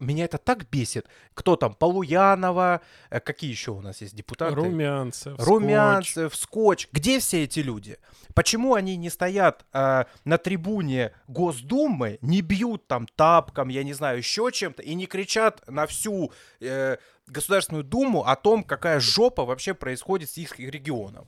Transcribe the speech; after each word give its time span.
меня 0.00 0.24
это 0.24 0.38
так 0.38 0.68
бесит. 0.70 1.06
Кто 1.34 1.56
там? 1.56 1.74
Полуянова, 1.74 2.80
э, 3.10 3.20
какие 3.20 3.50
еще 3.50 3.72
у 3.72 3.80
нас 3.80 4.00
есть 4.00 4.14
депутаты? 4.14 4.54
Румянцев, 4.54 5.38
Румянцев, 5.38 6.34
Скотч. 6.34 6.88
Где 6.92 7.18
все 7.20 7.44
эти 7.44 7.60
люди? 7.60 7.98
Почему 8.34 8.74
они 8.74 8.96
не 8.96 9.10
стоят 9.10 9.64
э, 9.72 10.04
на 10.24 10.38
трибуне 10.38 11.12
Госдумы, 11.26 12.18
не 12.22 12.40
бьют 12.40 12.86
там 12.86 13.06
тапком, 13.06 13.68
я 13.68 13.82
не 13.82 13.92
знаю, 13.92 14.18
еще 14.18 14.50
чем-то, 14.52 14.82
и 14.82 14.94
не 14.94 15.06
кричат 15.06 15.62
на 15.68 15.86
всю 15.86 16.32
э, 16.60 16.96
Государственную 17.26 17.84
Думу 17.84 18.24
о 18.24 18.36
том, 18.36 18.62
какая 18.64 19.00
жопа 19.00 19.44
вообще 19.44 19.74
происходит 19.74 20.30
с 20.30 20.38
их 20.38 20.58
регионом? 20.58 21.26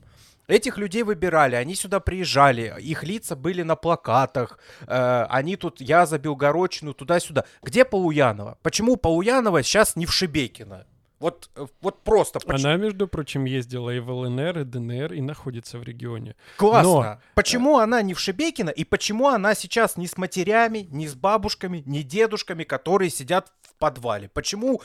Этих 0.50 0.78
людей 0.78 1.02
выбирали, 1.04 1.54
они 1.54 1.74
сюда 1.74 2.00
приезжали, 2.00 2.74
их 2.80 3.04
лица 3.04 3.36
были 3.36 3.62
на 3.62 3.76
плакатах, 3.76 4.58
э, 4.86 5.26
они 5.28 5.56
тут, 5.56 5.80
я 5.80 6.06
за 6.06 6.18
Белгородчину, 6.18 6.92
туда-сюда. 6.92 7.44
Где 7.62 7.84
Полуянова? 7.84 8.58
Почему 8.62 8.96
Полуянова 8.96 9.62
сейчас 9.62 9.96
не 9.96 10.06
в 10.06 10.12
Шебекино? 10.12 10.86
Вот, 11.20 11.50
э, 11.54 11.66
вот 11.82 12.02
просто. 12.02 12.40
Почему? 12.40 12.68
Она, 12.68 12.76
между 12.76 13.06
прочим, 13.06 13.44
ездила 13.44 13.90
и 13.90 14.00
в 14.00 14.10
ЛНР, 14.10 14.60
и 14.60 14.64
ДНР, 14.64 15.12
и 15.12 15.20
находится 15.20 15.78
в 15.78 15.84
регионе. 15.84 16.34
Классно. 16.56 16.90
Но... 16.90 17.20
Почему 17.34 17.78
она 17.78 18.02
не 18.02 18.14
в 18.14 18.18
Шебекино, 18.18 18.70
и 18.70 18.84
почему 18.84 19.28
она 19.28 19.54
сейчас 19.54 19.96
не 19.98 20.06
с 20.06 20.16
матерями, 20.16 20.88
не 20.90 21.06
с 21.06 21.14
бабушками, 21.14 21.82
не 21.86 22.02
дедушками, 22.02 22.64
которые 22.64 23.10
сидят 23.10 23.52
в 23.62 23.74
подвале? 23.78 24.30
Почему 24.30 24.80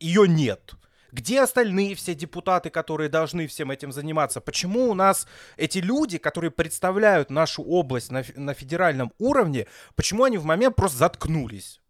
ее 0.00 0.26
нет? 0.26 0.74
Где 1.14 1.42
остальные 1.42 1.94
все 1.94 2.12
депутаты, 2.12 2.70
которые 2.70 3.08
должны 3.08 3.46
всем 3.46 3.70
этим 3.70 3.92
заниматься? 3.92 4.40
Почему 4.40 4.90
у 4.90 4.94
нас 4.94 5.28
эти 5.56 5.78
люди, 5.78 6.18
которые 6.18 6.50
представляют 6.50 7.30
нашу 7.30 7.62
область 7.62 8.10
на, 8.10 8.24
на 8.34 8.52
федеральном 8.52 9.12
уровне, 9.20 9.68
почему 9.94 10.24
они 10.24 10.38
в 10.38 10.44
момент 10.44 10.74
просто 10.74 10.98
заткнулись? 10.98 11.80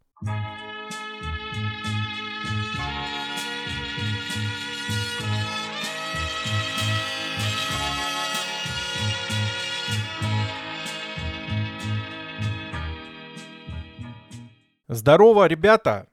Здорово, 14.87 15.47
ребята! 15.47 16.07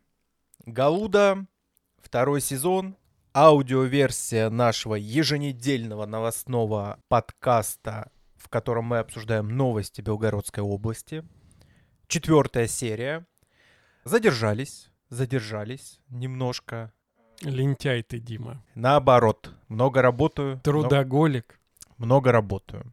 Галуда, 0.65 1.45
второй 2.03 2.41
сезон, 2.41 2.97
аудиоверсия 3.35 4.51
нашего 4.51 4.95
еженедельного 4.95 6.07
новостного 6.07 6.99
подкаста, 7.09 8.11
в 8.37 8.49
котором 8.49 8.87
мы 8.87 8.99
обсуждаем 8.99 9.49
новости 9.49 10.01
Белгородской 10.01 10.63
области. 10.63 11.25
Четвертая 12.09 12.67
серия. 12.67 13.27
Задержались, 14.05 14.91
задержались 15.09 16.01
немножко. 16.09 16.93
Лентяй 17.41 18.03
ты, 18.03 18.19
Дима. 18.19 18.63
Наоборот, 18.75 19.51
много 19.69 20.03
работаю. 20.03 20.61
Трудоголик. 20.61 21.59
Много, 21.99 22.07
много 22.07 22.33
работаю. 22.33 22.93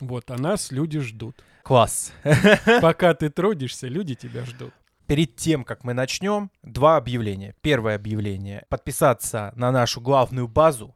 Вот, 0.00 0.30
а 0.30 0.36
нас 0.36 0.70
люди 0.70 1.00
ждут. 1.00 1.42
Класс. 1.62 2.12
Пока 2.80 3.14
ты 3.14 3.30
трудишься, 3.30 3.88
люди 3.88 4.14
тебя 4.14 4.44
ждут. 4.44 4.72
Перед 5.08 5.36
тем, 5.36 5.64
как 5.64 5.84
мы 5.84 5.94
начнем, 5.94 6.50
два 6.62 6.98
объявления. 6.98 7.54
Первое 7.62 7.94
объявление. 7.94 8.66
Подписаться 8.68 9.54
на 9.56 9.72
нашу 9.72 10.02
главную 10.02 10.48
базу. 10.48 10.94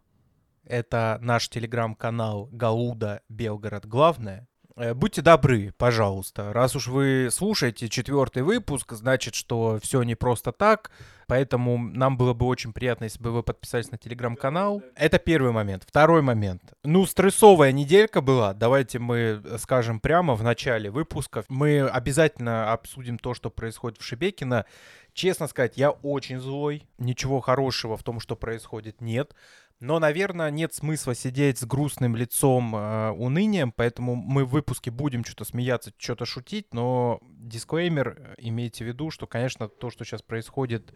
Это 0.66 1.18
наш 1.22 1.48
телеграм-канал 1.48 2.46
Гауда 2.52 3.22
Белгород 3.30 3.86
Главное. 3.86 4.46
Э, 4.76 4.92
будьте 4.92 5.22
добры, 5.22 5.72
пожалуйста. 5.78 6.52
Раз 6.52 6.76
уж 6.76 6.88
вы 6.88 7.30
слушаете 7.32 7.88
четвертый 7.88 8.42
выпуск, 8.42 8.92
значит, 8.92 9.34
что 9.34 9.78
все 9.82 10.02
не 10.02 10.14
просто 10.14 10.52
так. 10.52 10.90
Поэтому 11.32 11.78
нам 11.78 12.18
было 12.18 12.34
бы 12.34 12.44
очень 12.44 12.74
приятно, 12.74 13.04
если 13.04 13.18
бы 13.18 13.30
вы 13.30 13.42
подписались 13.42 13.90
на 13.90 13.96
телеграм-канал. 13.96 14.82
Это 14.94 15.18
первый 15.18 15.50
момент. 15.50 15.82
Второй 15.88 16.20
момент. 16.20 16.74
Ну, 16.84 17.06
стрессовая 17.06 17.72
неделька 17.72 18.20
была. 18.20 18.52
Давайте 18.52 18.98
мы 18.98 19.42
скажем 19.56 19.98
прямо 19.98 20.34
в 20.34 20.42
начале 20.42 20.90
выпуска. 20.90 21.42
Мы 21.48 21.88
обязательно 21.88 22.70
обсудим 22.70 23.16
то, 23.16 23.32
что 23.32 23.48
происходит 23.48 23.98
в 23.98 24.04
Шебекино. 24.04 24.66
Честно 25.14 25.46
сказать, 25.46 25.78
я 25.78 25.92
очень 25.92 26.38
злой. 26.38 26.86
Ничего 26.98 27.40
хорошего 27.40 27.96
в 27.96 28.02
том, 28.02 28.20
что 28.20 28.36
происходит, 28.36 29.00
нет. 29.00 29.34
Но, 29.80 29.98
наверное, 29.98 30.50
нет 30.50 30.74
смысла 30.74 31.14
сидеть 31.14 31.58
с 31.58 31.64
грустным 31.64 32.14
лицом, 32.14 32.76
э, 32.76 33.10
унынием, 33.12 33.72
поэтому 33.72 34.16
мы 34.16 34.44
в 34.44 34.50
выпуске 34.50 34.90
будем 34.90 35.24
что-то 35.24 35.46
смеяться, 35.46 35.92
что-то 35.96 36.26
шутить, 36.26 36.72
но 36.74 37.20
дисклеймер, 37.22 38.16
э, 38.16 38.34
имейте 38.38 38.84
в 38.84 38.86
виду, 38.86 39.10
что, 39.10 39.26
конечно, 39.26 39.68
то, 39.68 39.90
что 39.90 40.04
сейчас 40.04 40.22
происходит, 40.22 40.92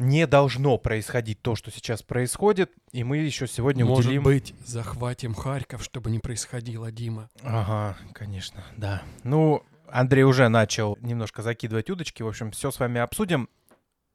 не 0.00 0.26
должно 0.26 0.78
происходить 0.78 1.42
то, 1.42 1.54
что 1.54 1.70
сейчас 1.70 2.02
происходит, 2.02 2.72
и 2.90 3.04
мы 3.04 3.18
еще 3.18 3.46
сегодня 3.46 3.84
Может 3.84 4.06
уделим... 4.06 4.22
быть, 4.22 4.54
захватим 4.64 5.34
Харьков, 5.34 5.84
чтобы 5.84 6.10
не 6.10 6.18
происходило, 6.18 6.90
Дима. 6.90 7.28
Ага, 7.42 7.98
конечно, 8.14 8.64
да. 8.78 9.02
Ну, 9.24 9.62
Андрей 9.88 10.24
уже 10.24 10.48
начал 10.48 10.96
немножко 11.02 11.42
закидывать 11.42 11.90
удочки, 11.90 12.22
в 12.22 12.28
общем, 12.28 12.50
все 12.50 12.70
с 12.70 12.80
вами 12.80 12.98
обсудим. 12.98 13.50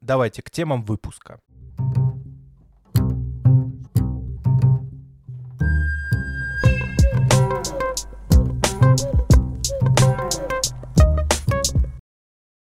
Давайте 0.01 0.41
к 0.41 0.50
темам 0.50 0.84
выпуска. 0.84 1.40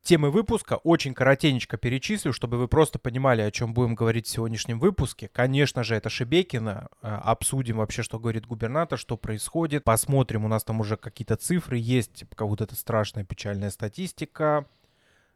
Темы 0.08 0.32
выпуска 0.32 0.76
очень 0.84 1.14
коротенечко 1.14 1.78
перечислю, 1.78 2.32
чтобы 2.32 2.58
вы 2.58 2.70
просто 2.70 2.98
понимали, 2.98 3.42
о 3.42 3.52
чем 3.52 3.74
будем 3.74 3.94
говорить 3.94 4.26
в 4.26 4.30
сегодняшнем 4.30 4.80
выпуске. 4.80 5.28
Конечно 5.28 5.84
же, 5.84 5.96
это 5.96 6.10
Шебекина. 6.10 6.88
Э, 7.02 7.20
обсудим 7.24 7.78
вообще, 7.78 8.04
что 8.04 8.18
говорит 8.18 8.48
губернатор, 8.48 8.98
что 8.98 9.18
происходит. 9.18 9.84
Посмотрим, 9.84 10.46
у 10.46 10.48
нас 10.48 10.64
там 10.64 10.80
уже 10.80 10.96
какие-то 10.96 11.36
цифры 11.36 11.78
есть, 11.78 12.24
как 12.36 12.48
вот 12.48 12.62
эта 12.62 12.76
страшная 12.76 13.26
печальная 13.26 13.70
статистика. 13.70 14.66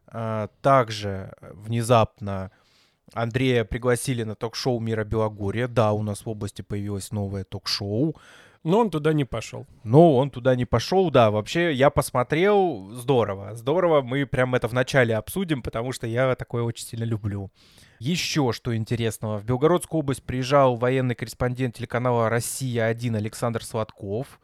Э, 0.07 0.47
также 0.61 1.33
внезапно 1.41 2.51
Андрея 3.13 3.65
пригласили 3.65 4.23
на 4.23 4.35
ток-шоу 4.35 4.79
«Мира 4.79 5.03
Белогорья». 5.03 5.67
Да, 5.67 5.91
у 5.91 6.01
нас 6.01 6.25
в 6.25 6.29
области 6.29 6.61
появилось 6.61 7.11
новое 7.11 7.43
ток-шоу. 7.43 8.15
Но 8.63 8.79
он 8.79 8.91
туда 8.91 9.13
не 9.13 9.25
пошел. 9.25 9.66
Но 9.83 10.16
он 10.16 10.29
туда 10.29 10.55
не 10.55 10.66
пошел, 10.66 11.09
да. 11.09 11.31
Вообще, 11.31 11.73
я 11.73 11.89
посмотрел, 11.89 12.89
здорово. 12.91 13.55
Здорово, 13.55 14.01
мы 14.01 14.25
прям 14.27 14.53
это 14.53 14.67
вначале 14.67 15.16
обсудим, 15.16 15.63
потому 15.63 15.91
что 15.91 16.05
я 16.05 16.35
такое 16.35 16.61
очень 16.63 16.85
сильно 16.85 17.03
люблю. 17.03 17.51
Еще 17.99 18.51
что 18.51 18.75
интересного. 18.75 19.39
В 19.39 19.45
Белгородскую 19.45 19.99
область 19.99 20.23
приезжал 20.23 20.75
военный 20.75 21.16
корреспондент 21.16 21.75
телеканала 21.75 22.29
«Россия-1» 22.29 23.16
Александр 23.16 23.63
Сладков. 23.63 24.39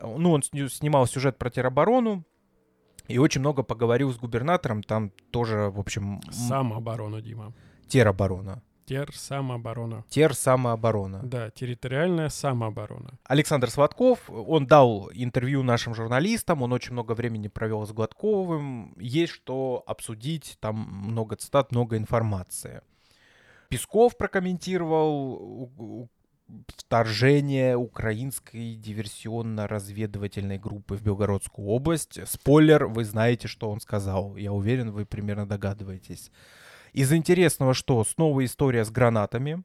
Ну, 0.00 0.32
он 0.32 0.42
снимал 0.42 1.06
сюжет 1.06 1.38
про 1.38 1.48
тероборону, 1.48 2.24
и 3.08 3.18
очень 3.18 3.40
много 3.40 3.62
поговорил 3.62 4.12
с 4.12 4.16
губернатором. 4.16 4.82
Там 4.82 5.10
тоже, 5.30 5.70
в 5.70 5.78
общем... 5.80 6.20
Самооборона, 6.30 7.20
Дима. 7.20 7.52
Тероборона. 7.88 8.62
Тер 8.86 9.14
самооборона. 9.14 10.04
Тер 10.08 10.34
самооборона. 10.34 11.20
Да, 11.22 11.50
территориальная 11.50 12.28
самооборона. 12.28 13.18
Александр 13.24 13.70
Сладков, 13.70 14.28
он 14.28 14.66
дал 14.66 15.10
интервью 15.12 15.62
нашим 15.62 15.94
журналистам, 15.94 16.62
он 16.62 16.72
очень 16.72 16.92
много 16.92 17.12
времени 17.12 17.48
провел 17.48 17.86
с 17.86 17.92
Гладковым. 17.92 18.94
Есть 18.98 19.32
что 19.32 19.82
обсудить, 19.86 20.56
там 20.60 20.76
много 20.76 21.36
цитат, 21.36 21.72
много 21.72 21.96
информации. 21.96 22.82
Песков 23.68 24.16
прокомментировал 24.16 26.08
вторжение 26.76 27.76
украинской 27.76 28.74
диверсионно-разведывательной 28.74 30.58
группы 30.58 30.96
в 30.96 31.02
Белгородскую 31.02 31.68
область. 31.68 32.18
Спойлер, 32.28 32.86
вы 32.86 33.04
знаете, 33.04 33.48
что 33.48 33.70
он 33.70 33.80
сказал. 33.80 34.36
Я 34.36 34.52
уверен, 34.52 34.90
вы 34.90 35.06
примерно 35.06 35.46
догадываетесь. 35.46 36.30
Из 36.92 37.12
интересного, 37.12 37.74
что 37.74 38.04
снова 38.04 38.44
история 38.44 38.84
с 38.84 38.90
гранатами. 38.90 39.62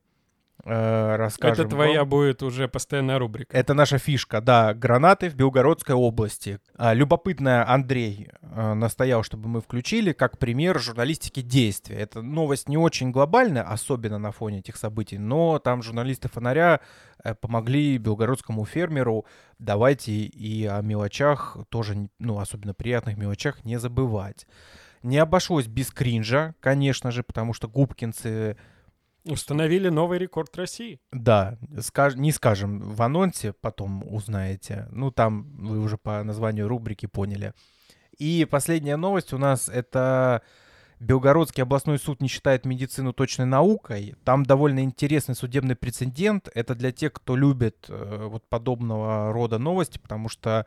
Э, 0.63 1.15
расскажем 1.17 1.65
Это 1.65 1.75
твоя 1.75 1.99
вам. 1.99 2.09
будет 2.09 2.41
уже 2.41 2.67
постоянная 2.67 3.19
рубрика. 3.19 3.55
Это 3.55 3.73
наша 3.73 3.97
фишка, 3.99 4.41
да. 4.41 4.73
Гранаты 4.73 5.29
в 5.29 5.35
Белгородской 5.35 5.95
области. 5.95 6.59
А, 6.75 6.93
любопытная 6.93 7.69
Андрей 7.69 8.29
э, 8.41 8.73
настоял, 8.73 9.23
чтобы 9.23 9.47
мы 9.49 9.61
включили 9.61 10.13
как 10.13 10.39
пример 10.39 10.79
журналистики 10.79 11.41
действия. 11.41 11.97
Эта 11.97 12.21
новость 12.21 12.69
не 12.69 12.77
очень 12.77 13.11
глобальная, 13.11 13.63
особенно 13.63 14.17
на 14.17 14.31
фоне 14.31 14.59
этих 14.59 14.77
событий, 14.77 15.17
но 15.17 15.59
там 15.59 15.83
журналисты 15.83 16.27
«Фонаря» 16.27 16.79
э, 17.23 17.35
помогли 17.35 17.97
белгородскому 17.97 18.65
фермеру. 18.65 19.25
Давайте 19.59 20.11
и 20.11 20.65
о 20.65 20.81
мелочах, 20.81 21.57
тоже, 21.69 22.09
ну, 22.19 22.39
особенно 22.39 22.73
приятных 22.73 23.17
мелочах, 23.17 23.63
не 23.63 23.77
забывать. 23.79 24.47
Не 25.03 25.17
обошлось 25.17 25.67
без 25.67 25.91
кринжа, 25.91 26.55
конечно 26.59 27.11
же, 27.11 27.23
потому 27.23 27.53
что 27.53 27.67
губкинцы... 27.67 28.57
Установили 29.25 29.89
новый 29.89 30.19
рекорд 30.19 30.55
России. 30.55 31.01
Да, 31.11 31.57
скаж... 31.81 32.15
не 32.15 32.31
скажем 32.31 32.79
в 32.79 33.01
анонсе, 33.01 33.53
потом 33.53 34.03
узнаете. 34.09 34.87
Ну, 34.91 35.11
там 35.11 35.43
вы 35.57 35.79
уже 35.79 35.97
по 35.97 36.23
названию 36.23 36.67
рубрики 36.67 37.07
поняли. 37.07 37.53
И 38.17 38.47
последняя 38.49 38.95
новость 38.95 39.33
у 39.33 39.37
нас 39.37 39.67
это 39.67 40.41
Белгородский 40.99 41.61
областной 41.61 41.99
суд 41.99 42.21
не 42.21 42.27
считает 42.27 42.65
медицину 42.65 43.13
точной 43.13 43.45
наукой. 43.45 44.15
Там 44.23 44.43
довольно 44.43 44.83
интересный 44.83 45.35
судебный 45.35 45.75
прецедент. 45.75 46.49
Это 46.55 46.73
для 46.73 46.91
тех, 46.91 47.13
кто 47.13 47.35
любит 47.35 47.85
э, 47.87 48.27
вот 48.27 48.47
подобного 48.49 49.31
рода 49.31 49.59
новости, 49.59 49.99
потому 49.99 50.27
что 50.27 50.65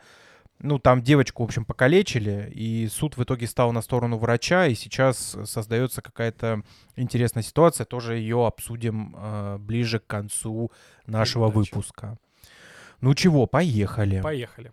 ну, 0.63 0.79
там 0.79 1.03
девочку, 1.03 1.43
в 1.43 1.47
общем, 1.47 1.65
покалечили, 1.65 2.51
и 2.55 2.87
суд 2.89 3.17
в 3.17 3.23
итоге 3.23 3.47
стал 3.47 3.73
на 3.73 3.81
сторону 3.81 4.19
врача, 4.19 4.67
и 4.67 4.75
сейчас 4.75 5.37
создается 5.45 6.03
какая-то 6.03 6.63
интересная 6.97 7.43
ситуация. 7.43 7.85
Тоже 7.87 8.17
ее 8.17 8.47
обсудим 8.47 9.17
э, 9.17 9.59
ближе 9.59 10.01
к 10.01 10.07
концу 10.07 10.71
нашего 11.07 11.51
Передачи. 11.51 11.75
выпуска. 11.75 12.19
Ну 13.01 13.15
чего, 13.15 13.47
поехали. 13.47 14.21
Поехали. 14.21 14.73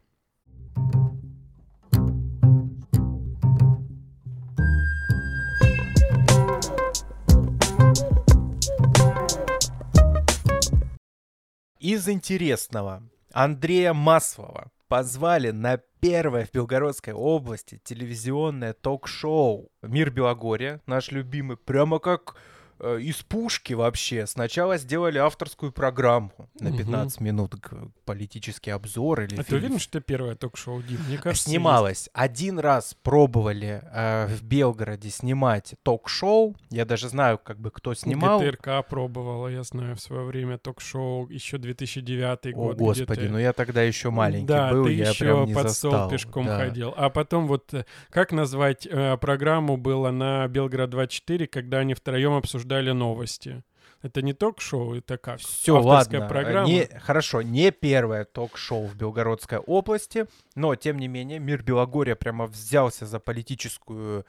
Из 11.80 12.10
интересного. 12.10 13.04
Андрея 13.32 13.94
Маслова 13.94 14.72
позвали 14.88 15.52
на 15.52 15.78
первое 16.00 16.46
в 16.46 16.52
Белгородской 16.52 17.14
области 17.14 17.80
телевизионное 17.84 18.74
ток-шоу 18.74 19.70
«Мир 19.82 20.12
Белогорья», 20.12 20.82
наш 20.86 21.12
любимый, 21.12 21.58
прямо 21.58 22.00
как 22.00 22.36
из 22.80 23.18
пушки 23.24 23.74
вообще. 23.74 24.28
Сначала 24.28 24.78
сделали 24.78 25.18
авторскую 25.18 25.72
программу 25.72 26.32
на 26.60 26.70
Мгм. 26.70 26.78
15 26.78 27.22
минут, 27.22 27.56
г- 27.56 27.90
политический 28.06 28.72
обзор 28.72 29.22
или 29.22 29.34
А 29.36 29.38
ты 29.38 29.44
фильм. 29.44 29.60
уверен, 29.60 29.80
что 29.80 29.98
это 29.98 30.06
первое 30.08 30.36
ток-шоу, 30.36 30.82
Дим? 30.84 31.00
Мне 31.08 31.18
кажется, 31.18 31.50
Снималось. 31.50 32.10
Один 32.14 32.60
раз 32.60 32.96
пробовали 33.04 33.82
э, 33.92 34.28
в 34.28 34.44
Белгороде 34.44 35.10
снимать 35.10 35.74
ток-шоу. 35.84 36.56
Я 36.70 36.86
даже 36.86 37.10
знаю, 37.10 37.40
как 37.44 37.60
бы 37.60 37.72
кто 37.72 37.92
есть. 37.92 38.04
снимал. 38.04 38.40
ГТРК 38.40 38.86
пробовала, 38.88 39.48
я 39.48 39.64
знаю, 39.64 39.96
в 39.96 40.00
свое 40.02 40.24
время 40.24 40.58
ток-шоу, 40.60 41.28
еще 41.30 41.58
2009 41.58 42.46
О, 42.48 42.52
год. 42.54 42.78
господи, 42.78 43.20
где-то. 43.20 43.32
ну 43.34 43.40
я 43.40 43.54
тогда 43.54 43.82
еще 43.82 44.12
маленький 44.12 44.46
да, 44.48 44.72
был, 44.72 44.86
ты 44.86 44.94
я 44.94 45.10
еще 45.10 45.26
прям 45.26 45.46
не 45.48 45.54
под 45.54 45.64
застал. 45.70 45.92
стол 45.92 46.10
пешком 46.10 46.46
да. 46.46 46.58
ходил. 46.60 46.94
А 46.96 47.10
потом 47.10 47.48
вот, 47.48 47.74
э, 47.74 47.86
как 48.10 48.32
назвать 48.32 48.86
э, 48.90 49.18
программу 49.18 49.78
было 49.78 50.12
на 50.12 50.48
Белград-24, 50.48 51.48
когда 51.48 51.80
они 51.80 51.94
втроем 51.94 52.34
обсуждали 52.34 52.67
новости? 52.94 53.64
Это 54.02 54.22
не 54.22 54.34
ток-шоу, 54.34 54.96
это 54.96 55.18
как? 55.18 55.40
Все, 55.40 55.80
ладно. 55.80 56.28
программа? 56.28 56.68
Не, 56.68 56.86
хорошо, 56.86 57.42
не 57.42 57.72
первое 57.72 58.26
ток-шоу 58.26 58.86
в 58.86 58.96
Белгородской 58.96 59.58
области, 59.58 60.28
но, 60.56 60.76
тем 60.76 61.00
не 61.00 61.08
менее, 61.08 61.40
мир 61.40 61.64
Белогорья 61.64 62.16
прямо 62.16 62.46
взялся 62.46 63.06
за 63.06 63.20
политическую 63.20 64.26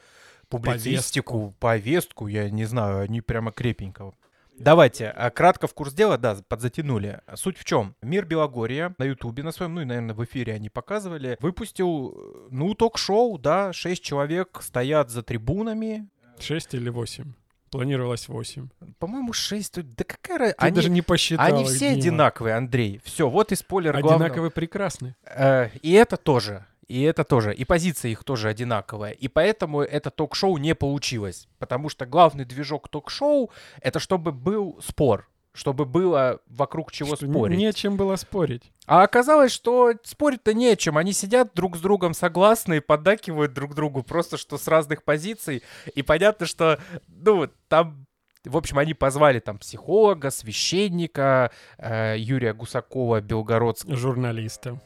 публицистику, 0.48 1.54
повестку, 1.60 2.26
я 2.26 2.48
не 2.50 2.64
знаю, 2.64 3.00
они 3.00 3.20
прямо 3.20 3.52
крепенько. 3.52 4.12
Давайте, 4.58 5.08
а, 5.08 5.30
кратко 5.30 5.68
в 5.68 5.74
курс 5.74 5.92
дела, 5.92 6.18
да, 6.18 6.36
подзатянули. 6.48 7.20
Суть 7.34 7.58
в 7.58 7.64
чем? 7.64 7.94
Мир 8.02 8.24
Белогорья 8.24 8.92
на 8.98 9.04
Ютубе 9.04 9.44
на 9.44 9.52
своем, 9.52 9.74
ну 9.74 9.82
и, 9.82 9.84
наверное, 9.84 10.14
в 10.14 10.24
эфире 10.24 10.54
они 10.54 10.68
показывали, 10.68 11.36
выпустил, 11.40 12.48
ну, 12.50 12.74
ток-шоу, 12.74 13.38
да, 13.38 13.72
шесть 13.72 14.02
человек 14.02 14.58
стоят 14.62 15.10
за 15.10 15.22
трибунами, 15.22 16.08
6 16.40 16.74
или 16.74 16.88
8? 16.88 17.32
Планировалось 17.70 18.28
8. 18.28 18.68
по-моему, 18.98 19.32
шесть, 19.32 19.74
да 19.74 20.04
какая 20.04 20.38
разница? 20.38 20.58
Они, 20.58 20.74
даже 20.74 20.90
не 20.90 21.02
посчитал. 21.02 21.46
они 21.46 21.64
все 21.64 21.90
Дима. 21.90 21.98
одинаковые, 21.98 22.54
Андрей. 22.56 23.00
Все, 23.04 23.28
вот 23.28 23.52
и 23.52 23.56
спойлер 23.56 23.92
главного. 23.92 24.24
Одинаково 24.24 24.50
прекрасны. 24.50 25.14
Э, 25.24 25.68
и 25.82 25.92
это 25.92 26.16
тоже. 26.16 26.66
И 26.88 27.02
это 27.02 27.22
тоже. 27.24 27.54
И 27.54 27.64
позиция 27.64 28.10
их 28.10 28.24
тоже 28.24 28.48
одинаковая. 28.48 29.12
И 29.12 29.28
поэтому 29.28 29.82
это 29.82 30.10
ток-шоу 30.10 30.56
не 30.56 30.74
получилось. 30.74 31.46
Потому 31.58 31.90
что 31.90 32.06
главный 32.06 32.46
движок 32.46 32.88
ток-шоу— 32.88 33.50
это 33.82 34.00
чтобы 34.00 34.32
был 34.32 34.80
спор. 34.82 35.28
Чтобы 35.58 35.86
было 35.86 36.38
вокруг 36.46 36.92
чего 36.92 37.16
Что 37.16 37.26
спорить. 37.26 37.58
Не 37.58 37.66
о 37.66 37.72
чем 37.72 37.96
было 37.96 38.14
спорить. 38.14 38.70
А 38.86 39.02
оказалось, 39.02 39.50
что 39.50 39.92
спорить-то 40.04 40.54
не 40.54 40.68
о 40.68 40.76
чем. 40.76 40.96
Они 40.96 41.12
сидят 41.12 41.50
друг 41.54 41.76
с 41.76 41.80
другом 41.80 42.14
согласны 42.14 42.76
и 42.76 42.80
поддакивают 42.80 43.54
друг 43.54 43.74
другу, 43.74 44.04
просто 44.04 44.36
что 44.36 44.56
с 44.56 44.68
разных 44.68 45.02
позиций. 45.02 45.64
И 45.96 46.02
понятно, 46.02 46.46
что, 46.46 46.78
ну, 47.08 47.48
там 47.66 48.06
в 48.44 48.56
общем, 48.56 48.78
они 48.78 48.94
позвали 48.94 49.40
там 49.40 49.58
психолога, 49.58 50.30
священника, 50.30 51.50
э, 51.76 52.14
Юрия 52.18 52.54
Гусакова, 52.54 53.20
Белгородского 53.20 53.96
Журналиста. 53.96 54.80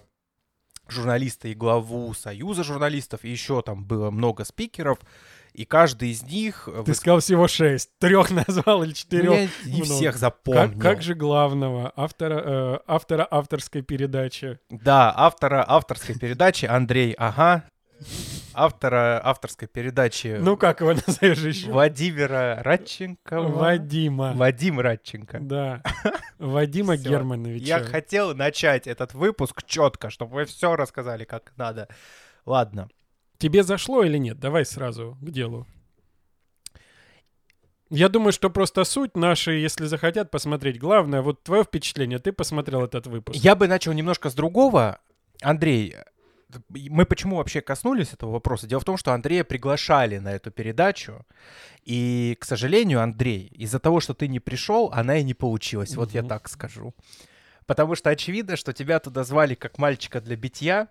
журналиста 0.88 1.48
и 1.48 1.54
главу 1.54 2.14
Союза 2.14 2.64
журналистов, 2.64 3.24
и 3.24 3.30
еще 3.30 3.60
там 3.60 3.84
было 3.84 4.10
много 4.10 4.44
спикеров, 4.44 4.98
и 5.52 5.64
каждый 5.64 6.10
из 6.10 6.22
них... 6.22 6.68
э, 6.72 6.82
Ты 6.86 6.94
сказал 6.94 7.20
всего 7.20 7.46
шесть. 7.48 7.90
Трех 7.98 8.30
назвал 8.30 8.82
или 8.82 8.90
Ну, 8.90 8.94
четырех. 8.94 9.32
я 9.32 9.48
не 9.70 9.82
много. 9.82 9.84
всех 9.94 10.16
запомнил. 10.16 10.70
Как, 10.72 10.78
как 10.80 11.02
же 11.02 11.14
главного 11.14 11.92
автора, 11.96 12.42
э, 12.44 12.78
автора 12.86 13.26
авторской 13.30 13.82
передачи? 13.82 14.58
Да, 14.70 15.12
автора 15.16 15.64
авторской 15.66 16.18
передачи 16.18 16.64
Андрей, 16.66 17.12
ага, 17.12 17.64
автора 18.54 19.20
авторской 19.24 19.68
передачи 19.68 20.36
Ну 20.40 20.56
как 20.56 20.80
его 20.80 20.92
назовешь 21.06 21.38
еще? 21.38 21.70
Владимира 21.70 22.62
Радченкова. 22.62 23.48
Вадима. 23.48 24.32
Вадим 24.34 24.80
Радченко. 24.80 25.38
Да. 25.40 25.82
Вадима. 26.38 26.96
Германовича. 26.98 27.64
Я 27.64 27.84
хотел 27.84 28.34
начать 28.34 28.86
этот 28.86 29.14
выпуск 29.14 29.62
четко, 29.66 30.10
чтобы 30.10 30.34
вы 30.34 30.44
все 30.44 30.76
рассказали, 30.76 31.24
как 31.24 31.52
надо. 31.56 31.88
Ладно. 32.44 32.88
Тебе 33.42 33.64
зашло 33.64 34.04
или 34.04 34.18
нет? 34.18 34.38
Давай 34.38 34.64
сразу 34.64 35.18
к 35.20 35.30
делу. 35.32 35.66
Я 37.90 38.08
думаю, 38.08 38.30
что 38.32 38.50
просто 38.50 38.84
суть 38.84 39.16
наши, 39.16 39.54
если 39.54 39.86
захотят 39.86 40.30
посмотреть. 40.30 40.78
Главное, 40.78 41.22
вот 41.22 41.42
твое 41.42 41.64
впечатление, 41.64 42.20
ты 42.20 42.30
посмотрел 42.30 42.84
этот 42.84 43.08
выпуск. 43.08 43.36
Я 43.36 43.56
бы 43.56 43.66
начал 43.66 43.92
немножко 43.94 44.30
с 44.30 44.34
другого. 44.34 45.00
Андрей, 45.40 45.96
мы 46.68 47.04
почему 47.04 47.34
вообще 47.38 47.60
коснулись 47.62 48.12
этого 48.12 48.30
вопроса? 48.30 48.68
Дело 48.68 48.80
в 48.80 48.84
том, 48.84 48.96
что 48.96 49.12
Андрея 49.12 49.42
приглашали 49.42 50.18
на 50.18 50.32
эту 50.32 50.52
передачу. 50.52 51.26
И, 51.82 52.36
к 52.38 52.44
сожалению, 52.44 53.02
Андрей, 53.02 53.48
из-за 53.56 53.80
того, 53.80 53.98
что 53.98 54.14
ты 54.14 54.28
не 54.28 54.38
пришел, 54.38 54.88
она 54.94 55.16
и 55.18 55.24
не 55.24 55.34
получилась. 55.34 55.96
Вот 55.96 56.12
я 56.12 56.20
Мгм. 56.22 56.28
так 56.28 56.48
скажу. 56.48 56.94
Потому 57.66 57.96
что 57.96 58.08
очевидно, 58.10 58.54
что 58.56 58.72
тебя 58.72 59.00
туда 59.00 59.24
звали 59.24 59.56
как 59.56 59.78
мальчика 59.78 60.20
для 60.20 60.36
битья. 60.36 60.86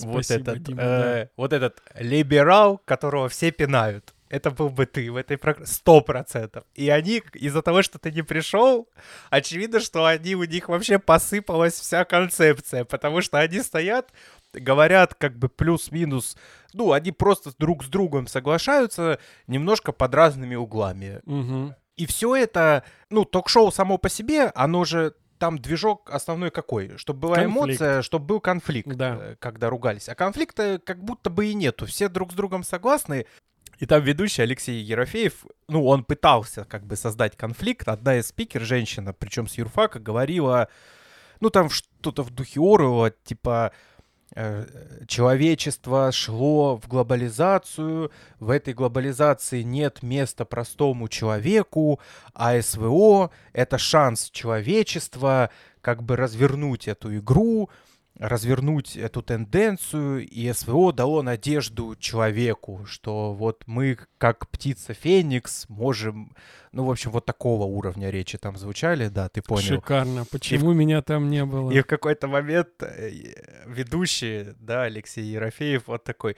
Вот 0.00 0.24
Спасибо, 0.24 0.52
этот, 0.52 0.62
Дима, 0.62 0.82
э, 0.82 1.28
вот 1.36 1.52
этот 1.52 1.82
либерал, 1.98 2.80
которого 2.84 3.28
все 3.28 3.50
пинают. 3.50 4.14
Это 4.34 4.50
был 4.50 4.68
бы 4.68 4.86
ты 4.86 5.12
в 5.12 5.16
этой 5.16 5.36
программе. 5.38 5.66
Сто 5.66 6.00
процентов. 6.00 6.64
И 6.74 6.88
они, 6.88 7.22
из-за 7.34 7.62
того, 7.62 7.82
что 7.82 7.98
ты 8.00 8.10
не 8.10 8.22
пришел, 8.22 8.88
очевидно, 9.30 9.78
что 9.78 10.06
они, 10.06 10.34
у 10.34 10.42
них 10.42 10.68
вообще 10.68 10.98
посыпалась 10.98 11.74
вся 11.74 12.04
концепция. 12.04 12.84
Потому 12.84 13.20
что 13.20 13.38
они 13.38 13.60
стоят, 13.60 14.12
говорят 14.52 15.14
как 15.14 15.38
бы 15.38 15.48
плюс-минус. 15.48 16.36
Ну, 16.72 16.90
они 16.90 17.12
просто 17.12 17.52
друг 17.58 17.84
с 17.84 17.86
другом 17.86 18.26
соглашаются 18.26 19.20
немножко 19.46 19.92
под 19.92 20.12
разными 20.14 20.56
углами. 20.56 21.20
Мгм. 21.24 21.76
И 21.96 22.06
все 22.06 22.34
это, 22.34 22.82
ну, 23.10 23.24
ток-шоу 23.24 23.70
само 23.70 23.98
по 23.98 24.08
себе, 24.08 24.50
оно 24.56 24.84
же 24.84 25.14
там 25.38 25.58
движок 25.58 26.10
основной 26.10 26.50
какой? 26.50 26.96
Чтобы 26.96 27.20
была 27.20 27.36
Конфликт. 27.36 27.56
эмоция, 27.56 28.02
чтобы 28.02 28.26
был 28.26 28.40
конфликт, 28.40 28.88
Да. 28.88 29.16
э, 29.20 29.36
когда 29.38 29.70
ругались. 29.70 30.08
А 30.08 30.14
конфликта 30.14 30.80
как 30.84 31.02
будто 31.04 31.30
бы 31.30 31.46
и 31.46 31.54
нету. 31.54 31.86
Все 31.86 32.08
друг 32.08 32.32
с 32.32 32.34
другом 32.34 32.62
согласны. 32.64 33.26
И 33.78 33.86
там 33.86 34.02
ведущий 34.02 34.42
Алексей 34.42 34.80
Ерофеев, 34.80 35.44
ну, 35.68 35.84
он 35.86 36.04
пытался 36.04 36.64
как 36.64 36.86
бы 36.86 36.94
создать 36.96 37.36
конфликт. 37.36 37.88
Одна 37.88 38.16
из 38.18 38.28
спикер, 38.28 38.62
женщина, 38.62 39.12
причем 39.12 39.48
с 39.48 39.54
юрфака, 39.58 39.98
говорила, 39.98 40.68
ну, 41.40 41.50
там 41.50 41.68
что-то 41.70 42.22
в 42.22 42.30
духе 42.30 42.60
Оруэлла, 42.60 43.10
типа, 43.10 43.72
э, 43.72 43.93
человечество 45.06 46.10
шло 46.12 46.76
в 46.76 46.88
глобализацию, 46.88 48.10
в 48.40 48.50
этой 48.50 48.74
глобализации 48.74 49.62
нет 49.62 50.02
места 50.02 50.44
простому 50.44 51.08
человеку, 51.08 52.00
а 52.32 52.60
СВО— 52.60 53.30
это 53.52 53.78
шанс 53.78 54.30
человечества 54.30 55.50
как 55.80 56.02
бы 56.02 56.16
развернуть 56.16 56.88
эту 56.88 57.16
игру, 57.16 57.70
развернуть 58.18 58.96
эту 58.96 59.22
тенденцию, 59.22 60.26
и 60.28 60.52
СВО 60.52 60.92
дало 60.92 61.22
надежду 61.22 61.96
человеку, 61.96 62.84
что 62.86 63.32
вот 63.34 63.64
мы, 63.66 63.98
как 64.18 64.48
птица 64.48 64.94
Феникс, 64.94 65.68
можем... 65.68 66.34
Ну, 66.70 66.84
в 66.84 66.90
общем, 66.90 67.10
вот 67.10 67.24
такого 67.24 67.64
уровня 67.64 68.10
речи 68.10 68.38
там 68.38 68.56
звучали, 68.56 69.08
да, 69.08 69.28
ты 69.28 69.42
понял. 69.42 69.62
Шикарно. 69.62 70.24
Почему 70.30 70.72
меня 70.72 71.02
там 71.02 71.28
не 71.30 71.44
было? 71.44 71.70
И 71.70 71.80
в 71.80 71.86
какой-то 71.86 72.28
момент 72.28 72.68
э, 72.80 73.10
ведущий, 73.66 74.54
да, 74.60 74.82
Алексей 74.82 75.24
Ерофеев, 75.24 75.86
вот 75.86 76.04
такой 76.04 76.36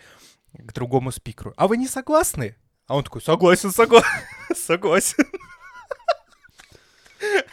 к 0.53 0.73
другому 0.73 1.13
спикеру. 1.13 1.53
А 1.57 1.69
вы 1.69 1.77
не 1.77 1.89
согласны? 1.89 2.57
А 2.87 2.97
он 2.97 3.05
такой, 3.05 3.21
согласен, 3.21 3.71
согласен, 3.71 4.09
согласен. 4.57 5.25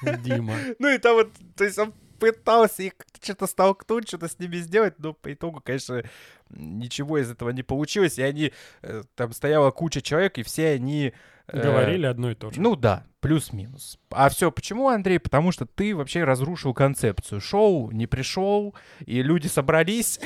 Дима. 0.02 0.56
Ну 0.80 0.90
и 0.90 0.98
там 0.98 1.16
вот, 1.16 1.32
то 1.56 1.64
есть 1.64 1.78
он 1.78 1.94
пытался 2.32 2.84
их 2.84 2.94
что-то 3.22 3.48
столкнуть, 3.48 4.08
что-то 4.08 4.28
с 4.28 4.40
ними 4.40 4.58
сделать, 4.58 4.96
но 5.00 5.14
по 5.14 5.34
итогу, 5.34 5.62
конечно, 5.62 6.04
ничего 6.50 7.18
из 7.18 7.30
этого 7.30 7.50
не 7.50 7.64
получилось. 7.64 8.18
И 8.20 8.22
они, 8.22 8.54
э, 8.82 9.04
там 9.16 9.34
стояла 9.34 9.72
куча 9.72 10.02
человек, 10.02 10.38
и 10.38 10.44
все 10.44 10.70
они... 10.72 11.14
э, 11.48 11.62
Говорили 11.62 12.06
одно 12.06 12.32
и 12.32 12.36
то 12.36 12.52
же. 12.52 12.62
Ну 12.62 12.76
да, 12.76 13.06
плюс-минус. 13.20 13.98
А 14.12 14.30
все 14.30 14.52
почему, 14.52 14.88
Андрей? 14.90 15.20
Потому 15.20 15.52
что 15.52 15.66
ты 15.66 15.96
вообще 15.96 16.24
разрушил 16.24 16.74
концепцию. 16.74 17.42
Шоу 17.42 17.92
не 17.92 18.08
пришел, 18.08 18.76
и 19.06 19.22
люди 19.24 19.48
собрались, 19.48 20.20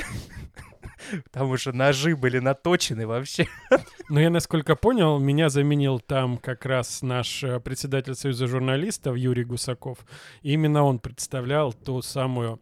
потому 1.24 1.56
что 1.56 1.72
ножи 1.72 2.14
были 2.16 2.38
наточены 2.38 3.06
вообще. 3.06 3.46
Ну, 4.10 4.20
я, 4.20 4.30
насколько 4.30 4.74
понял, 4.74 5.18
меня 5.18 5.50
заменил 5.50 6.00
там 6.00 6.38
как 6.38 6.64
раз 6.64 7.02
наш 7.02 7.44
э, 7.44 7.60
председатель 7.60 8.14
Союза 8.14 8.46
журналистов 8.46 9.16
Юрий 9.18 9.44
Гусаков. 9.44 9.98
И 10.40 10.54
именно 10.54 10.82
он 10.82 10.98
представлял 10.98 11.74
ту 11.74 12.00
самую 12.00 12.58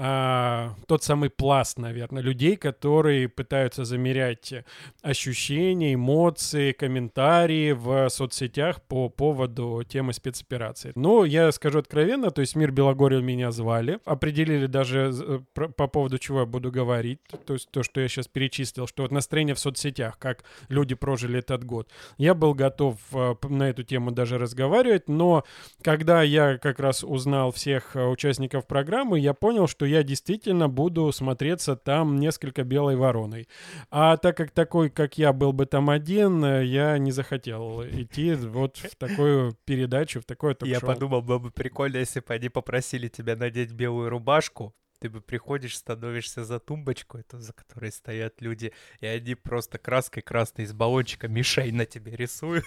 а, 0.00 0.74
тот 0.86 1.02
самый 1.02 1.28
пласт, 1.28 1.76
наверное, 1.76 2.22
людей, 2.22 2.56
которые 2.56 3.28
пытаются 3.28 3.84
замерять 3.84 4.54
ощущения, 5.02 5.94
эмоции, 5.94 6.70
комментарии 6.70 7.72
в 7.72 8.08
соцсетях 8.08 8.80
по 8.82 9.08
поводу 9.08 9.82
темы 9.88 10.12
спецоперации. 10.12 10.92
Но 10.94 11.24
я 11.24 11.50
скажу 11.50 11.80
откровенно, 11.80 12.30
то 12.30 12.42
есть 12.42 12.54
мир 12.54 12.70
Белогорья 12.70 13.20
меня 13.20 13.50
звали, 13.50 13.98
определили 14.04 14.66
даже 14.66 15.12
э, 15.12 15.40
по 15.68 15.88
поводу 15.88 16.18
чего 16.18 16.40
я 16.40 16.46
буду 16.46 16.70
говорить, 16.70 17.18
то 17.44 17.54
есть 17.54 17.68
то, 17.72 17.82
что 17.82 18.00
я 18.00 18.06
сейчас 18.06 18.28
перечислил, 18.28 18.86
что 18.86 19.02
вот 19.02 19.10
настроение 19.10 19.56
в 19.56 19.58
соцсетях, 19.58 20.16
как 20.20 20.44
люди 20.68 20.87
прожили 20.94 21.38
этот 21.38 21.64
год. 21.64 21.90
Я 22.16 22.34
был 22.34 22.54
готов 22.54 22.98
э, 23.12 23.34
на 23.48 23.70
эту 23.70 23.82
тему 23.82 24.10
даже 24.10 24.38
разговаривать, 24.38 25.08
но 25.08 25.44
когда 25.82 26.22
я 26.22 26.58
как 26.58 26.80
раз 26.80 27.04
узнал 27.04 27.52
всех 27.52 27.96
э, 27.96 28.06
участников 28.06 28.66
программы, 28.66 29.18
я 29.18 29.34
понял, 29.34 29.66
что 29.66 29.86
я 29.86 30.02
действительно 30.02 30.68
буду 30.68 31.10
смотреться 31.12 31.76
там 31.76 32.16
несколько 32.16 32.64
белой 32.64 32.96
вороной. 32.96 33.48
А 33.90 34.16
так 34.16 34.36
как 34.36 34.50
такой, 34.50 34.90
как 34.90 35.18
я, 35.18 35.32
был 35.32 35.52
бы 35.52 35.66
там 35.66 35.90
один, 35.90 36.44
я 36.62 36.98
не 36.98 37.12
захотел 37.12 37.82
идти 37.84 38.34
вот 38.34 38.76
в 38.76 38.96
такую 38.96 39.56
передачу, 39.64 40.20
в 40.20 40.24
такое 40.24 40.54
ток-шоу. 40.54 40.74
Я 40.74 40.80
подумал, 40.80 41.22
было 41.22 41.38
бы 41.38 41.50
прикольно, 41.50 41.98
если 41.98 42.20
бы 42.20 42.34
они 42.34 42.48
попросили 42.48 43.08
тебя 43.08 43.36
надеть 43.36 43.72
белую 43.72 44.10
рубашку, 44.10 44.74
ты 44.98 45.08
бы 45.08 45.20
приходишь, 45.20 45.76
становишься 45.76 46.44
за 46.44 46.58
тумбочку, 46.58 47.18
эту, 47.18 47.38
за 47.38 47.52
которой 47.52 47.92
стоят 47.92 48.40
люди, 48.40 48.72
и 49.00 49.06
они 49.06 49.34
просто 49.34 49.78
краской 49.78 50.22
красной 50.22 50.64
из 50.64 50.72
баллончика 50.72 51.28
мишень 51.28 51.74
на 51.74 51.86
тебе 51.86 52.16
рисуют. 52.16 52.64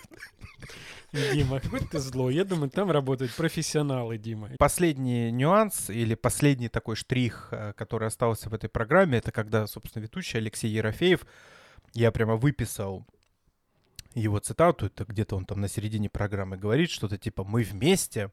Дима, 1.11 1.59
какой 1.59 1.81
ты 1.81 1.99
злой. 1.99 2.35
Я 2.35 2.45
думаю, 2.45 2.69
там 2.69 2.89
работают 2.89 3.33
профессионалы, 3.35 4.17
Дима. 4.17 4.49
Последний 4.57 5.31
нюанс 5.31 5.89
или 5.89 6.15
последний 6.15 6.69
такой 6.69 6.95
штрих, 6.95 7.49
э, 7.51 7.73
который 7.73 8.07
остался 8.07 8.49
в 8.49 8.53
этой 8.53 8.69
программе, 8.69 9.17
это 9.17 9.31
когда, 9.31 9.67
собственно, 9.67 10.03
ведущий 10.03 10.37
Алексей 10.37 10.69
Ерофеев, 10.69 11.25
я 11.93 12.11
прямо 12.11 12.37
выписал 12.37 13.05
его 14.13 14.39
цитату, 14.39 14.87
это 14.87 15.05
где-то 15.05 15.35
он 15.35 15.45
там 15.45 15.61
на 15.61 15.67
середине 15.67 16.09
программы 16.09 16.57
говорит 16.57 16.89
что-то 16.89 17.17
типа 17.17 17.43
«Мы 17.43 17.63
вместе, 17.63 18.29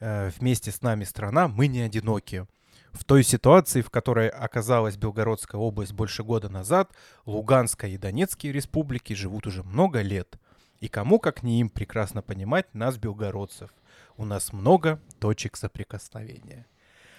э, 0.00 0.30
вместе 0.38 0.70
с 0.70 0.82
нами 0.82 1.04
страна, 1.04 1.48
мы 1.48 1.66
не 1.66 1.80
одиноки». 1.80 2.46
В 2.92 3.04
той 3.04 3.22
ситуации, 3.24 3.82
в 3.82 3.90
которой 3.90 4.28
оказалась 4.28 4.96
Белгородская 4.96 5.60
область 5.60 5.92
больше 5.92 6.22
года 6.22 6.48
назад, 6.48 6.92
Луганская 7.26 7.90
и 7.90 7.98
Донецкие 7.98 8.52
республики 8.52 9.12
живут 9.12 9.46
уже 9.46 9.62
много 9.62 10.00
лет. 10.00 10.38
И 10.80 10.88
кому, 10.88 11.18
как 11.18 11.42
не 11.42 11.60
им, 11.60 11.70
прекрасно 11.70 12.22
понимать 12.22 12.72
нас, 12.74 12.98
белгородцев. 12.98 13.70
У 14.16 14.24
нас 14.24 14.52
много 14.52 15.00
точек 15.18 15.56
соприкосновения. 15.56 16.66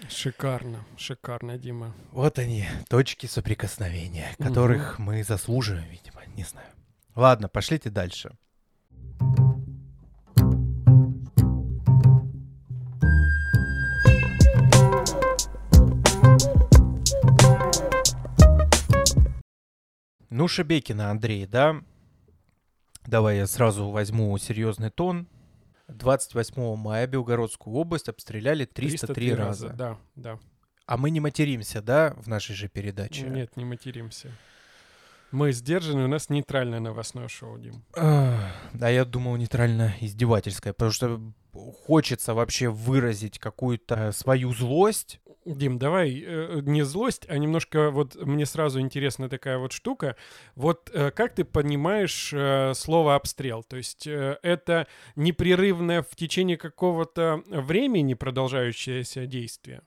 Шикарно, 0.09 0.85
шикарно, 0.97 1.57
Дима. 1.57 1.93
Вот 2.11 2.37
они, 2.37 2.67
точки 2.89 3.25
соприкосновения, 3.25 4.35
которых 4.37 4.95
угу. 4.95 5.03
мы 5.03 5.23
заслуживаем, 5.23 5.89
видимо, 5.89 6.21
не 6.35 6.43
знаю. 6.43 6.67
Ладно, 7.15 7.47
пошлите 7.47 7.89
дальше. 7.89 8.35
Ну, 20.29 20.47
Шебекина, 20.47 21.11
Андрей, 21.11 21.45
да? 21.45 21.81
Давай 23.05 23.37
я 23.37 23.47
сразу 23.47 23.89
возьму 23.89 24.37
серьезный 24.37 24.89
тон. 24.89 25.27
28 25.87 26.75
мая 26.75 27.05
Белгородскую 27.05 27.75
область 27.75 28.09
обстреляли 28.09 28.65
303, 28.65 28.97
303 28.97 29.33
раза. 29.33 29.67
раза. 29.67 29.77
Да, 29.77 29.97
да. 30.15 30.39
А 30.87 30.97
мы 30.97 31.09
не 31.09 31.19
материмся, 31.19 31.81
да, 31.81 32.13
в 32.17 32.27
нашей 32.27 32.55
же 32.55 32.67
передаче? 32.67 33.27
Нет, 33.27 33.55
не 33.55 33.65
материмся. 33.65 34.31
Мы 35.31 35.51
сдержаны, 35.51 36.05
у 36.05 36.07
нас 36.07 36.29
нейтральное 36.29 36.79
новостное 36.79 37.27
шоу, 37.27 37.57
Дим. 37.59 37.83
А, 37.95 38.51
я 38.73 39.05
думал 39.05 39.35
нейтрально-издевательское, 39.37 40.73
потому 40.73 40.91
что 40.91 41.21
хочется 41.85 42.33
вообще 42.33 42.69
выразить 42.69 43.39
какую-то 43.39 44.11
свою 44.11 44.53
злость 44.53 45.19
Дим, 45.45 45.77
давай 45.77 46.23
э, 46.25 46.61
не 46.63 46.83
злость, 46.83 47.25
а 47.29 47.37
немножко 47.37 47.91
вот 47.91 48.15
мне 48.15 48.45
сразу 48.45 48.79
интересна 48.79 49.29
такая 49.29 49.59
вот 49.59 49.71
штука. 49.71 50.15
Вот 50.55 50.89
э, 50.91 51.11
как 51.11 51.35
ты 51.35 51.43
понимаешь 51.43 52.31
э, 52.33 52.73
слово 52.73 53.15
обстрел? 53.15 53.63
То 53.63 53.77
есть 53.77 54.07
э, 54.07 54.39
это 54.41 54.87
непрерывное 55.15 56.01
в 56.01 56.15
течение 56.15 56.57
какого-то 56.57 57.43
времени 57.47 58.15
продолжающееся 58.15 59.27
действие? 59.27 59.81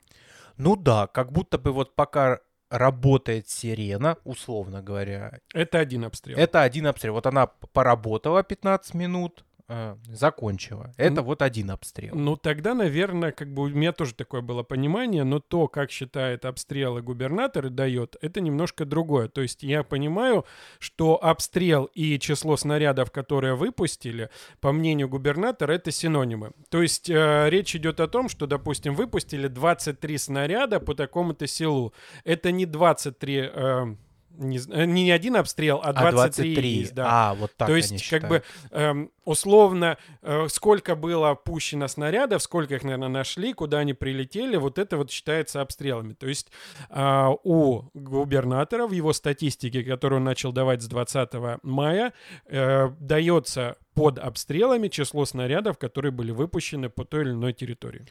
Ну 0.56 0.76
да, 0.76 1.08
как 1.08 1.32
будто 1.32 1.58
бы 1.58 1.72
вот 1.72 1.96
пока 1.96 2.40
работает 2.70 3.48
сирена, 3.48 4.16
условно 4.24 4.82
говоря. 4.82 5.40
Это 5.54 5.78
один 5.78 6.04
обстрел. 6.04 6.38
Это 6.38 6.62
один 6.62 6.86
обстрел. 6.86 7.14
Вот 7.14 7.26
она 7.26 7.46
поработала 7.46 8.42
15 8.42 8.94
минут, 8.94 9.44
э, 9.68 9.96
закончила. 10.08 10.92
Это 10.96 11.16
ну, 11.16 11.22
вот 11.22 11.42
один 11.42 11.70
обстрел. 11.70 12.14
Ну, 12.14 12.36
тогда, 12.36 12.74
наверное, 12.74 13.32
как 13.32 13.52
бы 13.52 13.64
у 13.64 13.68
меня 13.68 13.92
тоже 13.92 14.14
такое 14.14 14.40
было 14.40 14.62
понимание, 14.62 15.24
но 15.24 15.40
то, 15.40 15.68
как 15.68 15.90
считает 15.90 16.44
обстрелы 16.44 17.02
губернатор 17.02 17.66
и 17.66 17.70
дает, 17.70 18.16
это 18.20 18.40
немножко 18.40 18.84
другое. 18.84 19.28
То 19.28 19.42
есть 19.42 19.62
я 19.62 19.82
понимаю, 19.82 20.44
что 20.78 21.22
обстрел 21.22 21.84
и 21.94 22.18
число 22.18 22.56
снарядов, 22.56 23.10
которые 23.10 23.54
выпустили, 23.54 24.30
по 24.60 24.72
мнению 24.72 25.08
губернатора, 25.08 25.72
это 25.72 25.90
синонимы. 25.90 26.52
То 26.70 26.82
есть 26.82 27.10
э, 27.10 27.48
речь 27.48 27.74
идет 27.76 28.00
о 28.00 28.08
том, 28.08 28.28
что, 28.28 28.46
допустим, 28.46 28.94
выпустили 28.94 29.48
23 29.48 30.18
снаряда 30.18 30.80
по 30.80 30.94
такому-то 30.94 31.46
селу. 31.46 31.92
Это 32.24 32.52
не 32.52 32.66
23... 32.66 33.50
Э, 33.54 33.96
не, 34.38 34.58
э, 34.58 34.84
не 34.84 35.10
один 35.10 35.36
обстрел, 35.36 35.80
а 35.82 35.92
23, 35.92 36.08
а 36.08 36.12
23. 36.12 36.68
есть. 36.70 36.94
Да. 36.94 37.06
А, 37.08 37.34
вот 37.34 37.52
так 37.56 37.68
То 37.68 37.76
есть, 37.76 38.08
как 38.08 38.28
бы, 38.28 38.42
эм, 38.70 39.10
условно, 39.24 39.98
э, 40.22 40.46
сколько 40.48 40.94
было 40.94 41.34
пущено 41.34 41.88
снарядов, 41.88 42.42
сколько 42.42 42.76
их, 42.76 42.84
наверное, 42.84 43.08
нашли, 43.08 43.52
куда 43.52 43.78
они 43.78 43.94
прилетели, 43.94 44.56
вот 44.56 44.78
это 44.78 44.96
вот 44.96 45.10
считается 45.10 45.60
обстрелами. 45.60 46.14
То 46.14 46.26
есть 46.26 46.50
э, 46.90 47.28
у 47.44 47.82
губернатора 47.94 48.86
в 48.86 48.92
его 48.92 49.12
статистике, 49.12 49.82
которую 49.82 50.20
он 50.20 50.24
начал 50.24 50.52
давать 50.52 50.82
с 50.82 50.86
20 50.86 51.62
мая, 51.62 52.12
э, 52.46 52.90
дается 53.00 53.76
под 53.94 54.18
обстрелами 54.18 54.88
число 54.88 55.24
снарядов, 55.24 55.76
которые 55.76 56.12
были 56.12 56.30
выпущены 56.30 56.88
по 56.88 57.04
той 57.04 57.22
или 57.22 57.30
иной 57.30 57.52
территории. 57.52 58.06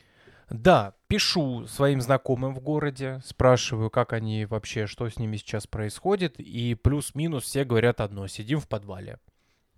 Да, 0.50 0.94
пишу 1.08 1.68
своим 1.68 2.00
знакомым 2.00 2.56
в 2.56 2.62
городе, 2.62 3.22
спрашиваю, 3.26 3.90
как 3.90 4.14
они 4.14 4.46
вообще, 4.46 4.88
что 4.88 5.10
с 5.10 5.18
ними 5.18 5.38
сейчас 5.38 5.68
происходит, 5.68 6.40
и 6.40 6.74
плюс-минус 6.76 7.44
все 7.44 7.66
говорят 7.66 8.00
одно: 8.00 8.28
сидим 8.28 8.60
в 8.60 8.68
подвале. 8.68 9.20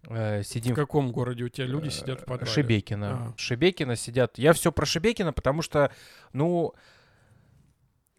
Э, 0.07 0.43
сидим 0.43 0.73
в 0.73 0.75
каком 0.75 1.11
городе 1.11 1.43
у 1.43 1.49
тебя 1.49 1.65
люди 1.65 1.87
э, 1.87 1.91
сидят 1.91 2.21
в 2.21 2.25
подвале? 2.25 2.51
Шебекина. 2.51 3.11
Ага. 3.11 3.33
Шебекина 3.37 3.95
сидят. 3.95 4.37
Я 4.37 4.53
все 4.53 4.71
про 4.71 4.85
Шебекина, 4.85 5.33
потому 5.33 5.61
что, 5.61 5.91
ну, 6.33 6.73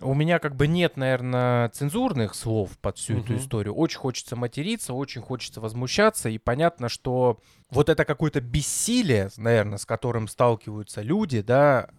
у 0.01 0.15
меня 0.15 0.39
как 0.39 0.57
бы 0.57 0.67
нет, 0.67 0.97
наверное, 0.97 1.69
цензурных 1.71 2.35
слов 2.35 2.77
под 2.79 2.99
всю 2.99 3.15
угу. 3.15 3.23
эту 3.23 3.37
историю. 3.37 3.75
Очень 3.75 3.99
хочется 3.99 4.35
материться, 4.35 4.93
очень 4.93 5.23
хочется 5.23 5.61
возмущаться, 5.61 6.29
и 6.29 6.39
понятно, 6.39 6.89
что 6.89 7.41
вот 7.71 7.89
это 7.89 8.05
какое-то 8.05 8.41
бессилие, 8.41 9.31
наверное, 9.37 9.79
с 9.79 9.87
которым 9.87 10.27
сталкиваются 10.27 11.03
люди, 11.03 11.43
да, 11.43 11.91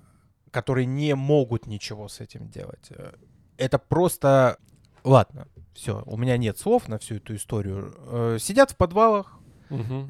которые 0.51 0.85
не 0.85 1.15
могут 1.15 1.65
ничего 1.65 2.07
с 2.07 2.19
этим 2.19 2.49
делать. 2.49 2.87
Э, 2.91 3.13
это 3.57 3.79
просто... 3.79 4.57
Ладно, 5.03 5.47
все, 5.73 6.03
у 6.05 6.17
меня 6.17 6.37
нет 6.37 6.59
слов 6.59 6.87
на 6.87 6.99
всю 6.99 7.15
эту 7.15 7.35
историю. 7.35 7.95
Э, 7.97 8.37
сидят 8.39 8.71
в 8.71 8.75
подвалах, 8.75 9.39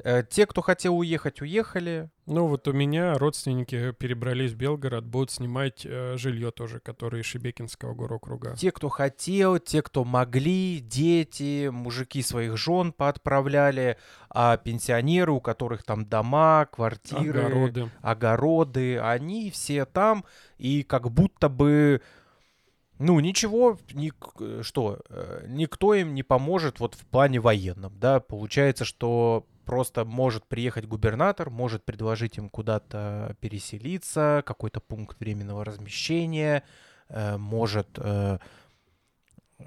Э, 0.04 0.22
Те, 0.28 0.46
кто 0.46 0.60
хотел 0.62 0.96
уехать, 0.98 1.40
уехали. 1.40 2.10
Ну 2.26 2.46
вот 2.46 2.66
у 2.68 2.72
меня 2.72 3.14
родственники 3.18 3.92
перебрались 3.92 4.52
в 4.52 4.56
Белгород, 4.56 5.04
будут 5.04 5.30
снимать 5.30 5.82
э, 5.84 6.16
жилье 6.16 6.50
тоже, 6.50 6.80
которое 6.80 7.22
из 7.22 7.26
Шебекинского 7.26 7.94
горокруга. 7.94 8.54
Те, 8.56 8.70
кто 8.72 8.88
хотел, 8.88 9.58
те, 9.58 9.82
кто 9.82 10.04
могли, 10.04 10.80
дети, 10.80 11.68
мужики 11.68 12.22
своих 12.22 12.56
жен 12.56 12.92
поотправляли, 12.92 13.96
а 14.30 14.56
пенсионеры, 14.56 15.32
у 15.32 15.40
которых 15.40 15.82
там 15.84 16.06
дома, 16.06 16.66
квартиры, 16.66 17.40
Огороды. 17.42 17.90
огороды, 18.02 18.98
они 18.98 19.50
все 19.50 19.84
там, 19.84 20.24
и 20.58 20.82
как 20.84 21.10
будто 21.10 21.48
бы, 21.48 22.00
ну, 22.98 23.18
ничего, 23.20 23.78
ник- 23.92 24.62
что, 24.62 25.00
э, 25.08 25.46
никто 25.48 25.92
им 25.94 26.14
не 26.14 26.22
поможет 26.22 26.78
вот 26.78 26.94
в 26.94 27.04
плане 27.06 27.40
военном, 27.40 27.92
да, 27.98 28.20
получается, 28.20 28.84
что 28.84 29.44
просто 29.64 30.04
может 30.04 30.46
приехать 30.46 30.86
губернатор, 30.86 31.50
может 31.50 31.84
предложить 31.84 32.38
им 32.38 32.48
куда-то 32.48 33.36
переселиться, 33.40 34.42
какой-то 34.46 34.80
пункт 34.80 35.18
временного 35.20 35.64
размещения, 35.64 36.62
э, 37.08 37.36
может... 37.36 37.88
э, 37.98 38.38
э, 39.58 39.64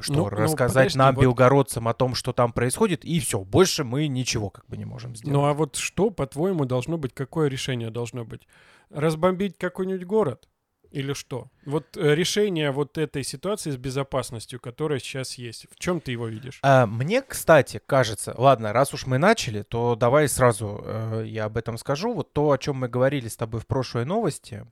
Что, 0.00 0.12
Ну, 0.12 0.18
ну, 0.24 0.28
рассказать 0.28 0.92
подожди, 0.92 0.98
нам, 0.98 1.14
вот- 1.14 1.22
белгородцам, 1.22 1.88
о 1.88 1.94
том, 1.94 2.14
что 2.14 2.32
там 2.32 2.52
происходит, 2.52 3.04
и 3.04 3.18
все, 3.20 3.40
больше 3.44 3.84
мы 3.84 4.06
ничего 4.08 4.50
как 4.50 4.66
бы 4.66 4.76
не 4.76 4.84
можем 4.84 5.16
сделать. 5.16 5.34
Ну 5.34 5.44
а 5.46 5.54
вот 5.54 5.76
что, 5.76 6.10
по-твоему, 6.10 6.64
должно 6.64 6.98
быть, 6.98 7.14
какое 7.14 7.48
решение 7.48 7.90
должно 7.90 8.24
быть? 8.24 8.46
Разбомбить 8.90 9.58
какой-нибудь 9.58 10.04
город? 10.04 10.48
Или 10.90 11.12
что? 11.12 11.48
Вот 11.66 11.96
э, 11.96 12.14
решение 12.14 12.70
вот 12.70 12.96
этой 12.98 13.22
ситуации 13.22 13.70
с 13.70 13.76
безопасностью, 13.76 14.58
которая 14.58 14.98
сейчас 14.98 15.34
есть, 15.34 15.66
в 15.70 15.78
чем 15.78 16.00
ты 16.00 16.12
его 16.12 16.26
видишь? 16.28 16.58
А, 16.62 16.86
мне, 16.86 17.20
кстати, 17.22 17.80
кажется, 17.84 18.34
ладно, 18.38 18.72
раз 18.72 18.94
уж 18.94 19.06
мы 19.06 19.18
начали, 19.18 19.62
то 19.62 19.96
давай 19.96 20.28
сразу 20.28 20.82
э, 20.84 21.24
я 21.26 21.44
об 21.44 21.56
этом 21.56 21.76
скажу. 21.78 22.14
Вот 22.14 22.32
то, 22.32 22.50
о 22.50 22.58
чем 22.58 22.76
мы 22.76 22.88
говорили 22.88 23.28
с 23.28 23.36
тобой 23.36 23.60
в 23.60 23.66
прошлой 23.66 24.04
новости, 24.06 24.64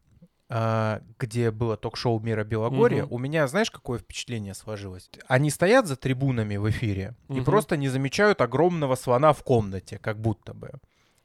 а, 0.48 1.02
где 1.18 1.50
было 1.50 1.76
ток-шоу 1.76 2.20
«Мира 2.20 2.44
Белогорья», 2.44 3.02
Мгм. 3.04 3.12
у 3.12 3.18
меня, 3.18 3.46
знаешь, 3.48 3.70
какое 3.70 3.98
впечатление 3.98 4.54
сложилось? 4.54 5.10
Они 5.26 5.50
стоят 5.50 5.86
за 5.86 5.96
трибунами 5.96 6.56
в 6.56 6.70
эфире 6.70 7.14
и 7.28 7.34
Мгм. 7.34 7.44
просто 7.44 7.76
не 7.76 7.88
замечают 7.88 8.40
огромного 8.40 8.94
слона 8.94 9.32
в 9.32 9.42
комнате, 9.42 9.98
как 9.98 10.20
будто 10.20 10.54
бы. 10.54 10.70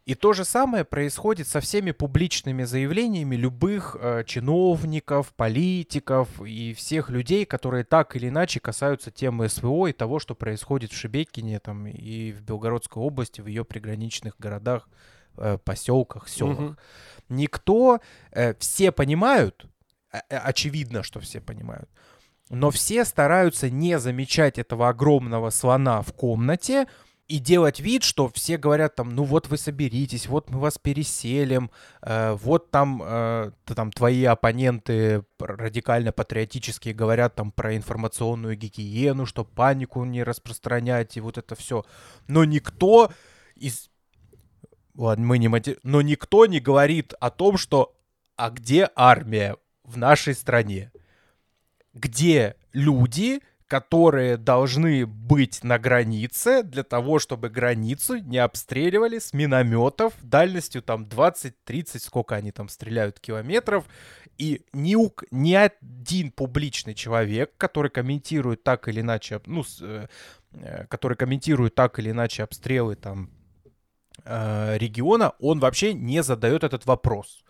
И 0.05 0.15
то 0.15 0.33
же 0.33 0.45
самое 0.45 0.83
происходит 0.83 1.47
со 1.47 1.59
всеми 1.59 1.91
публичными 1.91 2.63
заявлениями 2.63 3.35
любых 3.35 3.95
э, 3.99 4.23
чиновников, 4.25 5.31
политиков 5.35 6.27
и 6.41 6.73
всех 6.73 7.11
людей, 7.11 7.45
которые 7.45 7.83
так 7.83 8.15
или 8.15 8.29
иначе 8.29 8.59
касаются 8.59 9.11
темы 9.11 9.47
СВО 9.47 9.87
и 9.87 9.93
того, 9.93 10.17
что 10.19 10.33
происходит 10.33 10.91
в 10.91 10.97
Шебекине 10.97 11.59
там, 11.59 11.85
и 11.85 12.31
в 12.31 12.41
Белгородской 12.41 13.01
области, 13.01 13.41
в 13.41 13.47
ее 13.47 13.63
приграничных 13.63 14.33
городах, 14.39 14.89
э, 15.37 15.59
поселках, 15.63 16.27
селах. 16.27 16.59
Мгм. 16.59 16.77
Никто, 17.29 17.99
э, 18.31 18.55
все 18.55 18.91
понимают, 18.91 19.67
э, 20.11 20.19
э, 20.29 20.37
очевидно, 20.37 21.03
что 21.03 21.19
все 21.19 21.41
понимают, 21.41 21.89
но 22.49 22.71
все 22.71 23.05
стараются 23.05 23.69
не 23.69 23.99
замечать 23.99 24.57
этого 24.57 24.89
огромного 24.89 25.51
слона 25.51 26.01
в 26.01 26.11
комнате 26.13 26.87
и 27.31 27.39
делать 27.39 27.79
вид, 27.79 28.03
что 28.03 28.27
все 28.27 28.57
говорят 28.57 28.95
там, 28.95 29.15
ну 29.15 29.23
вот 29.23 29.47
вы 29.47 29.57
соберитесь, 29.57 30.27
вот 30.27 30.49
мы 30.49 30.59
вас 30.59 30.77
переселим, 30.77 31.71
э, 32.01 32.33
вот 32.33 32.71
там, 32.71 33.01
э, 33.01 33.51
там 33.73 33.93
твои 33.93 34.25
оппоненты 34.25 35.23
радикально-патриотические 35.39 36.93
говорят 36.93 37.35
там 37.35 37.53
про 37.53 37.77
информационную 37.77 38.57
гигиену, 38.57 39.25
что 39.25 39.45
панику 39.45 40.03
не 40.03 40.23
распространять 40.23 41.15
и 41.15 41.21
вот 41.21 41.37
это 41.37 41.55
все. 41.55 41.85
Но 42.27 42.43
никто 42.43 43.13
из... 43.55 43.89
Ладно, 44.95 45.25
мы 45.25 45.37
не 45.37 45.47
мати- 45.47 45.79
Но 45.83 46.01
никто 46.01 46.45
не 46.47 46.59
говорит 46.59 47.13
о 47.21 47.29
том, 47.29 47.55
что 47.55 47.95
а 48.35 48.49
где 48.49 48.89
армия 48.93 49.55
в 49.85 49.95
нашей 49.95 50.33
стране? 50.33 50.91
Где 51.93 52.57
люди, 52.73 53.39
которые 53.71 54.35
должны 54.35 55.05
быть 55.05 55.63
на 55.63 55.79
границе 55.79 56.61
для 56.61 56.83
того, 56.83 57.19
чтобы 57.19 57.47
границу 57.47 58.17
не 58.17 58.37
обстреливали 58.37 59.17
с 59.17 59.31
минометов 59.31 60.13
дальностью 60.21 60.81
там 60.81 61.05
20-30, 61.05 61.99
сколько 61.99 62.35
они 62.35 62.51
там 62.51 62.67
стреляют 62.67 63.21
километров, 63.21 63.85
и 64.37 64.65
ни, 64.73 64.95
у 64.95 65.13
ни 65.31 65.53
один 65.53 66.31
публичный 66.31 66.93
человек, 66.95 67.53
который 67.55 67.89
комментирует 67.89 68.61
так 68.61 68.89
или 68.89 68.99
иначе, 68.99 69.39
ну, 69.45 69.63
с, 69.63 69.81
э, 69.81 70.07
э, 70.51 70.85
который 70.87 71.15
комментирует 71.15 71.73
так 71.73 71.97
или 71.97 72.11
иначе 72.11 72.43
обстрелы 72.43 72.95
там 72.95 73.29
э, 74.25 74.77
региона, 74.79 75.31
он 75.39 75.59
вообще 75.61 75.93
не 75.93 76.23
задает 76.23 76.65
этот 76.65 76.85
вопрос. 76.85 77.41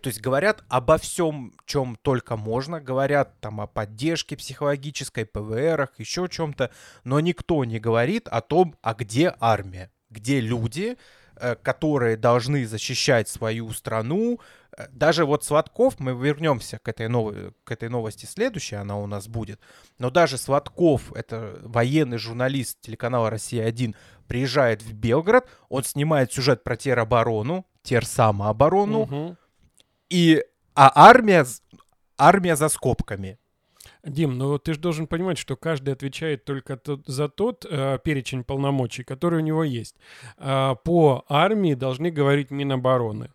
То 0.00 0.08
есть 0.08 0.20
говорят 0.20 0.64
обо 0.68 0.98
всем, 0.98 1.52
чем 1.66 1.96
только 2.02 2.36
можно, 2.36 2.80
говорят 2.80 3.40
там 3.40 3.60
о 3.60 3.66
поддержке 3.66 4.36
психологической, 4.36 5.24
ПВРах, 5.26 5.90
еще 5.98 6.28
чем-то, 6.28 6.70
но 7.04 7.20
никто 7.20 7.64
не 7.64 7.78
говорит 7.78 8.28
о 8.28 8.40
том, 8.40 8.74
а 8.82 8.94
где 8.94 9.34
армия, 9.40 9.90
где 10.10 10.40
люди, 10.40 10.96
э, 11.36 11.56
которые 11.56 12.16
должны 12.16 12.66
защищать 12.66 13.28
свою 13.28 13.70
страну. 13.70 14.40
Э, 14.76 14.86
Даже 14.90 15.24
вот 15.24 15.44
Сладков, 15.44 15.98
мы 15.98 16.12
вернемся 16.12 16.78
к 16.78 16.88
этой, 16.88 17.08
новой, 17.08 17.52
к 17.64 17.72
этой 17.72 17.88
новости 17.88 18.26
следующей, 18.26 18.76
она 18.76 18.96
у 18.98 19.06
нас 19.06 19.26
будет, 19.28 19.60
но 19.98 20.10
даже 20.10 20.38
Сладков, 20.38 21.12
это 21.14 21.58
военный 21.62 22.18
журналист 22.18 22.80
телеканала 22.80 23.30
«Россия-1», 23.30 23.94
приезжает 24.28 24.82
в 24.82 24.92
Белгород, 24.92 25.46
он 25.68 25.84
снимает 25.84 26.32
сюжет 26.32 26.64
про 26.64 26.76
тероборону, 26.76 27.64
терсамооборону, 27.82 29.06
Мгм. 29.06 29.36
И, 30.10 30.42
а 30.74 30.92
армия, 30.94 31.44
армия 32.18 32.56
за 32.56 32.68
скобками. 32.68 33.38
Дим, 34.04 34.38
ну 34.38 34.58
ты 34.58 34.74
же 34.74 34.80
должен 34.80 35.06
понимать, 35.06 35.38
что 35.38 35.56
каждый 35.56 35.92
отвечает 35.94 36.44
только 36.44 36.76
тот- 36.76 37.06
за 37.06 37.28
тот 37.28 37.66
э, 37.68 37.98
перечень 38.04 38.44
полномочий, 38.44 39.02
который 39.02 39.40
у 39.40 39.42
него 39.42 39.64
есть. 39.64 39.96
А, 40.38 40.74
по 40.74 41.24
армии 41.28 41.74
должны 41.74 42.10
говорить 42.10 42.50
Минобороны. 42.50 43.30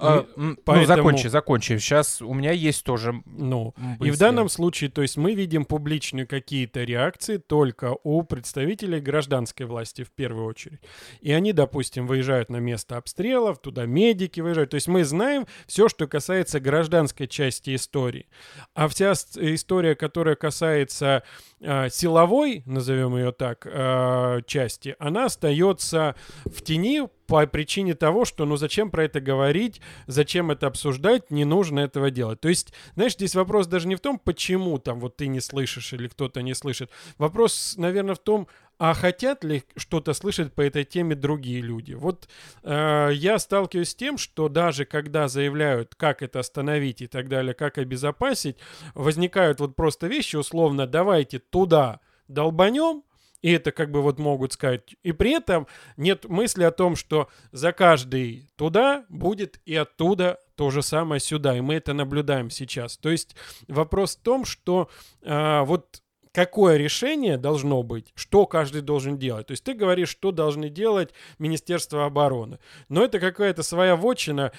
А, 0.00 0.18
м, 0.18 0.26
Ну, 0.36 0.56
поэтому- 0.64 0.86
закончи, 0.86 1.26
закончи. 1.28 1.78
Сейчас 1.78 2.22
у 2.22 2.32
меня 2.34 2.52
есть 2.52 2.84
тоже 2.84 3.22
Ну, 3.26 3.74
и 4.00 4.10
в 4.10 4.18
данном 4.18 4.48
случае, 4.48 4.90
то 4.90 5.02
есть 5.02 5.16
мы 5.16 5.34
видим 5.34 5.64
публичные 5.64 6.26
какие-то 6.26 6.84
реакции 6.84 7.36
только 7.38 7.96
у 8.04 8.22
представителей 8.22 9.00
гражданской 9.00 9.66
власти 9.66 10.04
в 10.04 10.10
первую 10.10 10.46
очередь. 10.46 10.80
И 11.20 11.32
они, 11.32 11.52
допустим, 11.52 12.06
выезжают 12.06 12.48
на 12.50 12.58
место 12.58 12.96
обстрелов, 12.96 13.58
туда 13.60 13.86
медики 13.86 14.40
выезжают. 14.40 14.70
То 14.70 14.76
есть 14.76 14.88
мы 14.88 15.04
знаем 15.04 15.46
все, 15.66 15.88
что 15.88 16.06
касается 16.06 16.60
гражданской 16.60 17.26
части 17.26 17.74
истории. 17.74 18.26
А 18.74 18.86
вся 18.88 19.12
история, 19.12 19.94
которая 19.94 20.36
касается 20.36 21.22
э, 21.60 21.88
силовой, 21.90 22.62
назовем 22.66 23.16
ее 23.16 23.32
так, 23.32 23.66
э, 23.66 24.42
части, 24.46 24.94
она 25.00 25.24
остается 25.24 26.14
в 26.44 26.62
тени 26.62 27.08
по 27.28 27.46
причине 27.46 27.94
того, 27.94 28.24
что 28.24 28.46
ну 28.46 28.56
зачем 28.56 28.90
про 28.90 29.04
это 29.04 29.20
говорить, 29.20 29.82
зачем 30.06 30.50
это 30.50 30.66
обсуждать, 30.66 31.30
не 31.30 31.44
нужно 31.44 31.80
этого 31.80 32.10
делать. 32.10 32.40
То 32.40 32.48
есть, 32.48 32.72
знаешь, 32.94 33.12
здесь 33.12 33.34
вопрос 33.34 33.66
даже 33.66 33.86
не 33.86 33.96
в 33.96 34.00
том, 34.00 34.18
почему 34.18 34.78
там 34.78 34.98
вот 34.98 35.16
ты 35.16 35.28
не 35.28 35.40
слышишь 35.40 35.92
или 35.92 36.08
кто-то 36.08 36.40
не 36.40 36.54
слышит. 36.54 36.90
Вопрос, 37.18 37.74
наверное, 37.76 38.14
в 38.14 38.18
том, 38.18 38.48
а 38.78 38.94
хотят 38.94 39.44
ли 39.44 39.64
что-то 39.76 40.14
слышать 40.14 40.54
по 40.54 40.62
этой 40.62 40.84
теме 40.84 41.14
другие 41.14 41.60
люди? 41.60 41.92
Вот 41.92 42.28
э, 42.62 43.10
я 43.12 43.38
сталкиваюсь 43.38 43.90
с 43.90 43.94
тем, 43.94 44.16
что 44.16 44.48
даже 44.48 44.86
когда 44.86 45.28
заявляют, 45.28 45.94
как 45.96 46.22
это 46.22 46.40
остановить 46.40 47.02
и 47.02 47.08
так 47.08 47.28
далее, 47.28 47.52
как 47.52 47.76
обезопасить, 47.76 48.56
возникают 48.94 49.60
вот 49.60 49.76
просто 49.76 50.06
вещи, 50.06 50.36
условно, 50.36 50.86
давайте 50.86 51.40
туда 51.40 52.00
долбанем, 52.28 53.02
и 53.42 53.52
это 53.52 53.72
как 53.72 53.90
бы 53.90 54.02
вот 54.02 54.18
могут 54.18 54.52
сказать. 54.52 54.96
И 55.02 55.12
при 55.12 55.32
этом 55.32 55.66
нет 55.96 56.28
мысли 56.28 56.64
о 56.64 56.70
том, 56.70 56.96
что 56.96 57.28
за 57.52 57.72
каждый 57.72 58.48
туда 58.56 59.04
будет 59.08 59.60
и 59.64 59.74
оттуда 59.74 60.38
то 60.56 60.70
же 60.70 60.82
самое 60.82 61.20
сюда. 61.20 61.56
И 61.56 61.60
мы 61.60 61.74
это 61.74 61.92
наблюдаем 61.92 62.50
сейчас. 62.50 62.96
То 62.96 63.10
есть 63.10 63.36
вопрос 63.68 64.16
в 64.16 64.20
том, 64.22 64.44
что 64.44 64.88
а, 65.22 65.64
вот 65.64 66.02
какое 66.32 66.76
решение 66.76 67.36
должно 67.36 67.82
быть, 67.82 68.12
что 68.14 68.46
каждый 68.46 68.82
должен 68.82 69.18
делать. 69.18 69.46
То 69.46 69.52
есть 69.52 69.64
ты 69.64 69.74
говоришь, 69.74 70.08
что 70.08 70.30
должны 70.30 70.68
делать 70.68 71.10
Министерство 71.38 72.06
обороны. 72.06 72.58
Но 72.88 73.04
это 73.04 73.18
какая-то 73.18 73.62
своя 73.62 73.96
вотчина, 73.96 74.52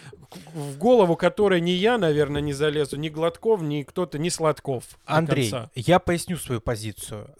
в 0.53 0.77
голову 0.77 1.15
которой 1.15 1.61
ни 1.61 1.71
я, 1.71 1.97
наверное, 1.97 2.41
не 2.41 2.53
залезу, 2.53 2.97
ни 2.97 3.09
Гладков, 3.09 3.61
ни 3.61 3.83
кто-то, 3.83 4.19
ни 4.19 4.29
Сладков. 4.29 4.83
Андрей, 5.05 5.53
я 5.75 5.99
поясню 5.99 6.37
свою 6.37 6.61
позицию. 6.61 7.33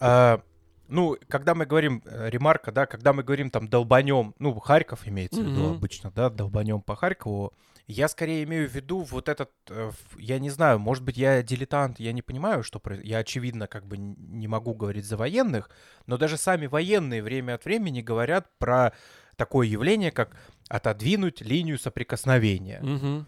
Ну, 0.90 1.16
когда 1.28 1.54
мы 1.54 1.66
говорим, 1.66 2.02
э, 2.04 2.30
ремарка, 2.30 2.72
да, 2.72 2.86
когда 2.86 3.12
мы 3.12 3.22
говорим 3.22 3.50
там 3.50 3.68
долбанем, 3.68 4.34
ну, 4.38 4.52
Харьков 4.60 5.06
имеется 5.06 5.40
в 5.40 5.44
виду 5.44 5.62
обычно, 5.70 6.10
да, 6.10 6.28
долбанем 6.30 6.82
по 6.82 6.96
Харькову, 6.96 7.52
я 7.86 8.08
скорее 8.08 8.44
имею 8.44 8.68
в 8.68 8.74
виду 8.74 9.00
вот 9.00 9.28
этот, 9.28 9.50
э, 9.68 9.90
я 10.18 10.38
не 10.38 10.50
знаю, 10.50 10.78
может 10.78 11.04
быть, 11.04 11.16
я 11.16 11.42
дилетант, 11.42 12.00
я 12.00 12.12
не 12.12 12.22
понимаю, 12.22 12.62
что 12.62 12.78
проис- 12.78 13.02
я, 13.04 13.18
очевидно, 13.18 13.66
как 13.66 13.86
бы 13.86 13.96
не 13.98 14.48
могу 14.48 14.74
говорить 14.74 15.04
за 15.04 15.16
военных, 15.16 15.70
но 16.06 16.16
даже 16.16 16.36
сами 16.36 16.66
военные 16.66 17.22
время 17.22 17.54
от 17.54 17.64
времени 17.64 18.00
говорят 18.02 18.46
про 18.58 18.92
такое 19.36 19.66
явление, 19.66 20.10
как 20.10 20.36
отодвинуть 20.68 21.40
линию 21.40 21.78
соприкосновения. 21.78 22.80
Мгм. 22.82 23.26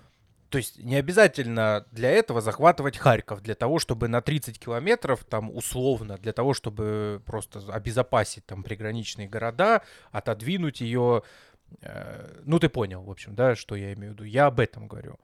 То 0.52 0.58
есть 0.58 0.84
не 0.84 0.96
обязательно 0.96 1.86
для 1.92 2.10
этого 2.10 2.42
захватывать 2.42 2.98
Харьков, 2.98 3.40
для 3.40 3.54
того, 3.54 3.78
чтобы 3.78 4.08
на 4.08 4.20
30 4.20 4.58
километров, 4.58 5.24
там 5.24 5.50
условно, 5.50 6.18
для 6.18 6.34
того, 6.34 6.52
чтобы 6.52 7.22
просто 7.24 7.60
обезопасить 7.72 8.44
там 8.44 8.62
приграничные 8.62 9.30
города, 9.30 9.80
отодвинуть 10.10 10.82
ее. 10.82 11.22
э, 11.80 12.42
ну, 12.44 12.58
ты 12.58 12.68
понял, 12.68 13.02
в 13.02 13.10
общем, 13.10 13.34
да, 13.34 13.56
что 13.56 13.76
я 13.76 13.94
имею 13.94 14.12
в 14.12 14.14
виду. 14.16 14.24
Я 14.24 14.44
об 14.44 14.60
этом 14.60 14.88
говорю. 14.88 15.18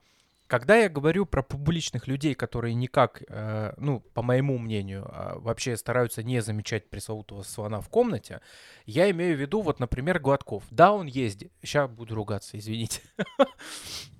Когда 0.47 0.77
я 0.77 0.89
говорю 0.89 1.27
про 1.27 1.43
публичных 1.43 2.07
людей, 2.07 2.33
которые 2.33 2.73
никак, 2.73 3.21
э, 3.29 3.73
ну, 3.77 3.99
по 3.99 4.23
моему 4.23 4.57
мнению, 4.57 5.05
а, 5.11 5.37
вообще 5.37 5.77
стараются 5.77 6.23
не 6.23 6.41
замечать 6.41 6.89
пресловутого 6.89 7.43
слона 7.43 7.81
в 7.81 7.89
комнате, 7.89 8.41
я 8.87 9.11
имею 9.11 9.37
в 9.37 9.39
виду, 9.39 9.61
вот, 9.61 9.79
например, 9.79 10.17
Гладков. 10.19 10.63
Да, 10.71 10.91
он 10.91 11.05
ездит. 11.05 11.51
Сейчас 11.61 11.87
буду 11.87 12.15
ругаться, 12.15 12.57
извините. 12.57 13.01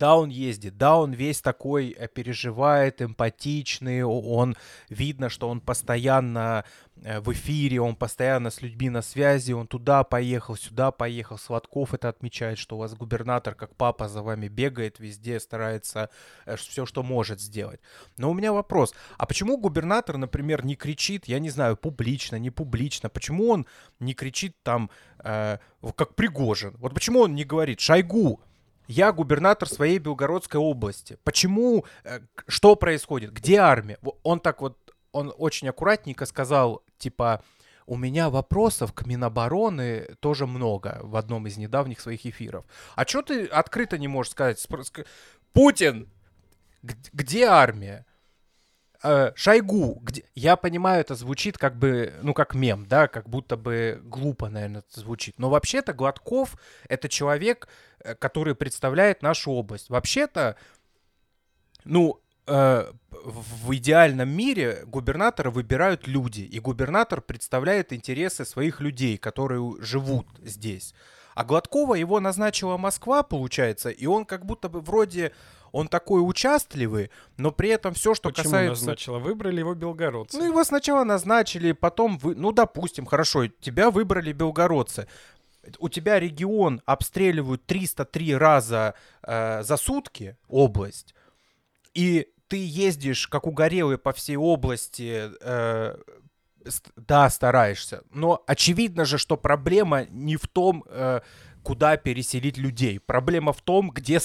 Да, 0.00 0.16
он 0.16 0.30
ездит, 0.30 0.78
да, 0.78 0.96
он 0.96 1.12
весь 1.12 1.42
такой 1.42 1.90
э, 1.90 2.08
переживает, 2.08 3.02
эмпатичный, 3.02 4.02
он 4.02 4.56
видно, 4.88 5.28
что 5.28 5.46
он 5.50 5.60
постоянно 5.60 6.64
э, 7.02 7.20
в 7.20 7.30
эфире, 7.34 7.82
он 7.82 7.96
постоянно 7.96 8.48
с 8.48 8.62
людьми 8.62 8.88
на 8.88 9.02
связи, 9.02 9.52
он 9.52 9.66
туда 9.66 10.02
поехал, 10.02 10.56
сюда 10.56 10.90
поехал. 10.90 11.36
Сладков 11.36 11.92
это 11.92 12.08
отмечает, 12.08 12.56
что 12.56 12.76
у 12.76 12.78
вас 12.78 12.94
губернатор, 12.94 13.54
как 13.54 13.76
папа, 13.76 14.08
за 14.08 14.22
вами 14.22 14.48
бегает, 14.48 15.00
везде 15.00 15.38
старается 15.38 16.08
все, 16.56 16.86
что 16.86 17.02
может 17.02 17.38
сделать. 17.38 17.80
Но 18.16 18.30
у 18.30 18.34
меня 18.34 18.54
вопрос, 18.54 18.94
а 19.18 19.26
почему 19.26 19.58
губернатор, 19.58 20.16
например, 20.16 20.64
не 20.64 20.76
кричит, 20.76 21.28
я 21.28 21.38
не 21.40 21.50
знаю, 21.50 21.76
публично, 21.76 22.36
не 22.36 22.50
публично, 22.50 23.10
почему 23.10 23.50
он 23.50 23.66
не 23.98 24.14
кричит 24.14 24.56
там, 24.62 24.90
э, 25.18 25.58
как 25.94 26.14
Пригожин? 26.14 26.74
Вот 26.78 26.94
почему 26.94 27.20
он 27.20 27.34
не 27.34 27.44
говорит, 27.44 27.80
Шойгу, 27.80 28.40
я 28.90 29.12
губернатор 29.12 29.68
своей 29.68 29.98
Белгородской 29.98 30.60
области. 30.60 31.16
Почему? 31.22 31.84
э, 32.02 32.20
Что 32.48 32.74
происходит? 32.74 33.32
Где 33.32 33.58
армия? 33.58 33.98
Он 34.24 34.40
так 34.40 34.60
вот, 34.60 34.76
он 35.12 35.32
очень 35.38 35.68
аккуратненько 35.68 36.26
сказал, 36.26 36.82
типа, 36.98 37.42
у 37.86 37.96
меня 37.96 38.30
вопросов 38.30 38.92
к 38.92 39.06
Минобороны 39.06 40.16
тоже 40.18 40.46
много 40.46 40.98
в 41.02 41.14
одном 41.14 41.46
из 41.46 41.56
недавних 41.56 42.00
своих 42.00 42.26
эфиров. 42.26 42.64
А 42.96 43.06
что 43.06 43.22
ты 43.22 43.46
открыто 43.46 43.96
не 43.96 44.08
можешь 44.08 44.32
сказать? 44.32 44.66
Путин, 45.52 46.08
где 46.82 47.44
армия? 47.46 48.06
Э, 49.02 49.32
Шойгу, 49.34 49.98
где... 50.02 50.24
я 50.34 50.56
понимаю, 50.56 51.00
это 51.00 51.14
звучит 51.14 51.56
как 51.56 51.76
бы, 51.76 52.12
ну, 52.22 52.34
как 52.34 52.54
мем, 52.54 52.86
да, 52.86 53.08
как 53.08 53.28
будто 53.28 53.56
бы 53.56 54.00
глупо, 54.04 54.50
наверное, 54.50 54.82
это 54.86 55.00
звучит. 55.00 55.38
Но 55.38 55.48
вообще-то 55.48 55.94
Гладков— 55.94 56.56
это 56.88 57.08
человек, 57.08 57.68
э, 58.00 58.14
который 58.14 58.54
представляет 58.54 59.22
нашу 59.22 59.52
область. 59.52 59.88
Вообще-то, 59.88 60.56
ну, 61.84 62.20
э, 62.46 62.92
в 63.10 63.74
идеальном 63.74 64.28
мире 64.28 64.82
губернатора 64.86 65.50
выбирают 65.50 66.06
люди, 66.06 66.42
и 66.42 66.60
губернатор 66.60 67.22
представляет 67.22 67.94
интересы 67.94 68.44
своих 68.44 68.80
людей, 68.80 69.16
которые 69.16 69.76
живут 69.80 70.26
здесь. 70.42 70.94
А 71.34 71.44
Гладкова 71.44 71.94
его 71.94 72.20
назначила 72.20 72.76
Москва, 72.76 73.22
получается, 73.22 73.88
и 73.88 74.04
он 74.04 74.26
как 74.26 74.44
будто 74.44 74.68
бы 74.68 74.80
вроде 74.80 75.32
он 75.72 75.88
такой 75.88 76.20
участливый, 76.20 77.10
но 77.36 77.52
при 77.52 77.70
этом 77.70 77.94
все, 77.94 78.14
что 78.14 78.30
Почему 78.30 78.44
касается... 78.44 78.82
назначила? 78.82 79.18
Выбрали 79.18 79.60
его 79.60 79.74
белгородцы. 79.74 80.38
Ну, 80.38 80.46
его 80.46 80.64
сначала 80.64 81.04
назначили, 81.04 81.72
потом, 81.72 82.18
вы... 82.18 82.34
ну, 82.34 82.52
допустим, 82.52 83.06
хорошо, 83.06 83.46
тебя 83.46 83.90
выбрали 83.90 84.32
белгородцы. 84.32 85.06
У 85.78 85.88
тебя 85.88 86.18
регион 86.18 86.80
обстреливают 86.86 87.66
303 87.66 88.34
раза 88.34 88.94
э, 89.22 89.62
за 89.62 89.76
сутки, 89.76 90.36
область, 90.48 91.14
и 91.92 92.28
ты 92.48 92.56
ездишь, 92.66 93.28
как 93.28 93.46
угорелый, 93.46 93.98
по 93.98 94.12
всей 94.12 94.36
области, 94.36 95.30
э, 95.40 95.96
да, 96.96 97.30
стараешься, 97.30 98.02
но 98.10 98.42
очевидно 98.46 99.04
же, 99.04 99.18
что 99.18 99.36
проблема 99.36 100.06
не 100.10 100.36
в 100.36 100.48
том, 100.48 100.84
э, 100.86 101.20
куда 101.62 101.96
переселить 101.96 102.58
людей. 102.58 103.00
Проблема 103.00 103.52
в 103.52 103.60
том, 103.62 103.90
где 103.90 104.18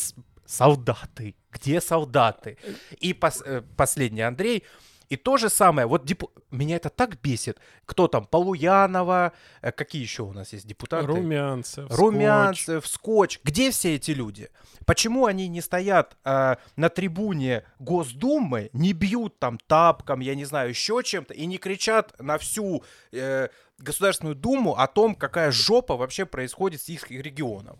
солдаты, 0.46 1.36
где 1.52 1.82
солдаты. 1.82 2.58
И 3.00 3.14
пос- 3.14 3.44
э, 3.46 3.62
последний, 3.76 4.22
Андрей, 4.22 4.64
и 5.08 5.18
то 5.18 5.38
же 5.38 5.50
самое, 5.50 5.86
вот 5.88 6.04
депу- 6.06 6.32
меня 6.50 6.78
это 6.78 6.90
так 6.90 7.22
бесит. 7.22 7.60
Кто 7.86 8.08
там, 8.08 8.26
Полуянова, 8.26 9.34
э, 9.62 9.72
какие 9.72 10.02
еще 10.02 10.24
у 10.24 10.34
нас 10.34 10.54
есть 10.54 10.66
депутаты? 10.66 11.06
Румянцев, 11.06 11.86
Скотч. 11.86 12.00
Румянцев, 12.00 12.88
Скотч. 12.88 13.40
Где 13.44 13.70
все 13.70 13.96
эти 13.96 14.12
люди? 14.12 14.50
Почему 14.86 15.28
они 15.28 15.48
не 15.48 15.62
стоят 15.62 16.18
э, 16.26 16.56
на 16.76 16.90
трибуне 16.90 17.64
Госдумы, 17.80 18.70
не 18.74 18.94
бьют 18.94 19.38
там 19.40 19.60
тапком, 19.68 20.22
я 20.22 20.34
не 20.36 20.46
знаю, 20.46 20.70
еще 20.70 21.02
чем-то, 21.04 21.34
и 21.36 21.46
не 21.46 21.58
кричат 21.60 22.20
на 22.20 22.38
всю 22.38 22.84
э, 23.12 23.50
Государственную 23.78 24.36
Думу 24.36 24.76
о 24.76 24.88
том, 24.88 25.14
какая 25.16 25.52
жопа 25.52 25.98
вообще 25.98 26.26
происходит 26.26 26.82
с 26.82 26.90
их 26.90 27.12
регионом? 27.12 27.78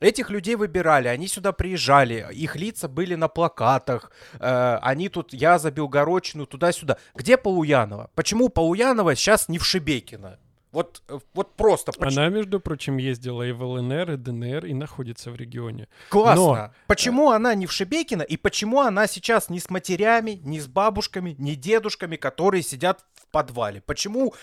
Этих 0.00 0.30
людей 0.30 0.54
выбирали, 0.54 1.08
они 1.08 1.26
сюда 1.28 1.52
приезжали, 1.52 2.26
их 2.32 2.56
лица 2.56 2.88
были 2.88 3.14
на 3.16 3.28
плакатах, 3.28 4.12
э, 4.38 4.78
они 4.82 5.08
тут, 5.08 5.32
я 5.32 5.58
за 5.58 5.70
Белгородчину, 5.70 6.46
туда-сюда. 6.46 6.98
Где 7.14 7.36
Полуянова? 7.36 8.10
Почему 8.14 8.48
Полуянова 8.48 9.14
сейчас 9.16 9.48
не 9.48 9.58
в 9.58 9.64
Шебекино? 9.64 10.38
Вот, 10.70 11.02
э, 11.08 11.18
вот 11.34 11.56
просто 11.56 11.92
почему? 11.92 12.20
Она, 12.22 12.28
между 12.28 12.60
прочим, 12.60 12.98
ездила 12.98 13.42
и 13.42 13.52
в 13.52 13.62
ЛНР, 13.62 14.12
и 14.12 14.16
ДНР, 14.16 14.66
и 14.66 14.74
находится 14.74 15.30
в 15.30 15.36
регионе. 15.36 15.88
Классно. 16.10 16.44
Но- 16.44 16.70
Почему 16.86 17.30
она 17.30 17.54
не 17.54 17.66
в 17.66 17.72
Шебекино, 17.72 18.22
и 18.22 18.36
почему 18.36 18.80
она 18.80 19.06
сейчас 19.06 19.48
не 19.48 19.58
с 19.60 19.70
матерями, 19.70 20.40
не 20.44 20.60
с 20.60 20.66
бабушками, 20.66 21.34
не 21.38 21.56
дедушками, 21.56 22.16
которые 22.16 22.62
сидят 22.62 23.04
в 23.14 23.26
подвале? 23.32 23.80
Почему 23.80 24.34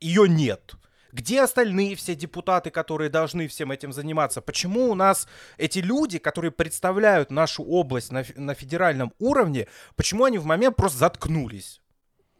ее 0.00 0.28
нет? 0.28 0.74
Где 1.12 1.42
остальные 1.42 1.96
все 1.96 2.14
депутаты, 2.14 2.70
которые 2.70 3.10
должны 3.10 3.48
всем 3.48 3.72
этим 3.72 3.92
заниматься? 3.92 4.40
Почему 4.40 4.90
у 4.90 4.94
нас 4.94 5.26
эти 5.58 5.78
люди, 5.78 6.18
которые 6.18 6.50
представляют 6.50 7.30
нашу 7.30 7.62
область 7.64 8.12
на, 8.12 8.24
на 8.36 8.54
федеральном 8.54 9.12
уровне, 9.18 9.66
почему 9.96 10.24
они 10.24 10.38
в 10.38 10.44
момент 10.44 10.76
просто 10.76 10.98
заткнулись? 10.98 11.79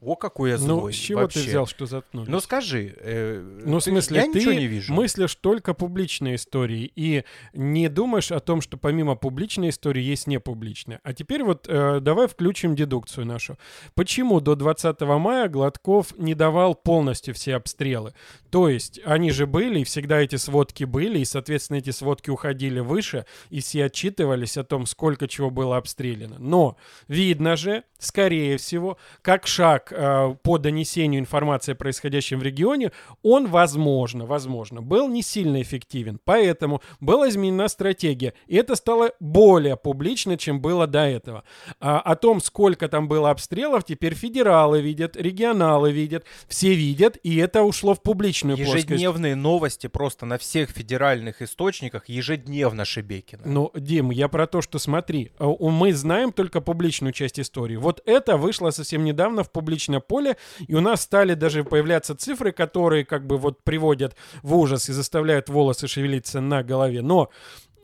О, 0.00 0.16
какой 0.16 0.50
я 0.50 0.56
злой. 0.56 0.80
Ну, 0.82 0.90
с 0.92 0.94
чего 0.94 1.20
вообще. 1.20 1.40
ты 1.40 1.46
взял, 1.48 1.66
что 1.66 1.86
заткнулись? 1.86 2.28
Ну 2.28 2.40
скажи. 2.40 2.94
э, 2.98 3.62
Ну, 3.66 3.78
в 3.80 3.84
смысле, 3.84 4.16
я 4.16 4.22
ты 4.24 4.38
ничего 4.38 4.52
не 4.52 4.66
вижу. 4.66 4.92
мыслишь 4.94 5.34
только 5.34 5.74
публичные 5.74 6.36
истории 6.36 6.90
и 6.96 7.24
не 7.52 7.88
думаешь 7.88 8.32
о 8.32 8.40
том, 8.40 8.60
что 8.62 8.76
помимо 8.78 9.14
публичной 9.14 9.68
истории 9.68 10.02
есть 10.02 10.26
непубличная. 10.26 11.00
А 11.02 11.12
теперь 11.12 11.42
вот 11.44 11.66
э, 11.68 12.00
давай 12.00 12.28
включим 12.28 12.74
дедукцию 12.74 13.26
нашу. 13.26 13.58
Почему 13.94 14.40
до 14.40 14.54
20 14.54 15.00
мая 15.02 15.48
Гладков 15.48 16.16
не 16.16 16.34
давал 16.34 16.74
полностью 16.74 17.34
все 17.34 17.56
обстрелы? 17.56 18.14
То 18.50 18.68
есть 18.68 19.00
они 19.04 19.30
же 19.30 19.46
были, 19.46 19.80
и 19.80 19.84
всегда 19.84 20.20
эти 20.20 20.36
сводки 20.36 20.84
были, 20.84 21.18
и, 21.18 21.24
соответственно, 21.24 21.76
эти 21.78 21.90
сводки 21.90 22.30
уходили 22.30 22.80
выше, 22.80 23.26
и 23.50 23.60
все 23.60 23.84
отчитывались 23.84 24.56
о 24.56 24.64
том, 24.64 24.86
сколько 24.86 25.28
чего 25.28 25.50
было 25.50 25.76
обстреляно. 25.76 26.36
Но 26.38 26.76
видно 27.06 27.56
же, 27.56 27.84
скорее 27.98 28.56
всего, 28.56 28.96
как 29.22 29.46
шаг 29.46 29.89
э, 29.92 30.34
по 30.42 30.58
донесению 30.58 31.20
информации 31.20 31.72
о 31.72 31.74
происходящем 31.74 32.38
в 32.38 32.42
регионе, 32.42 32.92
он, 33.22 33.46
возможно, 33.46 34.26
возможно, 34.26 34.82
был 34.82 35.08
не 35.08 35.22
сильно 35.22 35.60
эффективен. 35.62 36.20
Поэтому 36.24 36.82
была 37.00 37.28
изменена 37.28 37.68
стратегия. 37.68 38.34
И 38.46 38.56
это 38.56 38.76
стало 38.76 39.12
более 39.20 39.76
публично, 39.76 40.36
чем 40.36 40.60
было 40.60 40.86
до 40.86 41.00
этого. 41.00 41.44
А, 41.80 42.00
о 42.00 42.16
том, 42.16 42.40
сколько 42.40 42.88
там 42.88 43.08
было 43.08 43.30
обстрелов, 43.30 43.84
теперь 43.84 44.14
федералы 44.14 44.80
видят, 44.80 45.16
регионалы 45.16 45.92
видят, 45.92 46.24
все 46.48 46.74
видят, 46.74 47.18
и 47.22 47.36
это 47.36 47.62
ушло 47.62 47.94
в 47.94 48.02
публичную 48.02 48.56
плоскость. 48.56 48.90
Ежедневные 48.90 49.34
новости 49.34 49.86
просто 49.86 50.26
на 50.26 50.38
всех 50.38 50.70
федеральных 50.70 51.42
источниках 51.42 52.08
ежедневно 52.08 52.84
Шебекина. 52.84 53.42
Ну, 53.44 53.70
Дим, 53.74 54.10
я 54.10 54.28
про 54.28 54.46
то, 54.46 54.62
что 54.62 54.78
смотри, 54.78 55.32
э, 55.38 55.44
мы 55.60 55.92
знаем 55.92 56.32
только 56.32 56.60
публичную 56.60 57.12
часть 57.12 57.38
истории. 57.38 57.76
Вот 57.76 58.02
это 58.06 58.36
вышло 58.36 58.70
совсем 58.70 59.04
недавно 59.04 59.44
в 59.44 59.50
публичное 59.80 60.00
поле, 60.00 60.36
и 60.68 60.74
у 60.74 60.80
нас 60.80 61.02
стали 61.02 61.34
даже 61.34 61.64
появляться 61.64 62.14
цифры, 62.14 62.52
которые 62.52 63.04
как 63.04 63.26
бы 63.26 63.38
вот 63.38 63.62
приводят 63.64 64.14
в 64.42 64.54
ужас 64.56 64.88
и 64.88 64.92
заставляют 64.92 65.48
волосы 65.48 65.88
шевелиться 65.88 66.40
на 66.40 66.62
голове. 66.62 67.02
Но 67.02 67.30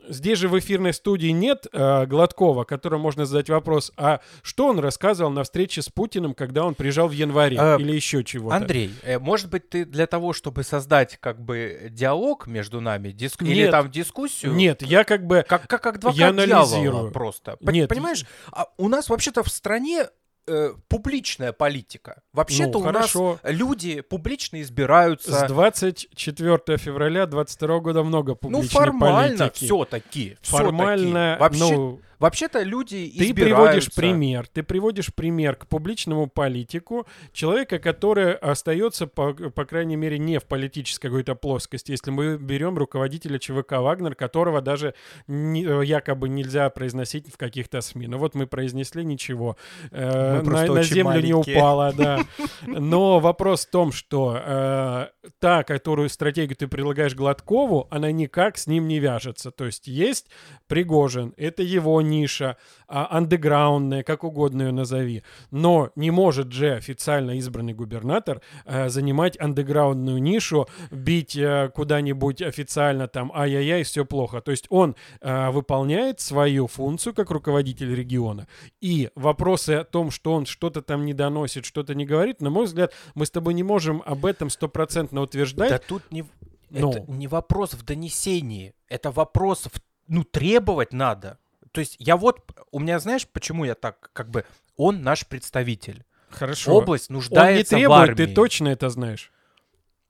Здесь 0.09 0.39
же 0.39 0.47
в 0.47 0.57
эфирной 0.57 0.93
студии 0.93 1.27
нет 1.31 1.67
э, 1.73 2.05
Гладкова, 2.05 2.63
которому 2.63 3.03
можно 3.03 3.25
задать 3.25 3.49
вопрос, 3.49 3.91
а 3.97 4.21
что 4.41 4.67
он 4.67 4.79
рассказывал 4.79 5.31
на 5.31 5.43
встрече 5.43 5.81
с 5.81 5.89
Путиным, 5.89 6.33
когда 6.33 6.63
он 6.63 6.75
приезжал 6.75 7.09
в 7.09 7.11
январе 7.11 7.57
А, 7.59 7.75
или 7.77 7.91
еще 7.91 8.23
чего-то? 8.23 8.55
Андрей, 8.55 8.89
э, 9.03 9.19
может 9.19 9.49
быть, 9.49 9.69
ты 9.69 9.83
для 9.83 10.07
того, 10.07 10.31
чтобы 10.31 10.63
создать 10.63 11.17
как 11.19 11.41
бы 11.41 11.89
диалог 11.91 12.47
между 12.47 12.79
нами, 12.79 13.09
диск- 13.09 13.43
или 13.43 13.63
Нет. 13.63 13.71
там 13.71 13.91
дискуссию, 13.91 14.53
Нет, 14.53 14.81
я 14.81 15.03
как 15.03 15.27
бы... 15.27 15.43
как, 15.45 15.67
как 15.67 15.85
адвокат 15.85 16.17
Я 16.17 16.29
анализирую. 16.29 17.11
просто. 17.11 17.57
Нет, 17.59 17.89
Понимаешь, 17.89 18.25
а 18.53 18.67
у 18.77 18.87
нас 18.87 19.09
вообще-то 19.09 19.43
в 19.43 19.49
стране 19.49 20.07
э, 20.47 20.73
публичная 20.87 21.51
политика. 21.53 22.21
Вообще-то 22.37 22.73
Ну, 22.73 22.79
у 22.79 22.83
нас 22.85 22.93
хорошо. 22.95 23.39
люди 23.43 24.01
публично 24.01 24.61
избираются. 24.61 25.31
С 25.31 25.43
24 25.47 26.77
февраля 26.77 27.25
22 27.25 27.79
года 27.79 28.03
много 28.03 28.31
ну, 28.31 28.35
публичной 28.35 28.69
формально 28.69 29.37
политики. 29.37 29.65
все-таки. 29.65 30.37
Формально, 30.41 31.37
Вообще, 31.39 31.59
ну, 31.59 31.99
вообще-то 32.19 32.61
люди 32.63 33.11
ты 33.17 33.25
избираются. 33.25 33.43
приводишь 33.43 33.93
пример, 33.95 34.47
ты 34.47 34.63
приводишь 34.63 35.13
пример 35.13 35.55
к 35.55 35.67
публичному 35.67 36.27
политику 36.27 37.05
человека, 37.33 37.79
который 37.79 38.33
остается, 38.33 39.07
по, 39.07 39.33
по 39.33 39.65
крайней 39.65 39.95
мере, 39.95 40.17
не 40.19 40.39
в 40.39 40.45
политической 40.45 41.07
какой-то 41.07 41.35
плоскости. 41.35 41.91
Если 41.91 42.11
мы 42.11 42.37
берем 42.37 42.77
руководителя 42.77 43.39
ЧВК 43.39 43.73
«Вагнер», 43.73 44.15
которого 44.15 44.61
даже 44.61 44.93
не- 45.27 45.85
якобы 45.85 46.29
нельзя 46.29 46.69
произносить 46.69 47.31
в 47.31 47.37
каких-то 47.37 47.81
СМИ. 47.81 48.07
Ну 48.07 48.17
вот 48.17 48.35
мы 48.35 48.47
произнесли 48.47 49.03
ничего. 49.03 49.57
Э, 49.91 50.41
Мы 50.43 50.51
на, 50.51 50.65
на 50.65 50.83
землю 50.83 51.21
не 51.21 51.31
маленькие. 51.33 51.57
упала, 51.57 51.93
да. 51.93 52.19
Но 52.65 53.19
вопрос 53.19 53.65
в 53.65 53.71
том, 53.71 53.91
что 53.91 54.37
э, 54.39 55.07
та, 55.39 55.63
которую 55.63 56.09
стратегию 56.09 56.55
ты 56.55 56.67
предлагаешь 56.67 57.15
Гладкову, 57.15 57.87
она 57.91 58.11
никак 58.11 58.57
с 58.57 58.67
ним 58.67 58.87
не 58.87 58.99
вяжется. 58.99 59.51
То 59.51 59.65
есть 59.65 59.87
есть 59.87 60.27
Пригожин, 60.67 61.33
это 61.37 61.63
его 61.63 62.01
ниша, 62.01 62.57
а, 62.87 63.07
андеграундная, 63.17 64.03
как 64.03 64.23
угодно 64.23 64.63
ее 64.63 64.71
назови. 64.71 65.23
Но 65.51 65.91
не 65.95 66.11
может 66.11 66.51
же 66.51 66.73
официально 66.73 67.37
избранный 67.37 67.73
губернатор 67.73 68.41
э, 68.65 68.89
занимать 68.89 69.39
андеграундную 69.39 70.21
нишу, 70.21 70.67
бить 70.91 71.35
э, 71.35 71.69
куда-нибудь 71.73 72.41
официально 72.41 73.07
там 73.07 73.31
ай-яй-яй, 73.33 73.83
все 73.83 74.05
плохо. 74.05 74.41
То 74.41 74.51
есть 74.51 74.67
он 74.69 74.95
э, 75.21 75.49
выполняет 75.51 76.19
свою 76.19 76.67
функцию 76.67 77.13
как 77.13 77.31
руководитель 77.31 77.93
региона. 77.93 78.47
И 78.81 79.09
вопросы 79.15 79.71
о 79.71 79.83
том, 79.83 80.11
что 80.11 80.33
он 80.33 80.45
что-то 80.45 80.81
там 80.81 81.05
не 81.05 81.13
доносит, 81.13 81.65
что-то 81.65 81.95
не 81.95 82.05
говорит, 82.05 82.16
на 82.39 82.49
мой 82.49 82.65
взгляд, 82.65 82.93
мы 83.15 83.25
с 83.25 83.31
тобой 83.31 83.53
не 83.53 83.63
можем 83.63 84.01
об 84.05 84.25
этом 84.25 84.49
стопроцентно 84.49 85.21
утверждать. 85.21 85.69
Да 85.69 85.79
тут 85.79 86.03
не, 86.11 86.25
Ну. 86.69 86.91
это 86.91 87.11
не 87.11 87.27
вопрос 87.27 87.73
в 87.73 87.83
донесении, 87.83 88.73
это 88.87 89.11
вопрос 89.11 89.65
в, 89.65 89.79
ну, 90.07 90.23
требовать 90.23 90.93
надо. 90.93 91.37
То 91.71 91.79
есть 91.79 91.95
я 91.99 92.17
вот, 92.17 92.39
у 92.71 92.79
меня, 92.79 92.99
знаешь, 92.99 93.27
почему 93.27 93.65
я 93.65 93.75
так, 93.75 94.09
как 94.13 94.29
бы, 94.29 94.45
он 94.75 95.01
наш 95.03 95.25
представитель. 95.27 96.03
Хорошо. 96.29 96.73
Область 96.73 97.09
он 97.09 97.15
не 97.15 97.17
нуждается 97.19 97.75
в 97.75 97.79
требует, 97.79 97.99
армии. 97.99 98.15
ты 98.15 98.33
точно 98.33 98.67
это 98.69 98.89
знаешь. 98.89 99.31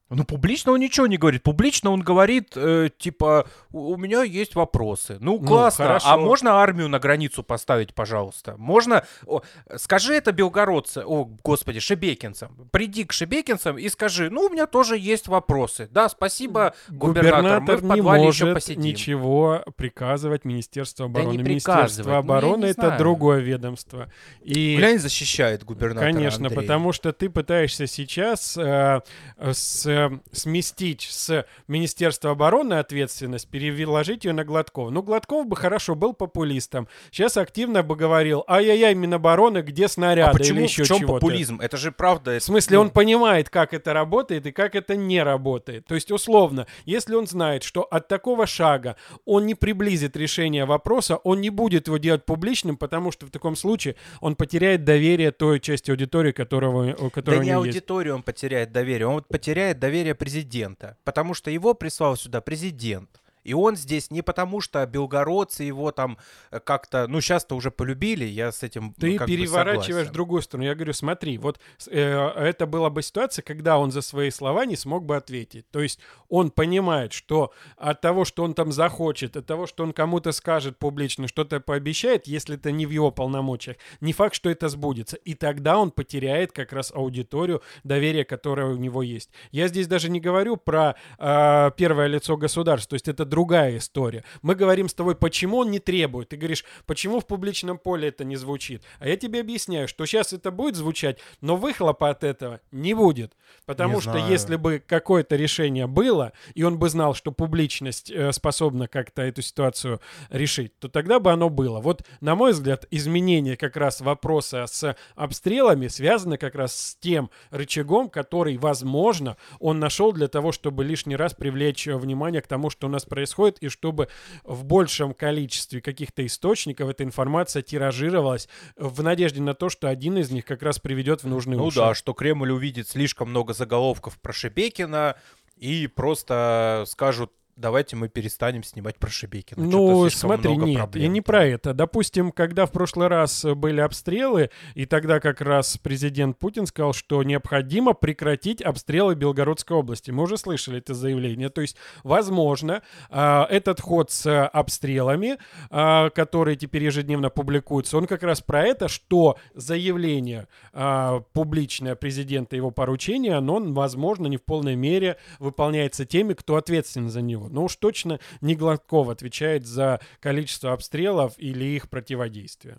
Ну, 0.09 0.23
публично 0.23 0.71
он 0.71 0.79
ничего 0.79 1.05
не 1.07 1.17
говорит. 1.17 1.43
Публично 1.43 1.91
он 1.91 2.01
говорит, 2.01 2.53
э, 2.55 2.89
типа, 2.97 3.47
у 3.71 3.97
меня 3.97 4.23
есть 4.23 4.55
вопросы. 4.55 5.17
Ну, 5.19 5.37
Ну, 5.39 5.45
классно. 5.45 5.85
хорошо. 5.85 6.07
А 6.09 6.17
можно 6.17 6.61
армию 6.61 6.87
на 6.87 6.99
границу 6.99 7.43
поставить, 7.43 7.93
пожалуйста? 7.93 8.55
Можно... 8.57 9.03
о, 9.25 9.41
скажи 9.75 10.13
это 10.13 10.31
белгородце, 10.31 11.03
о, 11.05 11.25
господи, 11.43 11.79
шебекинцам. 11.79 12.69
Приди 12.71 13.03
к 13.03 13.11
шебекинцам 13.11 13.77
и 13.77 13.89
скажи, 13.89 14.29
ну, 14.29 14.43
у 14.45 14.49
меня 14.49 14.65
тоже 14.65 14.97
есть 14.97 15.27
вопросы. 15.27 15.89
Да, 15.91 16.07
спасибо, 16.07 16.73
губернатор, 16.89 17.61
мы 17.61 17.75
в 17.75 17.83
не 17.83 17.89
подвале 17.89 18.23
может 18.23 18.41
еще 18.41 18.53
посидим. 18.53 18.81
ничего 18.83 19.63
приказывать 19.75 20.45
Министерству 20.45 21.09
Да 21.09 21.21
не 21.21 21.25
обороны. 21.27 21.43
Министерство 21.43 22.09
ну, 22.11 22.15
обороны 22.17 22.63
не 22.65 22.71
это 22.71 22.81
знаю. 22.81 22.97
другое 22.99 23.39
ведомство. 23.39 24.09
И 24.41 24.77
Глянь, 24.77 24.99
защищает 24.99 25.63
губернатора 25.65 26.11
Конечно, 26.13 26.47
Андрей. 26.47 26.61
потому 26.61 26.93
что 26.93 27.11
ты 27.11 27.29
пытаешься 27.29 27.87
сейчас 27.87 28.57
э, 28.57 29.01
с, 29.37 29.85
э, 29.97 30.09
сместить 30.31 31.07
с 31.09 31.45
Министерства 31.67 32.31
обороны 32.31 32.75
ответственность, 32.75 33.49
переложить 33.49 34.25
ее 34.25 34.33
на 34.33 34.43
Гладкова. 34.43 34.89
Ну, 34.89 35.01
Гладков 35.03 35.47
бы 35.47 35.55
хорошо 35.55 35.95
был 35.95 36.13
популистом. 36.13 36.87
Сейчас 37.11 37.37
активно 37.37 37.83
бы 37.83 37.95
говорил, 37.95 38.43
ай-яй-яй, 38.47 38.95
Минобороны, 38.95 39.61
где 39.61 39.85
А 39.85 39.89
снаряды 39.89 40.37
почему, 40.37 40.59
или 40.59 40.63
еще 40.65 40.83
в 40.83 40.87
чем 40.87 40.97
чего-то. 40.99 41.19
популизм? 41.19 41.59
Это 41.61 41.77
же 41.77 41.91
правда. 41.91 42.31
В 42.31 42.35
это, 42.35 42.45
смысле, 42.45 42.77
ну, 42.77 42.81
он 42.83 42.89
понимает, 42.91 43.49
как 43.49 43.73
это 43.73 43.93
работает 43.93 44.45
и 44.45 44.51
как 44.51 44.75
это 44.75 44.95
не 44.95 45.21
работает. 45.23 45.85
То 45.87 45.95
есть, 45.95 46.11
условно, 46.11 46.67
если 46.85 47.15
он 47.15 47.27
знает, 47.27 47.63
что 47.63 47.81
от 47.83 48.07
такого 48.07 48.45
шага 48.47 48.95
он 49.25 49.45
не 49.45 49.55
приблизит 49.55 50.15
решение 50.15 50.65
вопроса, 50.65 51.17
он 51.17 51.41
не 51.41 51.49
будет 51.49 51.87
его 51.87 51.97
делать 51.97 52.25
публичным, 52.25 52.77
потому 52.77 53.11
что 53.11 53.25
в 53.25 53.29
таком 53.31 53.55
случае 53.55 53.95
он 54.21 54.35
потеряет 54.35 54.83
доверие 54.83 55.31
той 55.31 55.59
части 55.59 55.91
аудитории, 55.91 56.31
которого, 56.31 56.95
у 56.99 57.09
которой 57.09 57.37
Да 57.37 57.43
не 57.43 57.49
есть. 57.49 57.57
аудиторию 57.57 58.15
он 58.15 58.23
потеряет 58.23 58.71
доверие, 58.71 59.07
он 59.07 59.15
вот 59.15 59.27
потеряет 59.27 59.79
доверие 59.79 59.86
президента, 60.15 60.97
потому 61.03 61.33
что 61.33 61.51
его 61.51 61.73
прислал 61.73 62.15
сюда 62.15 62.41
президент. 62.41 63.21
И 63.47 63.53
он 63.53 63.77
здесь 63.77 64.11
не 64.11 64.21
потому, 64.21 64.59
что 64.59 64.85
белгородцы 64.85 65.63
его 65.63 65.91
там 65.91 66.17
э, 66.51 66.59
как-то, 66.59 67.07
ну, 67.07 67.21
сейчас-то 67.21 67.55
уже 67.55 67.71
полюбили, 67.71 68.25
я 68.25 68.51
с 68.51 68.61
этим 68.61 68.93
Ты 68.99 69.17
как 69.17 69.25
бы 69.25 69.33
переворачиваешь 69.33 69.85
в 69.85 69.87
согласен. 69.87 70.13
другую 70.13 70.41
сторону. 70.41 70.67
Я 70.67 70.75
говорю, 70.75 70.91
смотри, 70.91 71.37
вот 71.37 71.57
э, 71.89 72.01
это 72.01 72.65
была 72.67 72.89
бы 72.89 73.01
ситуация, 73.01 73.43
когда 73.43 73.77
он 73.77 73.91
за 73.91 74.01
свои 74.01 74.31
слова 74.31 74.65
не 74.65 74.75
смог 74.75 75.05
бы 75.05 75.15
ответить. 75.15 75.65
То 75.71 75.79
есть 75.79 75.97
он 76.27 76.51
понимает, 76.51 77.13
что 77.13 77.53
от 77.77 78.01
того, 78.01 78.25
что 78.25 78.43
он 78.43 78.53
там 78.53 78.73
захочет, 78.73 79.37
от 79.37 79.45
того, 79.45 79.65
что 79.65 79.83
он 79.83 79.93
кому-то 79.93 80.33
скажет 80.33 80.77
публично, 80.77 81.29
что-то 81.29 81.61
пообещает, 81.61 82.27
если 82.27 82.55
это 82.55 82.71
не 82.71 82.85
в 82.85 82.89
его 82.89 83.11
полномочиях, 83.11 83.77
не 84.01 84.11
факт, 84.11 84.35
что 84.35 84.49
это 84.49 84.67
сбудется. 84.67 85.15
И 85.15 85.35
тогда 85.35 85.77
он 85.77 85.91
потеряет 85.91 86.51
как 86.51 86.73
раз 86.73 86.91
аудиторию, 86.93 87.61
доверие, 87.85 88.25
которое 88.25 88.67
у 88.67 88.75
него 88.75 89.03
есть. 89.03 89.29
Я 89.51 89.69
здесь 89.69 89.87
даже 89.87 90.09
не 90.09 90.19
говорю 90.19 90.57
про 90.57 90.97
э, 91.17 91.71
первое 91.77 92.07
лицо 92.07 92.35
государства, 92.35 92.89
то 92.89 92.95
есть 92.95 93.07
это 93.07 93.23
другая 93.37 93.77
история. 93.77 94.23
Мы 94.41 94.55
говорим 94.55 94.89
с 94.89 94.95
тобой, 94.95 95.13
почему 95.13 95.57
он 95.57 95.69
не 95.69 95.77
требует. 95.77 96.29
Ты 96.29 96.37
говоришь, 96.37 96.65
почему 96.87 97.19
в 97.19 97.27
публичном 97.27 97.77
поле 97.77 98.07
это 98.07 98.23
не 98.23 98.35
звучит. 98.35 98.81
А 98.97 99.07
я 99.07 99.15
тебе 99.15 99.41
объясняю, 99.41 99.87
что 99.87 100.07
сейчас 100.07 100.33
это 100.33 100.49
будет 100.49 100.75
звучать, 100.75 101.19
но 101.39 101.55
выхлопа 101.55 102.09
от 102.09 102.23
этого 102.23 102.61
не 102.71 102.95
будет. 102.95 103.33
Потому 103.67 103.95
Не 103.95 104.01
что 104.01 104.11
знаю. 104.13 104.31
если 104.31 104.55
бы 104.55 104.81
какое-то 104.83 105.35
решение 105.35 105.85
было, 105.85 106.33
и 106.55 106.63
он 106.63 106.79
бы 106.79 106.89
знал, 106.89 107.13
что 107.13 107.31
публичность 107.31 108.09
э, 108.09 108.31
способна 108.31 108.87
как-то 108.87 109.21
эту 109.21 109.43
ситуацию 109.43 110.01
решить, 110.31 110.79
то 110.79 110.89
тогда 110.89 111.19
бы 111.19 111.31
оно 111.31 111.49
было. 111.49 111.79
Вот, 111.79 112.01
на 112.21 112.33
мой 112.33 112.53
взгляд, 112.53 112.87
изменение 112.89 113.55
как 113.55 113.77
раз 113.77 114.01
вопроса 114.01 114.65
с 114.65 114.95
обстрелами 115.15 115.89
связано 115.89 116.39
как 116.39 116.55
раз 116.55 116.75
с 116.75 116.95
тем 116.95 117.29
рычагом, 117.51 118.09
который, 118.09 118.57
возможно, 118.57 119.37
он 119.59 119.79
нашел 119.79 120.11
для 120.11 120.27
того, 120.27 120.51
чтобы 120.51 120.83
лишний 120.83 121.15
раз 121.15 121.35
привлечь 121.35 121.87
э, 121.87 121.95
внимание 121.95 122.41
к 122.41 122.47
тому, 122.47 122.71
что 122.71 122.87
у 122.87 122.89
нас 122.89 123.05
происходит, 123.05 123.16
и 123.61 123.69
чтобы 123.69 124.09
в 124.43 124.63
большем 124.63 125.13
количестве 125.13 125.81
каких-то 125.81 126.25
источников 126.25 126.89
эта 126.89 127.03
информация 127.03 127.61
тиражировалась 127.61 128.47
в 128.75 129.01
надежде 129.03 129.41
на 129.41 129.53
то, 129.53 129.69
что 129.69 129.89
один 129.89 130.17
из 130.17 130.31
них 130.31 130.45
как 130.45 130.61
раз 130.63 130.79
приведет 130.79 131.23
в 131.23 131.27
нужный 131.27 131.57
Ну 131.57 131.65
уши. 131.65 131.77
да, 131.79 131.93
что 131.95 132.13
Кремль 132.13 132.51
увидит 132.51 132.87
слишком 132.87 133.29
много 133.29 133.53
заголовков 133.53 134.19
про 134.19 134.33
Шебекина 134.33 135.15
и 135.55 135.87
просто 135.87 136.83
скажут, 136.87 137.31
давайте 137.57 137.95
мы 137.95 138.07
перестанем 138.07 138.63
снимать 138.63 138.97
про 138.97 139.09
Шебекина. 139.09 139.61
Ну, 139.63 140.09
смотри, 140.09 140.55
нет, 140.55 140.77
проблем 140.77 141.03
я 141.03 141.09
не 141.09 141.21
про 141.21 141.45
это. 141.45 141.73
Допустим, 141.73 142.31
когда 142.31 142.65
в 142.65 142.71
прошлый 142.71 143.07
раз 143.07 143.43
э, 143.43 143.55
были 143.55 143.81
обстрелы, 143.81 144.51
и 144.75 144.85
тогда 144.85 145.19
как 145.19 145.41
раз 145.41 145.77
президент 145.77 146.37
Путин 146.37 146.67
сказал, 146.67 146.93
что 146.93 147.21
необходимо 147.23 147.93
прекратить 147.93 148.61
обстрелы 148.61 149.15
Белгородской 149.15 149.75
области. 149.75 150.11
Мы 150.11 150.23
уже 150.23 150.37
слышали 150.37 150.77
это 150.77 150.93
заявление. 150.93 151.49
То 151.49 151.61
есть, 151.61 151.75
возможно, 152.03 152.83
а, 153.09 153.47
этот 153.49 153.81
ход 153.81 154.11
с 154.11 154.47
обстрелами, 154.47 155.37
а, 155.69 156.09
которые 156.11 156.55
теперь 156.55 156.83
ежедневно 156.83 157.29
публикуются, 157.29 157.97
он 157.97 158.05
как 158.05 158.23
раз 158.23 158.41
про 158.41 158.63
это, 158.63 158.87
что 158.87 159.37
заявление 159.55 160.47
а, 160.73 161.21
публичное 161.33 161.95
президента 161.95 162.55
его 162.55 162.71
поручение, 162.71 163.35
оно, 163.35 163.59
возможно, 163.59 164.27
не 164.27 164.37
в 164.37 164.43
полной 164.43 164.75
мере 164.75 165.17
выполняется 165.39 166.05
теми, 166.05 166.33
кто 166.33 166.55
ответственен 166.55 167.09
за 167.09 167.21
него. 167.21 167.46
Но 167.49 167.65
уж 167.65 167.75
точно 167.75 168.19
не 168.41 168.55
Гладков 168.55 169.09
отвечает 169.09 169.65
за 169.65 169.99
количество 170.19 170.73
обстрелов 170.73 171.33
или 171.37 171.65
их 171.65 171.89
противодействие. 171.89 172.77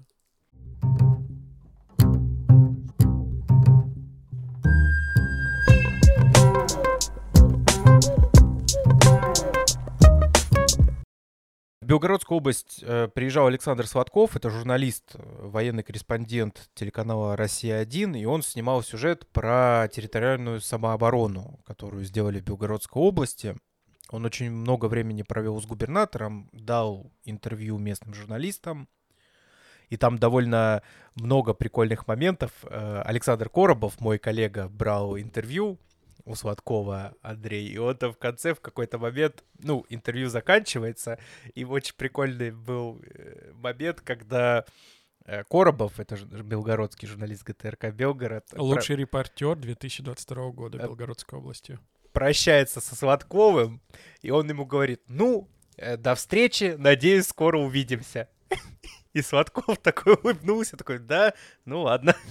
В 11.88 11.90
Белгородскую 11.90 12.36
область 12.36 12.80
э, 12.82 13.08
приезжал 13.08 13.46
Александр 13.46 13.86
Сладков, 13.86 14.36
это 14.36 14.50
журналист, 14.50 15.14
э, 15.14 15.20
военный 15.40 15.82
корреспондент 15.82 16.68
телеканала 16.74 17.34
«Россия-1», 17.34 18.20
и 18.20 18.26
он 18.26 18.42
снимал 18.42 18.82
сюжет 18.82 19.26
про 19.28 19.88
территориальную 19.90 20.60
самооборону, 20.60 21.60
которую 21.64 22.04
сделали 22.04 22.40
в 22.40 22.44
Белгородской 22.44 23.00
области. 23.00 23.56
Он 24.10 24.24
очень 24.24 24.50
много 24.50 24.86
времени 24.86 25.22
провел 25.22 25.60
с 25.60 25.66
губернатором, 25.66 26.48
дал 26.52 27.10
интервью 27.24 27.78
местным 27.78 28.14
журналистам, 28.14 28.88
и 29.88 29.96
там 29.96 30.18
довольно 30.18 30.82
много 31.14 31.54
прикольных 31.54 32.06
моментов. 32.06 32.52
Э, 32.64 33.02
Александр 33.04 33.48
Коробов, 33.48 34.00
мой 34.00 34.18
коллега, 34.18 34.68
брал 34.68 35.18
интервью 35.18 35.78
у 36.24 36.34
Сладкова 36.34 37.14
Андрей, 37.22 37.68
и 37.68 37.78
он 37.78 37.96
там 37.96 38.12
в 38.12 38.18
конце 38.18 38.54
в 38.54 38.60
какой-то 38.60 38.98
момент, 38.98 39.44
ну, 39.62 39.86
интервью 39.88 40.28
заканчивается, 40.28 41.18
и 41.54 41.64
очень 41.64 41.94
прикольный 41.96 42.50
был 42.50 43.00
э, 43.02 43.52
момент, 43.54 44.00
когда 44.02 44.64
Э, 45.28 45.44
Коробов, 45.44 46.00
это 46.00 46.16
же 46.16 46.24
белгородский 46.24 47.06
журналист 47.06 47.44
ГТРК 47.44 47.90
Белгород. 47.92 48.46
Лучший 48.56 48.96
репортер 48.96 49.56
2022 49.56 50.50
года 50.52 50.78
Белгородской 50.78 51.38
области. 51.38 51.78
Прощается 52.18 52.80
со 52.80 52.96
Сладковым, 52.96 53.80
и 54.22 54.32
он 54.32 54.50
ему 54.50 54.66
говорит, 54.66 55.02
ну, 55.06 55.48
э, 55.76 55.96
до 55.96 56.16
встречи, 56.16 56.74
надеюсь, 56.76 57.28
скоро 57.28 57.58
увидимся. 57.58 58.28
И 59.12 59.22
Сладков 59.22 59.78
такой 59.78 60.14
улыбнулся, 60.14 60.76
такой, 60.76 60.98
да, 60.98 61.32
ну 61.64 61.82
ладно. 61.82 62.16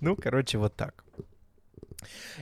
Ну, 0.00 0.14
короче, 0.14 0.58
вот 0.58 0.76
так. 0.76 1.01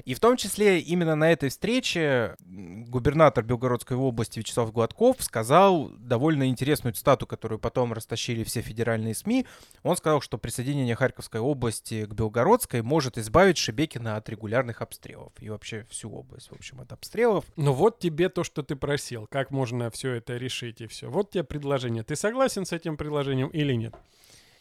И 0.05 0.15
в 0.15 0.21
том 0.21 0.37
числе 0.37 0.81
именно 0.81 1.15
на 1.15 1.31
этой 1.31 1.49
встрече 1.49 2.37
губернатор 2.41 3.45
Белгородской 3.45 3.97
области 3.97 4.39
Вячеслав 4.39 4.73
Гладков 4.73 5.17
сказал 5.21 5.91
довольно 5.99 6.49
интересную 6.49 6.95
цитату, 6.95 7.27
которую 7.27 7.59
потом 7.59 7.93
растащили 7.93 8.45
все 8.45 8.61
федеральные 8.61 9.15
СМИ. 9.15 9.47
Он 9.83 9.97
сказал, 9.97 10.21
что 10.21 10.39
присоединение 10.39 10.97
Харьковской 10.97 11.41
области 11.41 12.07
к 12.07 12.13
Белгородской 12.13 12.83
может 12.83 13.19
избавить 13.19 13.59
Шебекина 13.59 14.17
от 14.17 14.29
регулярных 14.29 14.83
обстрелов. 14.83 15.33
И 15.41 15.49
вообще 15.49 15.87
всю 15.91 16.11
область, 16.11 16.51
в 16.51 16.55
общем, 16.55 16.81
от 16.81 16.93
обстрелов. 16.93 17.45
Ну 17.57 17.73
вот 17.73 17.99
тебе 17.99 18.29
то, 18.29 18.45
что 18.45 18.63
ты 18.63 18.77
просил. 18.77 19.27
Как 19.27 19.51
можно 19.51 19.91
все 19.91 20.15
это 20.15 20.37
решить 20.37 20.81
и 20.81 20.87
все. 20.87 21.11
Вот 21.11 21.31
тебе 21.31 21.45
предложение. 21.45 22.03
Ты 22.03 22.17
согласен 22.17 22.65
с 22.65 22.73
этим 22.73 22.97
предложением 22.97 23.49
или 23.49 23.75
нет? 23.75 23.95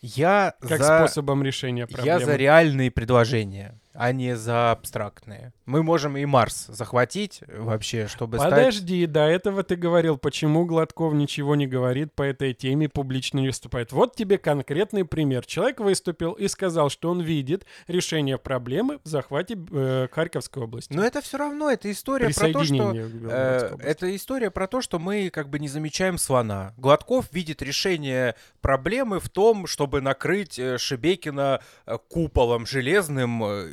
Я 0.01 0.55
как 0.61 0.79
за... 0.79 0.99
способом 0.99 1.43
решения 1.43 1.85
проблемы. 1.85 2.19
Я 2.19 2.25
за 2.25 2.35
реальные 2.35 2.89
предложения 2.89 3.77
а 3.93 4.11
не 4.11 4.35
за 4.35 4.71
абстрактные. 4.71 5.53
Мы 5.65 5.83
можем 5.83 6.17
и 6.17 6.25
Марс 6.25 6.67
захватить 6.67 7.41
вообще, 7.47 8.07
чтобы 8.07 8.37
Подожди, 8.37 9.03
стать... 9.03 9.11
до 9.11 9.21
этого 9.21 9.63
ты 9.63 9.75
говорил, 9.75 10.17
почему 10.17 10.65
Гладков 10.65 11.13
ничего 11.13 11.55
не 11.55 11.67
говорит 11.67 12.13
по 12.13 12.23
этой 12.23 12.53
теме, 12.53 12.89
публично 12.89 13.39
не 13.39 13.47
выступает. 13.47 13.91
Вот 13.91 14.15
тебе 14.15 14.37
конкретный 14.37 15.05
пример. 15.05 15.45
Человек 15.45 15.79
выступил 15.79 16.33
и 16.33 16.47
сказал, 16.47 16.89
что 16.89 17.09
он 17.09 17.21
видит 17.21 17.65
решение 17.87 18.37
проблемы 18.37 18.99
в 19.03 19.07
захвате 19.07 19.57
э, 19.71 20.07
Харьковской 20.11 20.63
области. 20.63 20.93
Но 20.93 21.03
это 21.03 21.21
все 21.21 21.37
равно, 21.37 21.69
это 21.69 21.91
история 21.91 22.33
про 22.33 22.51
то, 22.51 22.63
что... 22.63 22.93
Э, 22.95 23.75
это 23.79 24.15
история 24.15 24.51
про 24.51 24.67
то, 24.67 24.81
что 24.81 24.99
мы 24.99 25.29
как 25.29 25.49
бы 25.49 25.59
не 25.59 25.67
замечаем 25.67 26.17
слона. 26.17 26.73
Гладков 26.77 27.31
видит 27.31 27.61
решение 27.61 28.35
проблемы 28.61 29.19
в 29.19 29.29
том, 29.29 29.67
чтобы 29.67 30.01
накрыть 30.01 30.59
э, 30.59 30.77
Шебекина 30.77 31.61
э, 31.85 31.97
куполом 32.07 32.65
железным 32.65 33.43
э, 33.43 33.69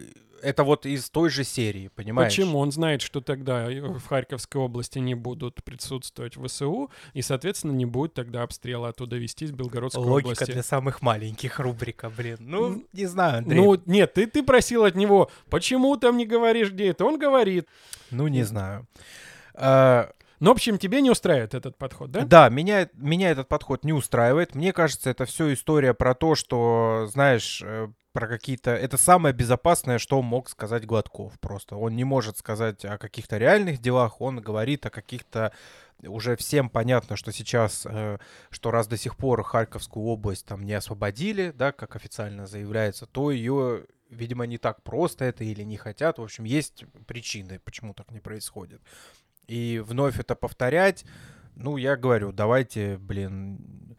это 0.47 0.63
вот 0.63 0.87
из 0.87 1.11
той 1.11 1.29
же 1.29 1.43
серии, 1.43 1.89
понимаешь? 1.89 2.33
Почему? 2.33 2.59
Он 2.59 2.71
знает, 2.71 3.03
что 3.03 3.21
тогда 3.21 3.67
в 3.67 4.07
Харьковской 4.07 4.61
области 4.61 5.01
не 5.01 5.17
будут 5.17 5.65
присутствовать 5.65 6.35
ВСУ, 6.37 6.89
и, 7.15 7.23
соответственно, 7.23 7.73
не 7.73 7.85
будет 7.85 8.15
тогда 8.15 8.45
обстрела 8.45 8.91
оттуда 8.91 9.17
вести 9.17 9.47
с 9.47 9.51
Белгородской 9.51 10.05
Логика 10.05 10.27
области. 10.27 10.43
Логика 10.43 10.53
для 10.53 10.63
самых 10.63 11.03
маленьких 11.03 11.59
рубрика, 11.59 12.11
блин. 12.11 12.37
Ну, 12.39 12.85
не 12.93 13.07
знаю, 13.07 13.39
Андрей. 13.39 13.61
Ну, 13.61 13.83
нет, 13.87 14.15
ты, 14.15 14.27
ты 14.29 14.45
просил 14.45 14.85
от 14.85 14.95
него, 14.95 15.31
почему 15.51 15.97
там 15.97 16.17
не 16.17 16.27
говоришь, 16.27 16.71
где 16.71 16.89
это? 16.89 17.05
Он 17.05 17.19
говорит. 17.19 17.67
Ну, 18.13 18.29
не 18.29 18.45
знаю. 18.45 18.87
А... 19.55 20.13
Ну, 20.41 20.51
в 20.51 20.53
общем, 20.53 20.79
тебе 20.79 21.01
не 21.01 21.11
устраивает 21.11 21.55
этот 21.55 21.77
подход, 21.77 22.11
да? 22.11 22.25
Да, 22.25 22.49
меня, 22.49 22.89
меня 22.95 23.31
этот 23.31 23.49
подход 23.49 23.85
не 23.85 23.93
устраивает. 23.93 24.55
Мне 24.55 24.73
кажется, 24.73 25.11
это 25.11 25.25
все 25.25 25.53
история 25.53 25.95
про 25.95 26.15
то, 26.15 26.35
что, 26.35 27.09
знаешь, 27.11 27.63
э, 27.65 27.89
про 28.17 28.29
какие-то... 28.29 28.71
Это 28.71 28.97
самое 28.97 29.35
безопасное, 29.35 29.99
что 29.99 30.23
мог 30.23 30.49
сказать 30.49 30.87
Гладков 30.87 31.39
просто. 31.39 31.77
Он 31.77 31.95
не 31.95 32.05
может 32.05 32.39
сказать 32.39 32.83
о 32.87 32.97
каких-то 32.97 33.37
реальных 33.37 33.79
делах, 33.81 34.21
он 34.21 34.41
говорит 34.41 34.87
о 34.87 34.91
каких-то... 34.91 35.53
Уже 36.03 36.37
всем 36.37 36.71
понятно, 36.71 37.17
что 37.17 37.31
сейчас, 37.31 37.87
э, 37.87 38.19
что 38.51 38.71
раз 38.71 38.87
до 38.87 38.97
сих 38.97 39.17
пор 39.17 39.43
Харьковскую 39.43 40.07
область 40.07 40.47
там 40.47 40.65
не 40.65 40.73
освободили, 40.73 41.51
да, 41.51 41.73
как 41.73 41.95
официально 41.95 42.47
заявляется, 42.47 43.07
то 43.07 43.31
ее, 43.31 43.85
видимо, 44.11 44.47
не 44.47 44.59
так 44.59 44.83
просто 44.83 45.27
это 45.27 45.45
или 45.45 45.63
не 45.63 45.77
хотят. 45.77 46.19
В 46.19 46.23
общем, 46.23 46.45
есть 46.45 46.85
причины, 47.07 47.61
почему 47.65 47.93
так 47.93 48.11
не 48.11 48.21
происходит. 48.21 48.81
И 49.49 49.83
вновь 49.85 50.19
это 50.19 50.35
повторять, 50.35 51.05
ну, 51.55 51.77
я 51.77 51.97
говорю, 51.97 52.33
давайте, 52.33 52.97
блин, 52.99 53.97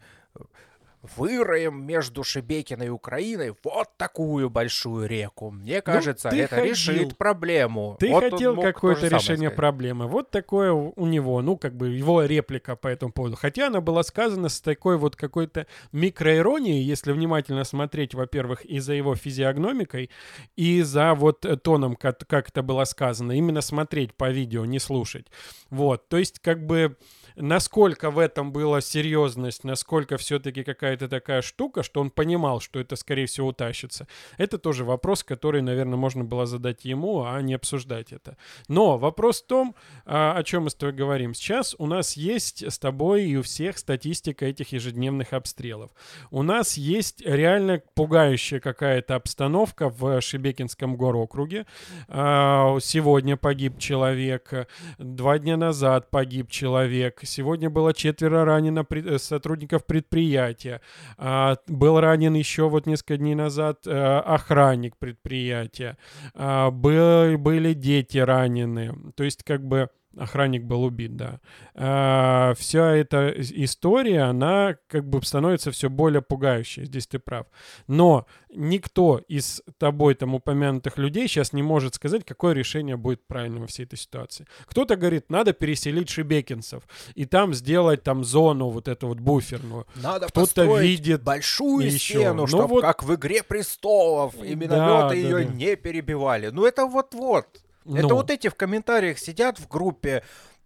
выроем 1.02 1.84
между 1.84 2.24
Шебекиной 2.24 2.86
и 2.86 2.90
Украиной 2.90 3.54
вот 3.62 3.88
такую 3.96 4.50
большую 4.50 5.06
реку. 5.08 5.50
Мне 5.50 5.76
ну, 5.76 5.82
кажется, 5.82 6.30
ну, 6.32 6.38
это 6.38 6.56
ходил. 6.56 6.70
решит 6.72 7.16
проблему. 7.16 7.96
Ты 8.00 8.10
вот 8.10 8.24
хотел 8.24 8.60
какое-то 8.60 9.08
решение 9.08 9.50
проблемы. 9.50 10.06
Вот 10.06 10.30
такое 10.30 10.72
у 10.72 11.06
него, 11.06 11.40
ну, 11.42 11.56
как 11.56 11.76
бы 11.76 11.88
его 11.88 12.24
реплика 12.24 12.76
по 12.76 12.88
этому 12.88 13.12
поводу. 13.12 13.36
Хотя 13.36 13.68
она 13.68 13.80
была 13.80 14.02
сказана 14.02 14.48
с 14.48 14.60
такой 14.60 14.96
вот 14.96 15.16
какой-то 15.16 15.66
микроиронией, 15.92 16.82
если 16.82 17.12
внимательно 17.12 17.64
смотреть, 17.64 18.14
во-первых, 18.14 18.64
и 18.64 18.80
за 18.80 18.94
его 18.94 19.14
физиогномикой, 19.14 20.10
и 20.56 20.82
за 20.82 21.14
вот 21.14 21.46
тоном, 21.62 21.96
как, 21.96 22.26
как 22.26 22.48
это 22.48 22.62
было 22.62 22.84
сказано. 22.84 23.32
Именно 23.32 23.60
смотреть 23.60 24.14
по 24.14 24.30
видео, 24.30 24.64
не 24.64 24.78
слушать. 24.78 25.26
Вот, 25.70 26.08
то 26.08 26.16
есть 26.16 26.40
как 26.40 26.66
бы 26.66 26.96
насколько 27.40 28.10
в 28.10 28.18
этом 28.18 28.52
была 28.52 28.80
серьезность, 28.80 29.64
насколько 29.64 30.16
все-таки 30.16 30.64
какая-то 30.64 31.08
такая 31.08 31.42
штука, 31.42 31.82
что 31.82 32.00
он 32.00 32.10
понимал, 32.10 32.60
что 32.60 32.80
это, 32.80 32.96
скорее 32.96 33.26
всего, 33.26 33.48
утащится. 33.48 34.06
Это 34.36 34.58
тоже 34.58 34.84
вопрос, 34.84 35.24
который, 35.24 35.62
наверное, 35.62 35.96
можно 35.96 36.24
было 36.24 36.46
задать 36.46 36.84
ему, 36.84 37.24
а 37.24 37.40
не 37.40 37.54
обсуждать 37.54 38.12
это. 38.12 38.36
Но 38.68 38.98
вопрос 38.98 39.42
в 39.42 39.46
том, 39.46 39.74
а, 40.04 40.34
о 40.36 40.42
чем 40.42 40.64
мы 40.64 40.70
с 40.70 40.74
тобой 40.74 40.94
говорим. 40.94 41.34
Сейчас 41.34 41.74
у 41.78 41.86
нас 41.86 42.16
есть 42.16 42.62
с 42.62 42.78
тобой 42.78 43.24
и 43.24 43.36
у 43.36 43.42
всех 43.42 43.78
статистика 43.78 44.46
этих 44.46 44.72
ежедневных 44.72 45.32
обстрелов. 45.32 45.90
У 46.30 46.42
нас 46.42 46.76
есть 46.76 47.22
реально 47.24 47.82
пугающая 47.94 48.60
какая-то 48.60 49.14
обстановка 49.14 49.88
в 49.88 50.20
Шебекинском 50.20 50.96
горокруге. 50.96 51.66
А, 52.08 52.78
сегодня 52.80 53.36
погиб 53.36 53.78
человек, 53.78 54.68
два 54.98 55.38
дня 55.38 55.56
назад 55.56 56.10
погиб 56.10 56.50
человек, 56.50 57.20
Сегодня 57.28 57.70
было 57.70 57.92
четверо 57.92 58.44
ранено 58.44 58.84
пред, 58.84 59.06
э, 59.06 59.18
сотрудников 59.18 59.84
предприятия. 59.86 60.80
А, 61.16 61.56
был 61.66 62.00
ранен 62.00 62.34
еще 62.34 62.68
вот 62.68 62.86
несколько 62.86 63.16
дней 63.16 63.34
назад 63.34 63.80
а, 63.86 64.20
охранник 64.20 64.96
предприятия. 64.96 65.96
А, 66.34 66.70
был, 66.70 67.38
были 67.38 67.74
дети 67.74 68.18
ранены. 68.18 68.94
То 69.14 69.24
есть 69.24 69.44
как 69.44 69.64
бы 69.64 69.90
Охранник 70.18 70.64
был 70.64 70.82
убит, 70.82 71.16
да. 71.16 71.40
А, 71.74 72.54
вся 72.58 72.90
эта 72.96 73.32
история, 73.36 74.22
она 74.22 74.76
как 74.88 75.08
бы 75.08 75.22
становится 75.22 75.70
все 75.70 75.88
более 75.88 76.22
пугающей. 76.22 76.84
Здесь 76.86 77.06
ты 77.06 77.20
прав. 77.20 77.46
Но 77.86 78.26
никто 78.50 79.18
из 79.28 79.62
тобой 79.78 80.14
там 80.14 80.34
упомянутых 80.34 80.98
людей 80.98 81.28
сейчас 81.28 81.52
не 81.52 81.62
может 81.62 81.94
сказать, 81.94 82.24
какое 82.24 82.52
решение 82.52 82.96
будет 82.96 83.26
правильным 83.28 83.62
во 83.62 83.66
всей 83.68 83.84
этой 83.84 83.96
ситуации. 83.96 84.46
Кто-то 84.66 84.96
говорит, 84.96 85.30
надо 85.30 85.52
переселить 85.52 86.10
шибекинцев 86.10 86.82
и 87.14 87.24
там 87.24 87.54
сделать 87.54 88.02
там 88.02 88.24
зону 88.24 88.70
вот 88.70 88.88
эту 88.88 89.06
вот 89.06 89.20
буферную. 89.20 89.86
Надо 89.94 90.26
Кто-то 90.26 90.80
видит 90.80 91.22
большую 91.22 91.86
еще. 91.86 92.18
стену, 92.18 92.42
ну, 92.42 92.46
чтобы 92.48 92.66
вот... 92.66 92.80
как 92.82 93.04
в 93.04 93.14
«Игре 93.14 93.44
престолов» 93.44 94.34
и 94.42 94.56
минометы 94.56 95.08
да, 95.10 95.14
ее 95.14 95.44
да, 95.44 95.44
да. 95.44 95.54
не 95.54 95.76
перебивали. 95.76 96.48
Ну 96.48 96.66
это 96.66 96.86
вот-вот. 96.86 97.62
Это 97.96 98.08
ну. 98.08 98.14
вот 98.16 98.30
эти 98.30 98.48
в 98.48 98.54
комментариях 98.54 99.18
сидят 99.18 99.58
в 99.58 99.68
группе, 99.68 100.22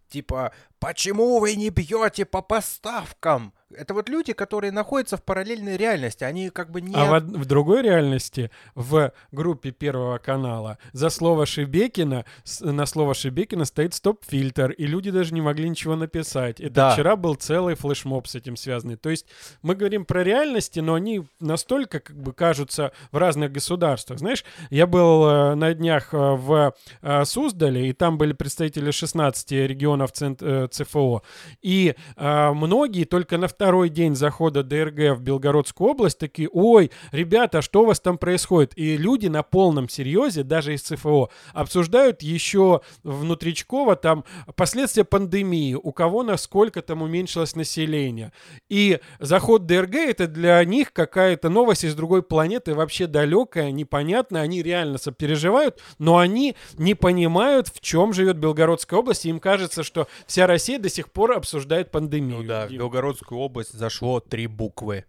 типа, 0.09 0.53
почему 0.79 1.39
вы 1.39 1.55
не 1.55 1.69
бьете 1.69 2.25
по 2.25 2.41
поставкам? 2.41 3.53
Это 3.77 3.93
вот 3.93 4.09
люди, 4.09 4.33
которые 4.33 4.71
находятся 4.71 5.17
в 5.17 5.23
параллельной 5.23 5.77
реальности, 5.77 6.23
они 6.23 6.49
как 6.49 6.71
бы 6.71 6.81
не... 6.81 6.93
А 6.95 7.19
в, 7.19 7.23
в 7.23 7.45
другой 7.45 7.81
реальности, 7.81 8.51
в 8.75 9.11
группе 9.31 9.71
Первого 9.71 10.17
канала, 10.17 10.77
за 10.91 11.09
слово 11.09 11.45
Шебекина, 11.45 12.25
на 12.61 12.85
слово 12.85 13.13
Шебекина 13.13 13.65
стоит 13.65 13.93
стоп-фильтр, 13.93 14.71
и 14.71 14.85
люди 14.85 15.11
даже 15.11 15.33
не 15.33 15.41
могли 15.41 15.69
ничего 15.69 15.95
написать. 15.95 16.59
Это 16.59 16.73
да. 16.73 16.91
вчера 16.91 17.15
был 17.15 17.35
целый 17.35 17.75
флешмоб 17.75 18.27
с 18.27 18.35
этим 18.35 18.55
связанный. 18.55 18.95
То 18.95 19.09
есть 19.09 19.25
мы 19.61 19.75
говорим 19.75 20.05
про 20.05 20.23
реальности, 20.23 20.79
но 20.79 20.95
они 20.95 21.23
настолько 21.39 21.99
как 21.99 22.15
бы 22.15 22.33
кажутся 22.33 22.91
в 23.11 23.17
разных 23.17 23.51
государствах. 23.51 24.19
Знаешь, 24.19 24.43
я 24.69 24.87
был 24.87 25.27
э, 25.27 25.55
на 25.55 25.73
днях 25.73 26.13
э, 26.13 26.17
в 26.17 26.73
э, 27.01 27.25
Суздале, 27.25 27.89
и 27.89 27.93
там 27.93 28.17
были 28.17 28.33
представители 28.33 28.91
16 28.91 29.51
регионов 29.51 30.11
ЦФО, 30.11 31.23
и 31.61 31.95
многие 32.17 33.05
только 33.05 33.37
на 33.37 33.47
втором 33.47 33.62
второй 33.63 33.87
день 33.87 34.13
захода 34.13 34.61
ДРГ 34.61 35.15
в 35.15 35.21
Белгородскую 35.21 35.91
область 35.91 36.17
такие, 36.17 36.49
ой, 36.51 36.91
ребята, 37.13 37.61
что 37.61 37.83
у 37.83 37.85
вас 37.85 38.01
там 38.01 38.17
происходит? 38.17 38.73
И 38.75 38.97
люди 38.97 39.27
на 39.27 39.41
полном 39.41 39.87
серьезе, 39.87 40.43
даже 40.43 40.73
из 40.73 40.81
ЦФО, 40.81 41.29
обсуждают 41.53 42.21
еще 42.21 42.81
внутричково 43.03 43.95
там 43.95 44.25
последствия 44.57 45.05
пандемии, 45.05 45.75
у 45.81 45.93
кого 45.93 46.23
насколько 46.23 46.81
там 46.81 47.03
уменьшилось 47.03 47.55
население. 47.55 48.33
И 48.67 48.99
заход 49.21 49.65
ДРГ 49.65 49.95
это 49.95 50.27
для 50.27 50.61
них 50.65 50.91
какая-то 50.91 51.47
новость 51.47 51.85
из 51.85 51.95
другой 51.95 52.21
планеты, 52.21 52.75
вообще 52.75 53.07
далекая, 53.07 53.71
непонятная, 53.71 54.41
они 54.41 54.61
реально 54.61 54.97
сопереживают, 54.97 55.79
но 55.99 56.17
они 56.17 56.57
не 56.73 56.95
понимают, 56.95 57.69
в 57.69 57.79
чем 57.79 58.11
живет 58.11 58.35
Белгородская 58.35 58.99
область, 58.99 59.25
и 59.25 59.29
им 59.29 59.39
кажется, 59.39 59.83
что 59.83 60.09
вся 60.27 60.47
Россия 60.47 60.79
до 60.79 60.89
сих 60.89 61.09
пор 61.13 61.31
обсуждает 61.31 61.91
пандемию. 61.91 62.39
Ну 62.39 62.43
да, 62.43 62.67
в 62.67 62.71
Белгородскую 62.71 63.39
область 63.39 63.52
область 63.53 63.73
зашло 63.73 64.19
три 64.19 64.47
буквы. 64.47 65.05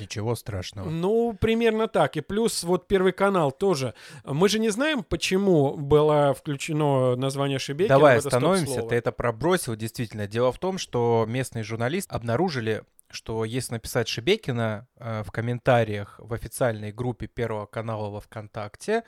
Ничего 0.00 0.34
страшного. 0.34 0.90
Ну, 0.90 1.36
примерно 1.40 1.86
так. 1.86 2.16
И 2.16 2.20
плюс 2.20 2.64
вот 2.64 2.88
Первый 2.88 3.12
канал 3.12 3.52
тоже. 3.52 3.94
Мы 4.24 4.48
же 4.48 4.58
не 4.58 4.70
знаем, 4.70 5.04
почему 5.04 5.76
было 5.76 6.34
включено 6.34 7.14
название 7.14 7.60
Шебекина 7.60 7.94
Давай 7.94 8.18
остановимся, 8.18 8.82
ты 8.82 8.96
это 8.96 9.12
пробросил, 9.12 9.76
действительно. 9.76 10.26
Дело 10.26 10.50
в 10.50 10.58
том, 10.58 10.78
что 10.78 11.24
местные 11.28 11.62
журналисты 11.62 12.12
обнаружили, 12.12 12.82
что 13.08 13.44
если 13.44 13.74
написать 13.74 14.08
Шебекина 14.08 14.88
э, 14.96 15.22
в 15.22 15.30
комментариях 15.30 16.16
в 16.18 16.34
официальной 16.34 16.90
группе 16.90 17.28
Первого 17.28 17.66
канала 17.66 18.10
во 18.10 18.20
ВКонтакте, 18.20 19.04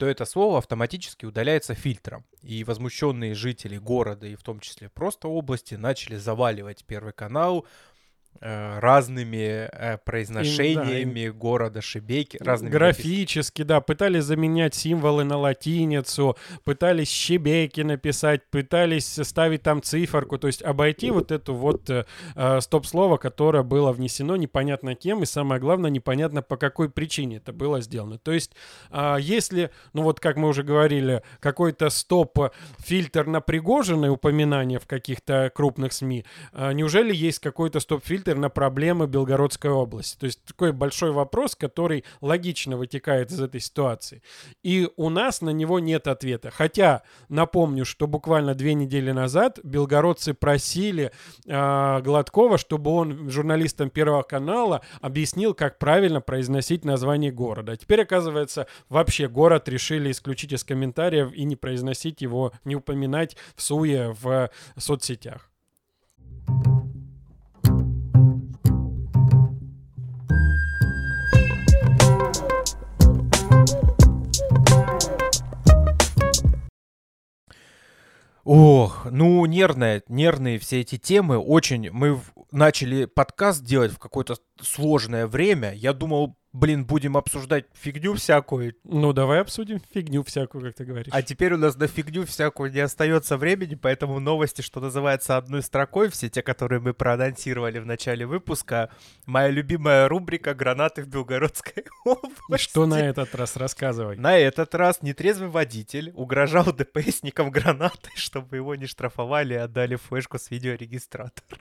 то 0.00 0.06
это 0.06 0.24
слово 0.24 0.58
автоматически 0.58 1.26
удаляется 1.26 1.74
фильтром. 1.74 2.24
И 2.40 2.64
возмущенные 2.64 3.34
жители 3.34 3.76
города, 3.76 4.26
и 4.26 4.34
в 4.34 4.42
том 4.42 4.58
числе 4.60 4.88
просто 4.88 5.28
области, 5.28 5.74
начали 5.74 6.16
заваливать 6.16 6.84
Первый 6.86 7.12
канал 7.12 7.66
разными 8.40 9.68
э, 9.70 9.98
произношениями 9.98 11.28
города 11.28 11.82
Шебеки, 11.82 12.38
разными 12.40 12.72
напис- 12.72 12.78
Графически, 12.78 13.62
да, 13.62 13.80
пытались 13.82 14.24
заменять 14.24 14.74
символы 14.74 15.24
на 15.24 15.36
латиницу, 15.36 16.36
пытались 16.64 17.10
щебеки 17.10 17.82
написать, 17.82 18.48
пытались 18.50 19.18
ставить 19.22 19.62
там 19.62 19.82
циферку, 19.82 20.38
то 20.38 20.46
есть 20.46 20.62
обойти 20.62 21.10
вот 21.10 21.30
эту 21.32 21.54
вот 21.54 21.90
э, 21.90 22.06
э, 22.34 22.60
стоп-слово, 22.60 23.18
которое 23.18 23.62
было 23.62 23.92
внесено 23.92 24.36
непонятно 24.36 24.94
кем, 24.94 25.22
и 25.22 25.26
самое 25.26 25.60
главное, 25.60 25.90
непонятно 25.90 26.40
по 26.40 26.56
какой 26.56 26.88
причине 26.88 27.36
это 27.36 27.52
было 27.52 27.82
сделано. 27.82 28.18
То 28.18 28.32
есть, 28.32 28.52
а, 28.90 29.16
если, 29.18 29.70
ну 29.92 30.02
вот 30.02 30.18
как 30.18 30.36
мы 30.36 30.48
уже 30.48 30.62
говорили, 30.62 31.22
какой-то 31.40 31.90
стоп-фильтр 31.90 33.26
на 33.26 33.40
Пригожиное 33.40 34.10
упоминание 34.10 34.78
в 34.78 34.86
каких-то 34.86 35.50
крупных 35.54 35.92
СМИ, 35.92 36.24
а, 36.52 36.72
неужели 36.72 37.14
есть 37.14 37.40
какой-то 37.40 37.80
стоп-фильтр 37.80 38.19
на 38.26 38.48
проблемы 38.48 39.06
Белгородской 39.06 39.70
области? 39.70 40.18
То 40.18 40.26
есть 40.26 40.44
такой 40.44 40.72
большой 40.72 41.12
вопрос, 41.12 41.54
который 41.56 42.04
логично 42.20 42.76
вытекает 42.76 43.30
из 43.30 43.40
этой 43.40 43.60
ситуации. 43.60 44.22
И 44.62 44.88
у 44.96 45.10
нас 45.10 45.40
на 45.40 45.50
него 45.50 45.78
нет 45.78 46.06
ответа. 46.06 46.50
Хотя, 46.50 47.02
напомню, 47.28 47.84
что 47.84 48.06
буквально 48.06 48.54
две 48.54 48.74
недели 48.74 49.10
назад 49.12 49.58
белгородцы 49.62 50.34
просили 50.34 51.12
а, 51.48 52.00
Гладкова, 52.00 52.58
чтобы 52.58 52.90
он 52.90 53.30
журналистам 53.30 53.90
Первого 53.90 54.22
канала 54.22 54.82
объяснил, 55.00 55.54
как 55.54 55.78
правильно 55.78 56.20
произносить 56.20 56.84
название 56.84 57.32
города. 57.32 57.72
А 57.72 57.76
теперь, 57.76 58.02
оказывается, 58.02 58.66
вообще 58.88 59.28
город 59.28 59.68
решили 59.68 60.10
исключить 60.10 60.52
из 60.52 60.64
комментариев 60.64 61.32
и 61.32 61.44
не 61.44 61.56
произносить 61.56 62.20
его, 62.20 62.52
не 62.64 62.76
упоминать 62.76 63.36
в 63.54 63.62
суе 63.62 64.16
в 64.20 64.50
соцсетях. 64.76 65.49
Ох, 78.52 79.06
ну 79.08 79.46
нервные, 79.46 80.02
нервные 80.08 80.58
все 80.58 80.80
эти 80.80 80.98
темы. 80.98 81.38
Очень 81.38 81.88
мы 81.92 82.16
в- 82.16 82.32
начали 82.50 83.04
подкаст 83.04 83.62
делать 83.62 83.92
в 83.92 84.00
какое-то 84.00 84.38
сложное 84.60 85.28
время. 85.28 85.72
Я 85.72 85.92
думал, 85.92 86.36
блин, 86.52 86.84
будем 86.84 87.16
обсуждать 87.16 87.66
фигню 87.72 88.14
всякую. 88.14 88.74
Ну, 88.84 89.12
давай 89.12 89.40
обсудим 89.40 89.80
фигню 89.92 90.22
всякую, 90.22 90.64
как 90.64 90.74
ты 90.74 90.84
говоришь. 90.84 91.12
А 91.12 91.22
теперь 91.22 91.54
у 91.54 91.56
нас 91.56 91.76
на 91.76 91.86
фигню 91.86 92.26
всякую 92.26 92.72
не 92.72 92.80
остается 92.80 93.36
времени, 93.36 93.74
поэтому 93.74 94.20
новости, 94.20 94.62
что 94.62 94.80
называется, 94.80 95.36
одной 95.36 95.62
строкой, 95.62 96.10
все 96.10 96.28
те, 96.28 96.42
которые 96.42 96.80
мы 96.80 96.94
проанонсировали 96.94 97.78
в 97.78 97.86
начале 97.86 98.26
выпуска. 98.26 98.90
Моя 99.26 99.48
любимая 99.48 100.08
рубрика 100.08 100.54
«Гранаты 100.54 101.02
в 101.02 101.08
Белгородской 101.08 101.84
И 102.04 102.08
области». 102.08 102.68
что 102.68 102.86
на 102.86 103.00
этот 103.00 103.34
раз 103.34 103.56
рассказывай? 103.56 104.16
На 104.16 104.36
этот 104.36 104.74
раз 104.74 105.02
нетрезвый 105.02 105.48
водитель 105.48 106.12
угрожал 106.14 106.64
ДПСникам 106.72 107.50
гранатой, 107.50 108.12
чтобы 108.16 108.56
его 108.56 108.74
не 108.74 108.86
штрафовали 108.86 109.54
и 109.54 109.58
отдали 109.58 109.96
флешку 109.96 110.38
с 110.38 110.50
видеорегистратором. 110.50 111.60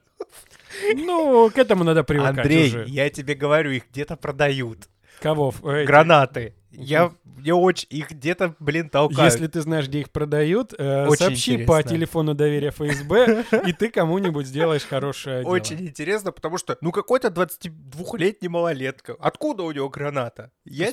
Ну, 0.95 1.49
к 1.49 1.57
этому 1.57 1.83
надо 1.83 2.03
привыкать 2.03 2.37
Андрей, 2.37 2.67
уже. 2.67 2.85
я 2.87 3.09
тебе 3.09 3.35
говорю, 3.35 3.71
их 3.71 3.83
где-то 3.91 4.15
продают. 4.15 4.89
Кого? 5.21 5.53
Гранаты. 5.61 6.53
Я, 6.71 7.11
мне 7.23 7.53
очень, 7.53 7.87
их 7.89 8.11
где-то, 8.11 8.55
блин, 8.59 8.89
толкают. 8.89 9.33
Если 9.33 9.47
ты 9.47 9.61
знаешь, 9.61 9.87
где 9.87 10.01
их 10.01 10.11
продают, 10.11 10.73
э, 10.77 11.07
Очень 11.07 11.17
сообщи 11.25 11.57
по 11.57 11.73
интересно. 11.73 11.89
телефону 11.91 12.33
доверия 12.35 12.69
ФСБ, 12.71 13.43
и 13.67 13.73
ты 13.73 13.89
кому-нибудь 13.89 14.45
сделаешь 14.45 14.83
хорошее 14.85 15.41
дело. 15.43 15.51
Очень 15.53 15.81
интересно, 15.81 16.31
потому 16.31 16.57
что, 16.57 16.77
ну, 16.81 16.91
какой-то 16.91 17.29
22-летний 17.29 18.49
малолетка. 18.49 19.15
Откуда 19.19 19.63
у 19.63 19.71
него 19.71 19.89
граната? 19.89 20.51
Я 20.65 20.91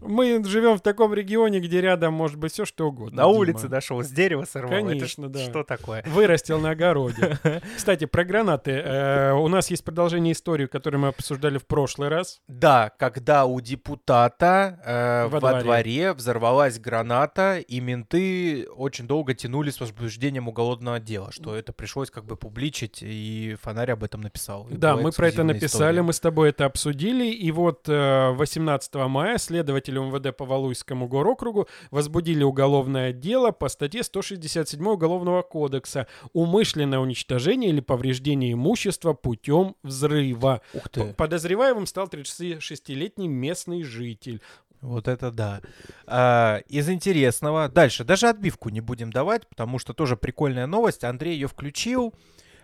Мы 0.00 0.44
живем 0.44 0.76
в 0.76 0.80
таком 0.82 1.14
регионе, 1.14 1.60
где 1.60 1.80
рядом 1.80 2.12
может 2.14 2.36
быть 2.38 2.52
все 2.52 2.64
что 2.64 2.88
угодно. 2.88 3.22
на 3.22 3.28
Дима. 3.28 3.38
улице 3.38 3.68
нашел, 3.68 4.02
с 4.02 4.08
дерева 4.10 4.44
сорвал. 4.44 4.72
Это 4.74 4.86
Конечно, 4.88 5.24
ш- 5.26 5.30
да. 5.32 5.38
Что 5.44 5.62
такое? 5.64 6.02
Вырастил 6.06 6.58
на 6.60 6.70
огороде. 6.70 7.38
Кстати, 7.76 8.04
про 8.04 8.24
гранаты. 8.24 8.72
Э, 8.72 9.32
У 9.32 9.48
нас 9.48 9.70
есть 9.70 9.84
продолжение 9.84 10.32
истории, 10.32 10.66
которую 10.66 11.00
мы 11.00 11.08
обсуждали 11.08 11.58
в 11.58 11.66
прошлый 11.66 12.08
раз. 12.08 12.40
Да, 12.48 12.90
когда 12.98 13.44
у 13.46 13.60
депутата 13.60 14.80
э, 14.84 15.24
Во 15.26 15.40
во, 15.40 15.40
дворе. 15.40 15.62
дворе. 15.64 16.12
взорвалась 16.12 16.78
граната, 16.78 17.58
и 17.58 17.80
менты 17.80 18.68
очень 18.76 19.06
долго 19.06 19.34
тянули 19.34 19.70
с 19.70 19.80
возбуждением 19.80 20.48
уголовного 20.48 21.00
дела, 21.00 21.30
что 21.32 21.54
это 21.54 21.72
пришлось 21.72 22.10
как 22.10 22.24
бы 22.24 22.36
публичить, 22.36 22.98
и 23.02 23.56
Фонарь 23.62 23.92
об 23.92 24.04
этом 24.04 24.20
написал. 24.20 24.68
И 24.68 24.74
Да, 24.76 24.96
мы 24.96 25.12
про 25.12 25.28
это 25.28 25.44
написали, 25.44 25.66
история. 25.66 26.02
мы 26.02 26.12
с 26.12 26.20
тобой 26.20 26.50
это 26.50 26.64
обсудили, 26.66 27.26
и 27.30 27.50
вот 27.50 27.88
э, 27.88 28.30
18 28.32 28.94
мая 28.94 29.38
следователи 29.38 29.98
МВД 29.98 30.36
по 30.36 30.44
Валуйскому 30.44 31.08
горокругу 31.08 31.68
возбудили 31.90 32.42
уголовное 32.42 33.12
дело 33.12 33.50
по 33.50 33.68
статье 33.68 34.02
167 34.02 34.86
Уголовного 34.86 35.42
кодекса 35.42 36.06
«Умышленное 36.32 36.98
уничтожение 36.98 37.70
или 37.70 37.80
повреждение 37.80 38.52
имущества 38.52 39.12
путем 39.14 39.76
взрыва». 39.82 40.60
Ух 40.74 40.88
ты, 40.88 41.14
Подозреваемым 41.14 41.86
стал 41.86 42.06
36-летний 42.06 43.28
местный 43.28 43.82
житель. 43.82 44.40
Вот 44.82 45.08
это 45.08 45.30
да. 45.30 45.60
А, 46.06 46.58
из 46.68 46.90
интересного, 46.90 47.68
дальше, 47.68 48.04
даже 48.04 48.28
отбивку 48.28 48.68
не 48.68 48.80
будем 48.80 49.12
давать, 49.12 49.48
потому 49.48 49.78
что 49.78 49.94
тоже 49.94 50.16
прикольная 50.16 50.66
новость, 50.66 51.04
Андрей 51.04 51.34
ее 51.34 51.46
включил, 51.46 52.12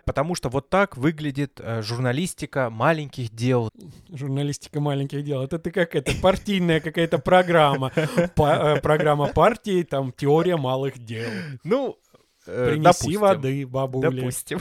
потому 0.05 0.35
что 0.35 0.49
вот 0.49 0.69
так 0.69 0.97
выглядит 0.97 1.61
э, 1.63 1.81
журналистика 1.83 2.71
маленьких 2.71 3.31
дел. 3.31 3.71
Журналистика 4.11 4.81
маленьких 4.81 5.23
дел. 5.23 5.43
Это 5.43 5.59
ты 5.59 5.71
как 5.71 5.95
это, 5.95 6.13
партийная 6.21 6.81
какая-то 6.81 7.19
программа. 7.19 7.93
Э, 7.95 8.81
Программа 8.81 9.29
партии, 9.29 9.83
там, 9.85 10.13
теория 10.13 10.57
малых 10.57 10.99
дел. 10.99 11.31
Ну, 11.63 11.99
э, 12.47 12.71
Принеси 12.71 13.17
воды, 13.17 13.67
бабуля. 13.67 14.11
Допустим. 14.11 14.61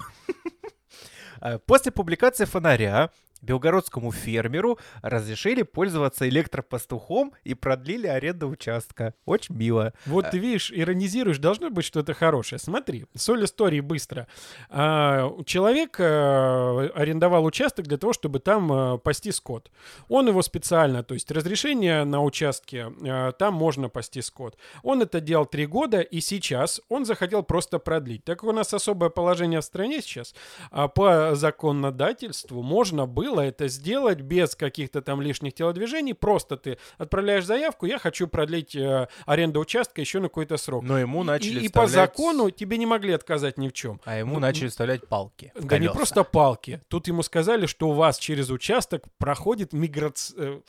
После 1.66 1.92
публикации 1.92 2.46
фонаря 2.46 3.12
белгородскому 3.42 4.12
фермеру 4.12 4.80
разрешили 5.02 5.64
пользоваться 5.64 6.28
электропастухом 6.30 7.34
и 7.44 7.54
продлили 7.54 8.08
аренду 8.08 8.48
участка. 8.48 9.14
Очень 9.26 9.56
мило. 9.56 9.94
Вот 10.06 10.32
ты 10.32 10.38
видишь, 10.38 10.72
иронизируешь, 10.74 11.40
должно 11.40 11.70
быть 11.70 11.86
что-то 11.86 12.14
хорошее. 12.14 12.60
Смотри, 12.60 13.06
соль 13.16 13.44
истории 13.44 13.82
быстро. 13.82 14.28
А, 14.70 15.32
человек 15.46 16.00
э, 16.00 16.90
арендовал 16.96 17.46
участок 17.46 17.88
для 17.88 17.98
того, 17.98 18.14
чтобы 18.14 18.40
там 18.40 18.72
э, 18.72 18.98
пасти 19.00 19.32
скот. 19.32 19.72
Он 20.08 20.28
его 20.28 20.42
специально, 20.42 21.04
то 21.04 21.14
есть 21.14 21.30
разрешение 21.32 22.06
на 22.06 22.24
участке, 22.24 22.94
э, 23.04 23.34
там 23.38 23.54
можно 23.54 23.90
пасти 23.90 24.22
скот. 24.22 24.58
Он 24.84 25.02
это 25.02 25.20
делал 25.20 25.46
три 25.46 25.66
года, 25.66 26.00
и 26.00 26.22
сейчас 26.22 26.82
он 26.90 27.06
захотел 27.06 27.44
просто 27.44 27.80
продлить. 27.80 28.24
Так 28.24 28.38
как 28.38 28.50
у 28.50 28.54
нас 28.54 28.74
особое 28.74 29.10
положение 29.10 29.62
в 29.62 29.64
стране 29.64 30.02
сейчас, 30.02 30.36
а 30.70 30.88
по 30.88 31.36
законодательству 31.36 32.62
можно 32.62 33.08
было 33.08 33.27
это 33.36 33.68
сделать 33.68 34.22
без 34.22 34.56
каких-то 34.56 35.02
там 35.02 35.22
лишних 35.22 35.54
телодвижений. 35.54 36.14
Просто 36.14 36.58
ты 36.58 36.78
отправляешь 36.98 37.46
заявку, 37.46 37.86
я 37.86 38.00
хочу 38.00 38.28
продлить 38.28 38.76
э, 38.76 39.08
аренду 39.26 39.60
участка 39.60 40.02
еще 40.02 40.20
на 40.20 40.28
какой-то 40.30 40.58
срок. 40.58 40.84
Но 40.84 40.98
ему 40.98 41.24
начали 41.24 41.60
и, 41.60 41.66
и 41.66 41.70
по 41.70 41.88
закону 41.88 42.50
тебе 42.50 42.78
не 42.78 42.86
могли 42.86 43.14
отказать 43.14 43.58
ни 43.58 43.68
в 43.68 43.74
чем. 43.74 44.00
А 44.06 44.18
ему 44.18 44.36
Ну, 44.36 44.40
начали 44.40 44.68
вставлять 44.68 45.08
палки. 45.08 45.52
Да 45.60 45.78
не 45.78 45.90
просто 45.90 46.24
палки. 46.24 46.82
Тут 46.88 47.08
ему 47.08 47.24
сказали, 47.24 47.66
что 47.66 47.90
у 47.90 47.94
вас 47.94 48.18
через 48.18 48.50
участок 48.50 49.04
проходит 49.18 49.74
миграц... 49.74 50.34
э, 50.38 50.62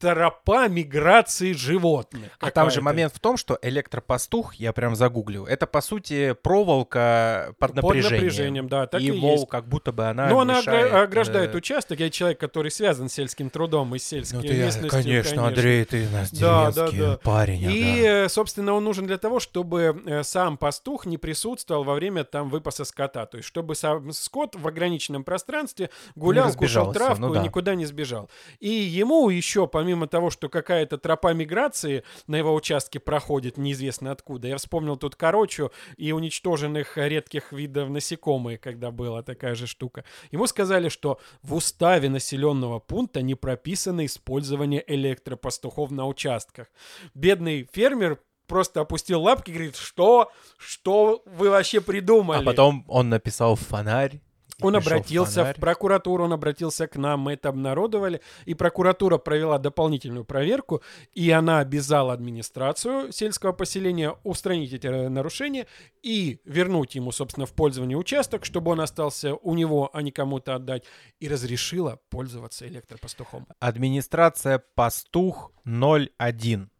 тропа 0.00 0.66
миграции 0.66 1.52
животных. 1.52 2.32
А 2.40 2.50
там 2.50 2.68
же 2.68 2.82
момент 2.82 3.14
в 3.14 3.20
том, 3.20 3.36
что 3.36 3.56
электропастух, 3.62 4.54
я 4.54 4.72
прям 4.72 4.96
загуглил, 4.96 5.46
это 5.46 5.68
по 5.68 5.80
сути 5.80 6.34
проволока 6.42 7.54
под 7.60 7.74
Под 7.74 7.76
напряжением. 7.84 8.24
напряжением, 8.24 8.68
да, 8.68 8.86
так 8.88 9.00
и, 9.00 9.04
и, 9.04 9.10
есть. 9.10 9.20
мол, 9.20 9.46
как 9.46 9.68
будто 9.68 9.92
бы 9.92 10.06
она 10.06 10.28
Но 10.28 10.40
она 10.40 10.58
мешает, 10.58 10.92
огра- 10.92 11.02
ограждает 11.04 11.54
э, 11.54 11.58
участок, 11.58 11.87
участок. 11.88 12.00
Я 12.00 12.10
человек, 12.10 12.38
который 12.38 12.70
связан 12.70 13.08
с 13.08 13.12
сельским 13.12 13.50
трудом 13.50 13.94
и 13.94 13.98
с 13.98 14.06
сельской 14.06 14.40
Ну, 14.40 14.46
ты, 14.46 14.54
местностью. 14.54 14.90
конечно, 14.90 15.46
Андрей, 15.46 15.84
ты 15.84 16.06
у 16.06 16.10
нас 16.10 16.30
Да, 16.32 16.70
да, 16.72 16.90
да. 16.90 17.18
парень. 17.22 17.62
И, 17.62 18.00
ага. 18.00 18.24
э, 18.24 18.28
собственно, 18.28 18.74
он 18.74 18.84
нужен 18.84 19.06
для 19.06 19.18
того, 19.18 19.40
чтобы 19.40 20.02
э, 20.06 20.22
сам 20.22 20.56
пастух 20.56 21.06
не 21.06 21.18
присутствовал 21.18 21.84
во 21.84 21.94
время 21.94 22.24
там 22.24 22.48
выпаса 22.50 22.84
скота. 22.84 23.26
То 23.26 23.38
есть, 23.38 23.48
чтобы 23.48 23.74
сам 23.74 24.12
скот 24.12 24.56
в 24.56 24.66
ограниченном 24.66 25.24
пространстве 25.24 25.90
гулял, 26.14 26.52
кушал 26.52 26.92
травку 26.92 27.22
ну 27.22 27.32
и 27.32 27.36
да. 27.36 27.42
никуда 27.42 27.74
не 27.74 27.86
сбежал. 27.86 28.30
И 28.60 28.68
ему 28.68 29.28
еще, 29.30 29.66
помимо 29.66 30.06
того, 30.06 30.30
что 30.30 30.48
какая-то 30.48 30.98
тропа 30.98 31.32
миграции 31.32 32.04
на 32.26 32.36
его 32.36 32.54
участке 32.54 33.00
проходит, 33.00 33.56
неизвестно 33.56 34.12
откуда, 34.12 34.48
я 34.48 34.56
вспомнил 34.56 34.96
тут 34.96 35.16
корочу 35.16 35.70
и 35.96 36.12
уничтоженных 36.12 36.96
редких 36.96 37.52
видов 37.52 37.88
насекомых, 37.88 38.60
когда 38.60 38.90
была 38.90 39.22
такая 39.22 39.54
же 39.54 39.66
штука. 39.66 40.04
Ему 40.30 40.46
сказали, 40.46 40.88
что 40.88 41.18
в 41.42 41.54
уставе 41.78 42.08
населенного 42.08 42.80
пункта 42.80 43.22
не 43.22 43.36
прописано 43.36 44.04
использование 44.04 44.82
электропастухов 44.88 45.92
на 45.92 46.08
участках. 46.08 46.66
Бедный 47.14 47.68
фермер 47.72 48.18
просто 48.48 48.80
опустил 48.80 49.22
лапки 49.22 49.50
и 49.50 49.54
говорит, 49.54 49.76
что? 49.76 50.32
Что 50.56 51.22
вы 51.24 51.50
вообще 51.50 51.80
придумали? 51.80 52.42
А 52.42 52.44
потом 52.44 52.84
он 52.88 53.10
написал 53.10 53.54
фонарь. 53.54 54.20
Он 54.60 54.74
в 54.74 54.76
обратился 54.76 55.40
в 55.40 55.44
фонарь. 55.44 55.60
прокуратуру, 55.60 56.24
он 56.24 56.32
обратился 56.32 56.88
к 56.88 56.96
нам, 56.96 57.20
мы 57.20 57.34
это 57.34 57.48
обнародовали, 57.48 58.20
и 58.44 58.54
прокуратура 58.54 59.16
провела 59.18 59.58
дополнительную 59.58 60.24
проверку, 60.24 60.82
и 61.14 61.30
она 61.30 61.60
обязала 61.60 62.12
администрацию 62.12 63.12
сельского 63.12 63.52
поселения 63.52 64.16
устранить 64.24 64.72
эти 64.72 64.86
э, 64.88 65.08
нарушения 65.08 65.68
и 66.02 66.40
вернуть 66.44 66.96
ему, 66.96 67.12
собственно, 67.12 67.46
в 67.46 67.52
пользование 67.52 67.96
участок, 67.96 68.44
чтобы 68.44 68.72
он 68.72 68.80
остался 68.80 69.34
у 69.34 69.54
него, 69.54 69.90
а 69.92 70.02
не 70.02 70.10
кому-то 70.10 70.56
отдать, 70.56 70.84
и 71.20 71.28
разрешила 71.28 72.00
пользоваться 72.10 72.66
электропастухом. 72.66 73.46
Администрация 73.60 74.62
Пастух 74.74 75.52
01. 75.64 76.70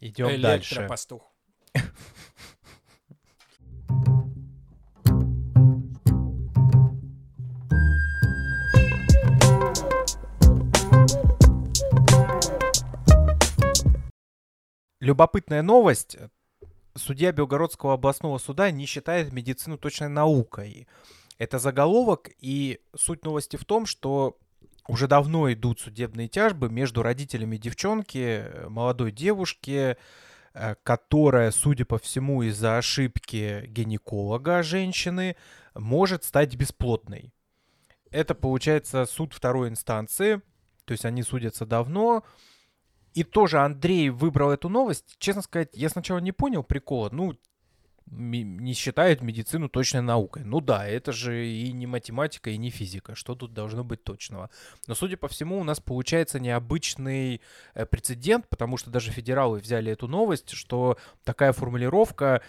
Идем 0.00 0.40
дальше. 0.40 0.74
Электропастух. 0.74 1.22
Любопытная 15.08 15.62
новость. 15.62 16.18
Судья 16.94 17.32
Белгородского 17.32 17.94
областного 17.94 18.36
суда 18.36 18.70
не 18.70 18.84
считает 18.84 19.32
медицину 19.32 19.78
точной 19.78 20.10
наукой. 20.10 20.86
Это 21.38 21.58
заголовок, 21.58 22.28
и 22.40 22.80
суть 22.94 23.24
новости 23.24 23.56
в 23.56 23.64
том, 23.64 23.86
что 23.86 24.36
уже 24.86 25.08
давно 25.08 25.50
идут 25.50 25.80
судебные 25.80 26.28
тяжбы 26.28 26.68
между 26.68 27.02
родителями 27.02 27.56
девчонки, 27.56 28.68
молодой 28.68 29.10
девушки, 29.10 29.96
э, 30.52 30.74
которая, 30.82 31.52
судя 31.52 31.86
по 31.86 31.98
всему, 31.98 32.42
из-за 32.42 32.76
ошибки 32.76 33.64
гинеколога 33.66 34.62
женщины, 34.62 35.36
может 35.74 36.22
стать 36.22 36.54
бесплодной. 36.54 37.32
Это, 38.10 38.34
получается, 38.34 39.06
суд 39.06 39.32
второй 39.32 39.70
инстанции, 39.70 40.42
то 40.84 40.92
есть 40.92 41.06
они 41.06 41.22
судятся 41.22 41.64
давно, 41.64 42.24
и 43.14 43.24
тоже 43.24 43.58
Андрей 43.58 44.10
выбрал 44.10 44.50
эту 44.50 44.68
новость. 44.68 45.16
Честно 45.18 45.42
сказать, 45.42 45.70
я 45.72 45.88
сначала 45.88 46.18
не 46.18 46.32
понял 46.32 46.62
прикола. 46.62 47.08
Ну, 47.12 47.36
не 48.10 48.72
считают 48.72 49.20
медицину 49.20 49.68
точной 49.68 50.00
наукой. 50.02 50.44
Ну 50.44 50.60
да, 50.60 50.86
это 50.86 51.12
же 51.12 51.46
и 51.46 51.72
не 51.72 51.86
математика, 51.86 52.50
и 52.50 52.56
не 52.56 52.70
физика. 52.70 53.14
Что 53.14 53.34
тут 53.34 53.52
должно 53.52 53.84
быть 53.84 54.02
точного? 54.04 54.50
Но, 54.86 54.94
судя 54.94 55.16
по 55.16 55.28
всему, 55.28 55.58
у 55.58 55.64
нас 55.64 55.80
получается 55.80 56.40
необычный 56.40 57.40
э, 57.74 57.86
прецедент, 57.86 58.48
потому 58.48 58.76
что 58.76 58.90
даже 58.90 59.10
федералы 59.10 59.58
взяли 59.58 59.92
эту 59.92 60.08
новость, 60.08 60.50
что 60.50 60.96
такая 61.24 61.52
формулировка 61.52 62.42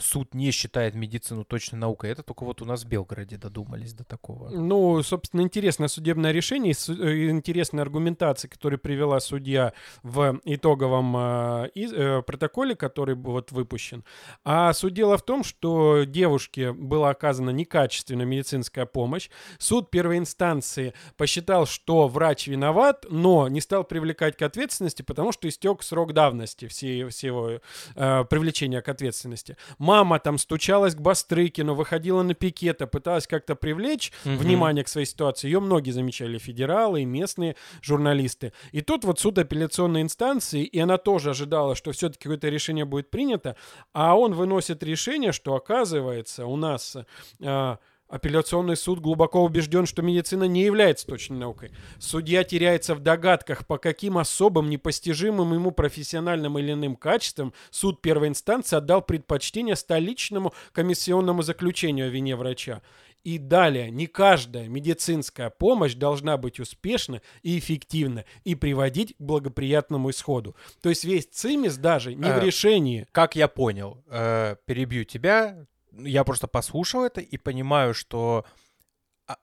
суд 0.00 0.34
не 0.34 0.50
считает 0.50 0.94
медицину 0.94 1.44
точной 1.44 1.78
наукой. 1.78 2.10
Это 2.10 2.22
только 2.22 2.44
вот 2.44 2.62
у 2.62 2.64
нас 2.64 2.84
в 2.84 2.88
Белгороде 2.88 3.36
додумались 3.36 3.94
до 3.94 4.04
такого. 4.04 4.50
Ну, 4.50 5.02
собственно, 5.02 5.40
интересное 5.40 5.88
судебное 5.88 6.32
решение, 6.32 6.72
э, 6.72 7.30
интересная 7.30 7.82
аргументация, 7.82 8.48
которую 8.48 8.78
привела 8.78 9.20
судья 9.20 9.72
в 10.02 10.40
итоговом 10.44 11.16
э, 11.16 11.70
э, 11.74 12.22
протоколе, 12.22 12.74
который 12.74 13.14
вот 13.14 13.52
выпущен. 13.52 14.04
А 14.44 14.72
суть 14.72 14.94
дела 14.94 15.16
в 15.16 15.22
том, 15.22 15.44
что 15.44 16.04
девушке 16.04 16.72
была 16.72 17.10
оказана 17.10 17.50
некачественная 17.50 18.26
медицинская 18.26 18.86
помощь. 18.86 19.30
Суд 19.58 19.90
первой 19.90 20.18
инстанции 20.18 20.94
посчитал, 21.16 21.66
что 21.66 22.08
врач 22.08 22.46
виноват, 22.46 23.06
но 23.08 23.48
не 23.48 23.60
стал 23.60 23.84
привлекать 23.84 24.36
к 24.36 24.42
ответственности, 24.42 25.02
потому 25.02 25.32
что 25.32 25.48
истек 25.48 25.82
срок 25.82 26.12
давности 26.12 26.68
все- 26.68 27.08
всего 27.08 27.60
э, 27.94 28.24
привлечения 28.24 28.80
к 28.80 28.88
ответственности. 28.88 29.56
Мама 29.78 30.18
там 30.18 30.38
стучалась 30.38 30.94
к 30.94 31.00
Бастрыкину, 31.00 31.74
выходила 31.74 32.22
на 32.22 32.34
пикета, 32.34 32.86
пыталась 32.86 33.26
как-то 33.26 33.54
привлечь 33.54 34.12
Мгм. 34.24 34.36
внимание 34.38 34.84
к 34.84 34.88
своей 34.88 35.06
ситуации. 35.06 35.48
Ее 35.48 35.60
многие 35.60 35.90
замечали, 35.90 36.38
федералы 36.38 37.02
и 37.02 37.04
местные 37.04 37.56
журналисты. 37.82 38.52
И 38.72 38.80
тут 38.80 39.04
вот 39.04 39.20
суд 39.20 39.38
апелляционной 39.38 40.02
инстанции, 40.02 40.64
и 40.64 40.78
она 40.78 40.98
тоже 40.98 41.30
ожидала, 41.30 41.74
что 41.74 41.92
все-таки 41.92 42.24
какое-то 42.24 42.48
решение 42.48 42.84
будет 42.84 43.10
принято, 43.10 43.56
а 43.92 44.16
он 44.18 44.34
выносит 44.34 44.82
решение, 44.82 45.32
что 45.32 45.54
оказывается 45.54 46.46
у 46.46 46.56
нас... 46.56 46.96
э, 47.40 47.76
Апелляционный 48.12 48.76
суд 48.76 49.00
глубоко 49.00 49.42
убежден, 49.42 49.86
что 49.86 50.02
медицина 50.02 50.44
не 50.44 50.64
является 50.64 51.06
точной 51.06 51.38
наукой. 51.38 51.72
Судья 51.98 52.44
теряется 52.44 52.94
в 52.94 53.00
догадках, 53.00 53.66
по 53.66 53.78
каким 53.78 54.18
особым, 54.18 54.68
непостижимым 54.68 55.54
ему 55.54 55.70
профессиональным 55.70 56.58
или 56.58 56.72
иным 56.72 56.94
качествам 56.94 57.54
суд 57.70 58.02
первой 58.02 58.28
инстанции 58.28 58.76
отдал 58.76 59.00
предпочтение 59.00 59.76
столичному 59.76 60.52
комиссионному 60.72 61.40
заключению 61.40 62.08
о 62.08 62.10
вине 62.10 62.36
врача. 62.36 62.82
И 63.24 63.38
далее, 63.38 63.90
не 63.90 64.08
каждая 64.08 64.68
медицинская 64.68 65.48
помощь 65.48 65.94
должна 65.94 66.36
быть 66.36 66.60
успешна 66.60 67.22
и 67.42 67.58
эффективна 67.58 68.26
и 68.44 68.54
приводить 68.54 69.16
к 69.16 69.20
благоприятному 69.20 70.10
исходу. 70.10 70.54
То 70.82 70.90
есть 70.90 71.04
весь 71.04 71.26
цимис 71.26 71.78
даже 71.78 72.14
не 72.14 72.24
в 72.24 72.38
Э, 72.38 72.44
решении. 72.44 73.06
Как 73.12 73.36
я 73.36 73.48
понял, 73.48 74.02
э, 74.08 74.56
перебью 74.66 75.04
тебя, 75.04 75.66
я 75.98 76.24
просто 76.24 76.46
послушал 76.46 77.04
это 77.04 77.20
и 77.20 77.36
понимаю, 77.36 77.94
что 77.94 78.44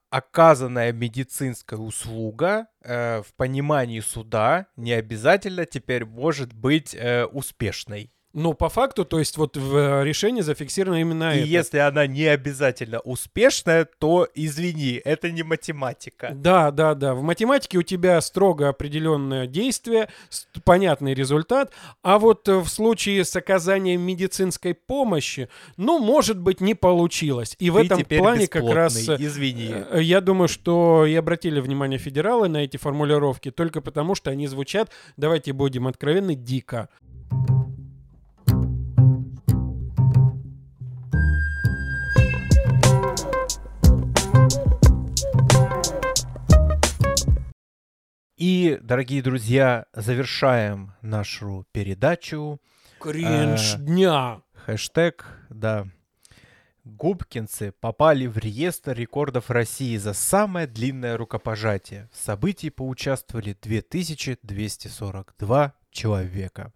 оказанная 0.09 0.91
медицинская 0.91 1.79
услуга 1.79 2.67
э, 2.81 3.21
в 3.21 3.33
понимании 3.35 3.99
суда 3.99 4.67
не 4.75 4.93
обязательно 4.93 5.65
теперь 5.65 6.05
может 6.05 6.53
быть 6.53 6.93
э, 6.93 7.25
успешной. 7.25 8.11
Ну, 8.33 8.53
по 8.53 8.69
факту, 8.69 9.05
то 9.05 9.17
есть 9.17 9.37
вот 9.37 9.57
в 9.57 9.75
э, 9.75 10.03
решении 10.03 10.41
зафиксировано 10.41 11.01
именно 11.01 11.35
И 11.35 11.39
это. 11.39 11.47
если 11.47 11.77
она 11.79 12.05
не 12.05 12.25
обязательно 12.25 12.99
успешная, 12.99 13.87
то 13.97 14.27
извини, 14.35 15.01
это 15.03 15.31
не 15.31 15.41
математика. 15.41 16.31
Да, 16.35 16.69
да, 16.69 16.93
да. 16.93 17.15
В 17.15 17.23
математике 17.23 17.79
у 17.79 17.81
тебя 17.81 18.21
строго 18.21 18.69
определенное 18.69 19.47
действие, 19.47 20.09
понятный 20.63 21.15
результат, 21.15 21.71
а 22.03 22.19
вот 22.19 22.47
э, 22.47 22.59
в 22.59 22.67
случае 22.67 23.25
с 23.25 23.35
оказанием 23.35 24.01
медицинской 24.01 24.75
помощи, 24.75 25.49
ну, 25.77 25.97
может 25.97 26.37
быть, 26.37 26.61
не 26.61 26.75
получилось. 26.75 27.55
И 27.57 27.71
в 27.71 27.79
Ты 27.79 27.85
этом 27.85 27.99
теперь 27.99 28.19
плане 28.19 28.47
как 28.47 28.69
раз... 28.69 29.09
э, 29.09 29.15
извини. 29.17 29.73
Я 29.99 30.21
думаю, 30.21 30.49
что 30.49 31.07
и 31.07 31.15
обратили 31.15 31.59
внимание 31.59 31.97
федералы 31.97 32.47
на 32.47 32.57
эти 32.57 32.77
формулировки 32.77 33.49
только 33.49 33.81
потому, 33.81 34.13
что 34.13 34.29
они 34.29 34.45
звучат, 34.45 34.91
давайте 35.17 35.51
будем 35.51 35.87
откровенны, 35.87 36.35
дико. 36.35 36.89
И, 48.39 48.79
дорогие 48.81 49.21
друзья, 49.21 49.85
завершаем 49.91 50.93
нашу 51.01 51.67
передачу. 51.73 52.61
Кринж 53.01 53.75
Э, 53.75 53.79
дня. 53.79 54.41
Хэштег, 54.65 55.25
да. 55.49 55.87
Губкинцы 56.85 57.73
попали 57.81 58.27
в 58.27 58.37
реестр 58.37 58.93
рекордов 58.93 59.49
России 59.49 59.97
за 59.97 60.13
самое 60.13 60.67
длинное 60.67 61.17
рукопожатие. 61.17 62.07
В 62.13 62.17
событии 62.17 62.69
поучаствовали 62.69 63.57
2242 63.61 65.73
человека. 65.91 66.71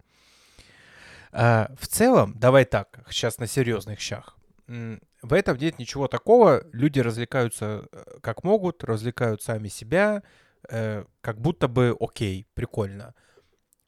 А, 1.32 1.72
в 1.80 1.86
целом, 1.86 2.34
давай 2.38 2.66
так, 2.66 3.06
сейчас 3.08 3.38
на 3.38 3.46
серьезных 3.46 4.00
щах. 4.00 4.36
В 4.66 5.32
этом 5.32 5.56
нет 5.56 5.78
ничего 5.78 6.08
такого. 6.08 6.62
Люди 6.74 7.00
развлекаются 7.00 7.86
э, 7.90 8.18
как 8.20 8.44
могут, 8.44 8.84
развлекают 8.84 9.42
сами 9.42 9.68
себя, 9.68 10.22
э, 10.68 11.04
как 11.20 11.40
будто 11.40 11.68
бы 11.68 11.96
окей, 11.98 12.46
прикольно. 12.54 13.14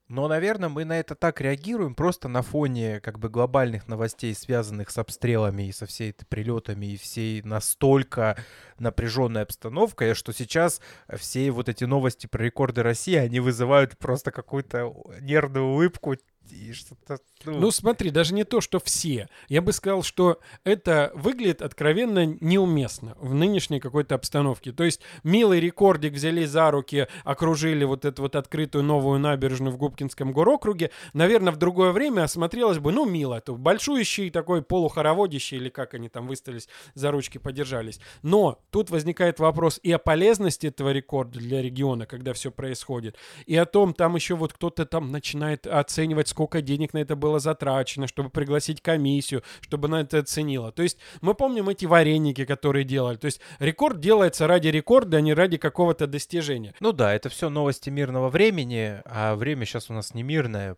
Но, 0.09 0.29
наверное, 0.29 0.69
мы 0.69 0.85
на 0.85 1.01
это 1.01 1.17
так 1.17 1.41
реагируем 1.41 1.97
просто 1.97 2.29
на 2.29 2.43
фоне 2.43 3.01
как 3.01 3.19
бы 3.19 3.29
глобальных 3.29 3.89
новостей, 3.89 4.35
связанных 4.37 4.91
с 4.91 4.99
обстрелами 4.99 5.65
и 5.65 5.73
со 5.73 5.85
всей 5.85 6.11
этой 6.11 6.25
прилетами 6.27 6.87
и 6.87 6.97
всей 6.97 7.43
настолько 7.43 8.37
напряженной 8.79 9.43
обстановкой, 9.43 10.15
что 10.15 10.33
сейчас 10.33 10.81
все 11.13 11.51
вот 11.51 11.69
эти 11.69 11.83
новости 11.83 12.29
про 12.29 12.45
рекорды 12.45 12.85
России, 12.85 13.17
они 13.17 13.41
вызывают 13.41 13.99
просто 13.99 14.31
какую-то 14.31 14.95
нервную 15.21 15.67
улыбку 15.67 16.15
и 16.53 16.73
что-то... 16.73 17.19
Ну... 17.45 17.59
ну, 17.59 17.71
смотри, 17.71 18.11
даже 18.11 18.35
не 18.35 18.45
то, 18.45 18.61
что 18.61 18.81
все. 18.81 19.29
Я 19.49 19.63
бы 19.63 19.73
сказал, 19.73 20.03
что 20.03 20.41
это 20.65 21.13
выглядит 21.15 21.63
откровенно 21.63 22.27
неуместно 22.27 23.15
в 23.19 23.35
нынешней 23.35 23.81
какой-то 23.81 24.15
обстановке. 24.15 24.73
То 24.73 24.85
есть 24.85 25.01
милый 25.23 25.61
рекордик 25.61 26.15
взяли 26.15 26.45
за 26.45 26.71
руки, 26.71 27.07
окружили 27.25 27.85
вот 27.85 28.05
эту 28.05 28.23
вот 28.23 28.37
открытую 28.37 28.85
новую 28.85 29.19
набережную 29.19 29.73
в 29.73 29.77
Губкинском 29.77 30.33
горокруге. 30.33 30.91
Наверное, 31.13 31.53
в 31.53 31.57
другое 31.57 31.93
время 31.93 32.23
осмотрелось 32.23 32.79
бы, 32.79 32.93
ну, 32.93 33.05
мило. 33.05 33.41
То 33.41 33.57
большующий 33.57 34.31
такой 34.31 34.63
полухороводящий, 34.63 35.57
или 35.57 35.69
как 35.69 35.95
они 35.95 36.09
там 36.09 36.27
выставились, 36.27 36.69
за 36.95 37.11
ручки 37.11 37.39
подержались. 37.39 38.01
Но 38.23 38.61
тут 38.71 38.91
возникает 38.91 39.39
вопрос 39.39 39.79
и 39.83 39.93
о 39.93 39.99
полезности 39.99 40.67
этого 40.67 40.93
рекорда 40.93 41.39
для 41.39 41.63
региона, 41.63 42.07
когда 42.07 42.33
все 42.33 42.51
происходит, 42.51 43.17
и 43.47 43.57
о 43.57 43.67
том, 43.67 43.95
там 43.95 44.17
еще 44.17 44.35
вот 44.35 44.53
кто-то 44.53 44.87
там 44.87 45.11
начинает 45.11 45.67
оценивать, 45.67 46.29
сколько 46.37 46.61
денег 46.61 46.93
на 46.93 46.99
это 46.99 47.17
было 47.17 47.39
затрачено, 47.41 48.07
чтобы 48.07 48.29
пригласить 48.29 48.83
комиссию, 48.83 49.43
чтобы 49.63 49.89
она 49.89 50.03
это 50.03 50.19
оценила. 50.19 50.71
То 50.71 50.83
есть 50.83 50.99
мы 51.23 51.33
помним 51.33 51.71
эти 51.71 51.87
вареники, 51.87 52.45
которые 52.45 52.85
делали. 52.85 53.17
То 53.17 53.25
есть 53.25 53.41
рекорд 53.59 54.01
делается 54.01 54.47
ради 54.47 54.69
рекорда, 54.69 55.17
а 55.17 55.21
не 55.23 55.33
ради 55.33 55.57
какого-то 55.57 56.07
достижения. 56.07 56.75
Ну 56.81 56.93
да, 56.93 57.15
это 57.15 57.31
все 57.31 57.49
новости 57.49 57.89
мирного 57.89 58.29
времени, 58.29 59.01
а 59.07 59.35
время 59.35 59.65
сейчас 59.65 59.89
у 59.89 59.95
нас 59.95 60.13
не 60.13 60.23
мирное. 60.23 60.77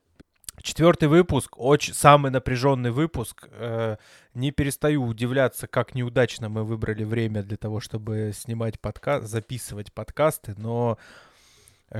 Четвертый 0.62 1.08
выпуск, 1.08 1.58
очень 1.58 1.94
самый 1.94 2.30
напряженный 2.30 2.92
выпуск. 2.92 3.48
Э, 3.50 3.96
не 4.34 4.52
перестаю 4.52 5.04
удивляться, 5.04 5.66
как 5.66 5.96
неудачно 5.96 6.48
мы 6.48 6.62
выбрали 6.62 7.02
время 7.02 7.42
для 7.42 7.56
того, 7.56 7.80
чтобы 7.80 8.30
снимать 8.32 8.78
подкаст, 8.78 9.26
записывать 9.26 9.92
подкасты, 9.92 10.54
но 10.56 10.98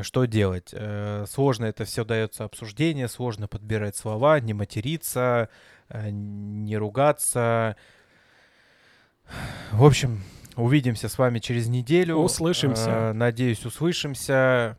что 0.02 0.24
делать? 0.26 0.70
Э, 0.72 1.24
сложно 1.28 1.66
это 1.66 1.84
все 1.84 2.04
дается 2.04 2.44
обсуждение, 2.44 3.08
сложно 3.08 3.48
подбирать 3.48 3.96
слова, 3.96 4.38
не 4.40 4.52
материться, 4.54 5.48
э, 5.88 6.10
не 6.10 6.76
ругаться. 6.76 7.76
В 9.72 9.84
общем, 9.84 10.22
увидимся 10.56 11.08
с 11.08 11.18
вами 11.18 11.38
через 11.38 11.68
неделю. 11.68 12.16
Услышимся. 12.16 13.12
Надеюсь, 13.12 13.64
услышимся. 13.64 14.76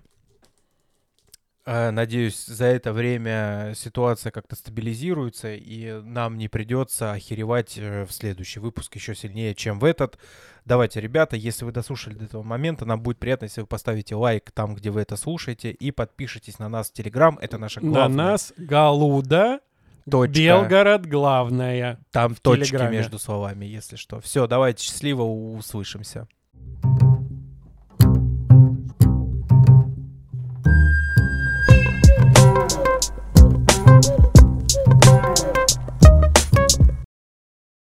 Надеюсь, 1.69 2.45
за 2.45 2.65
это 2.65 2.91
время 2.93 3.73
ситуация 3.75 4.31
как-то 4.31 4.55
стабилизируется, 4.55 5.53
и 5.53 6.01
нам 6.01 6.35
не 6.35 6.47
придется 6.47 7.11
охеревать 7.11 7.77
в 7.77 8.09
следующий 8.09 8.59
выпуск 8.59 8.95
еще 8.95 9.13
сильнее, 9.13 9.53
чем 9.53 9.77
в 9.79 9.85
этот. 9.85 10.17
Давайте, 10.65 10.99
ребята, 10.99 11.35
если 11.35 11.65
вы 11.65 11.71
дослушали 11.71 12.15
до 12.15 12.25
этого 12.25 12.41
момента, 12.41 12.85
нам 12.85 13.01
будет 13.01 13.19
приятно, 13.19 13.45
если 13.45 13.61
вы 13.61 13.67
поставите 13.67 14.15
лайк 14.15 14.49
там, 14.51 14.73
где 14.73 14.89
вы 14.89 15.01
это 15.01 15.15
слушаете, 15.15 15.69
и 15.69 15.91
подпишитесь 15.91 16.57
на 16.57 16.69
нас 16.69 16.89
в 16.89 16.93
Телеграм. 16.93 17.37
Это 17.39 17.59
наша 17.59 17.81
главная... 17.81 18.07
На 18.07 18.31
нас 18.31 18.51
Галуда. 18.57 19.59
Точка. 20.09 20.39
Белгород 20.39 21.05
главная. 21.05 21.99
Там 22.09 22.33
точки 22.33 22.89
между 22.89 23.19
словами, 23.19 23.65
если 23.65 23.95
что. 23.95 24.19
Все, 24.21 24.47
давайте, 24.47 24.83
счастливо, 24.83 25.21
услышимся. 25.21 26.27
thank 26.81 27.03
you 27.03 27.08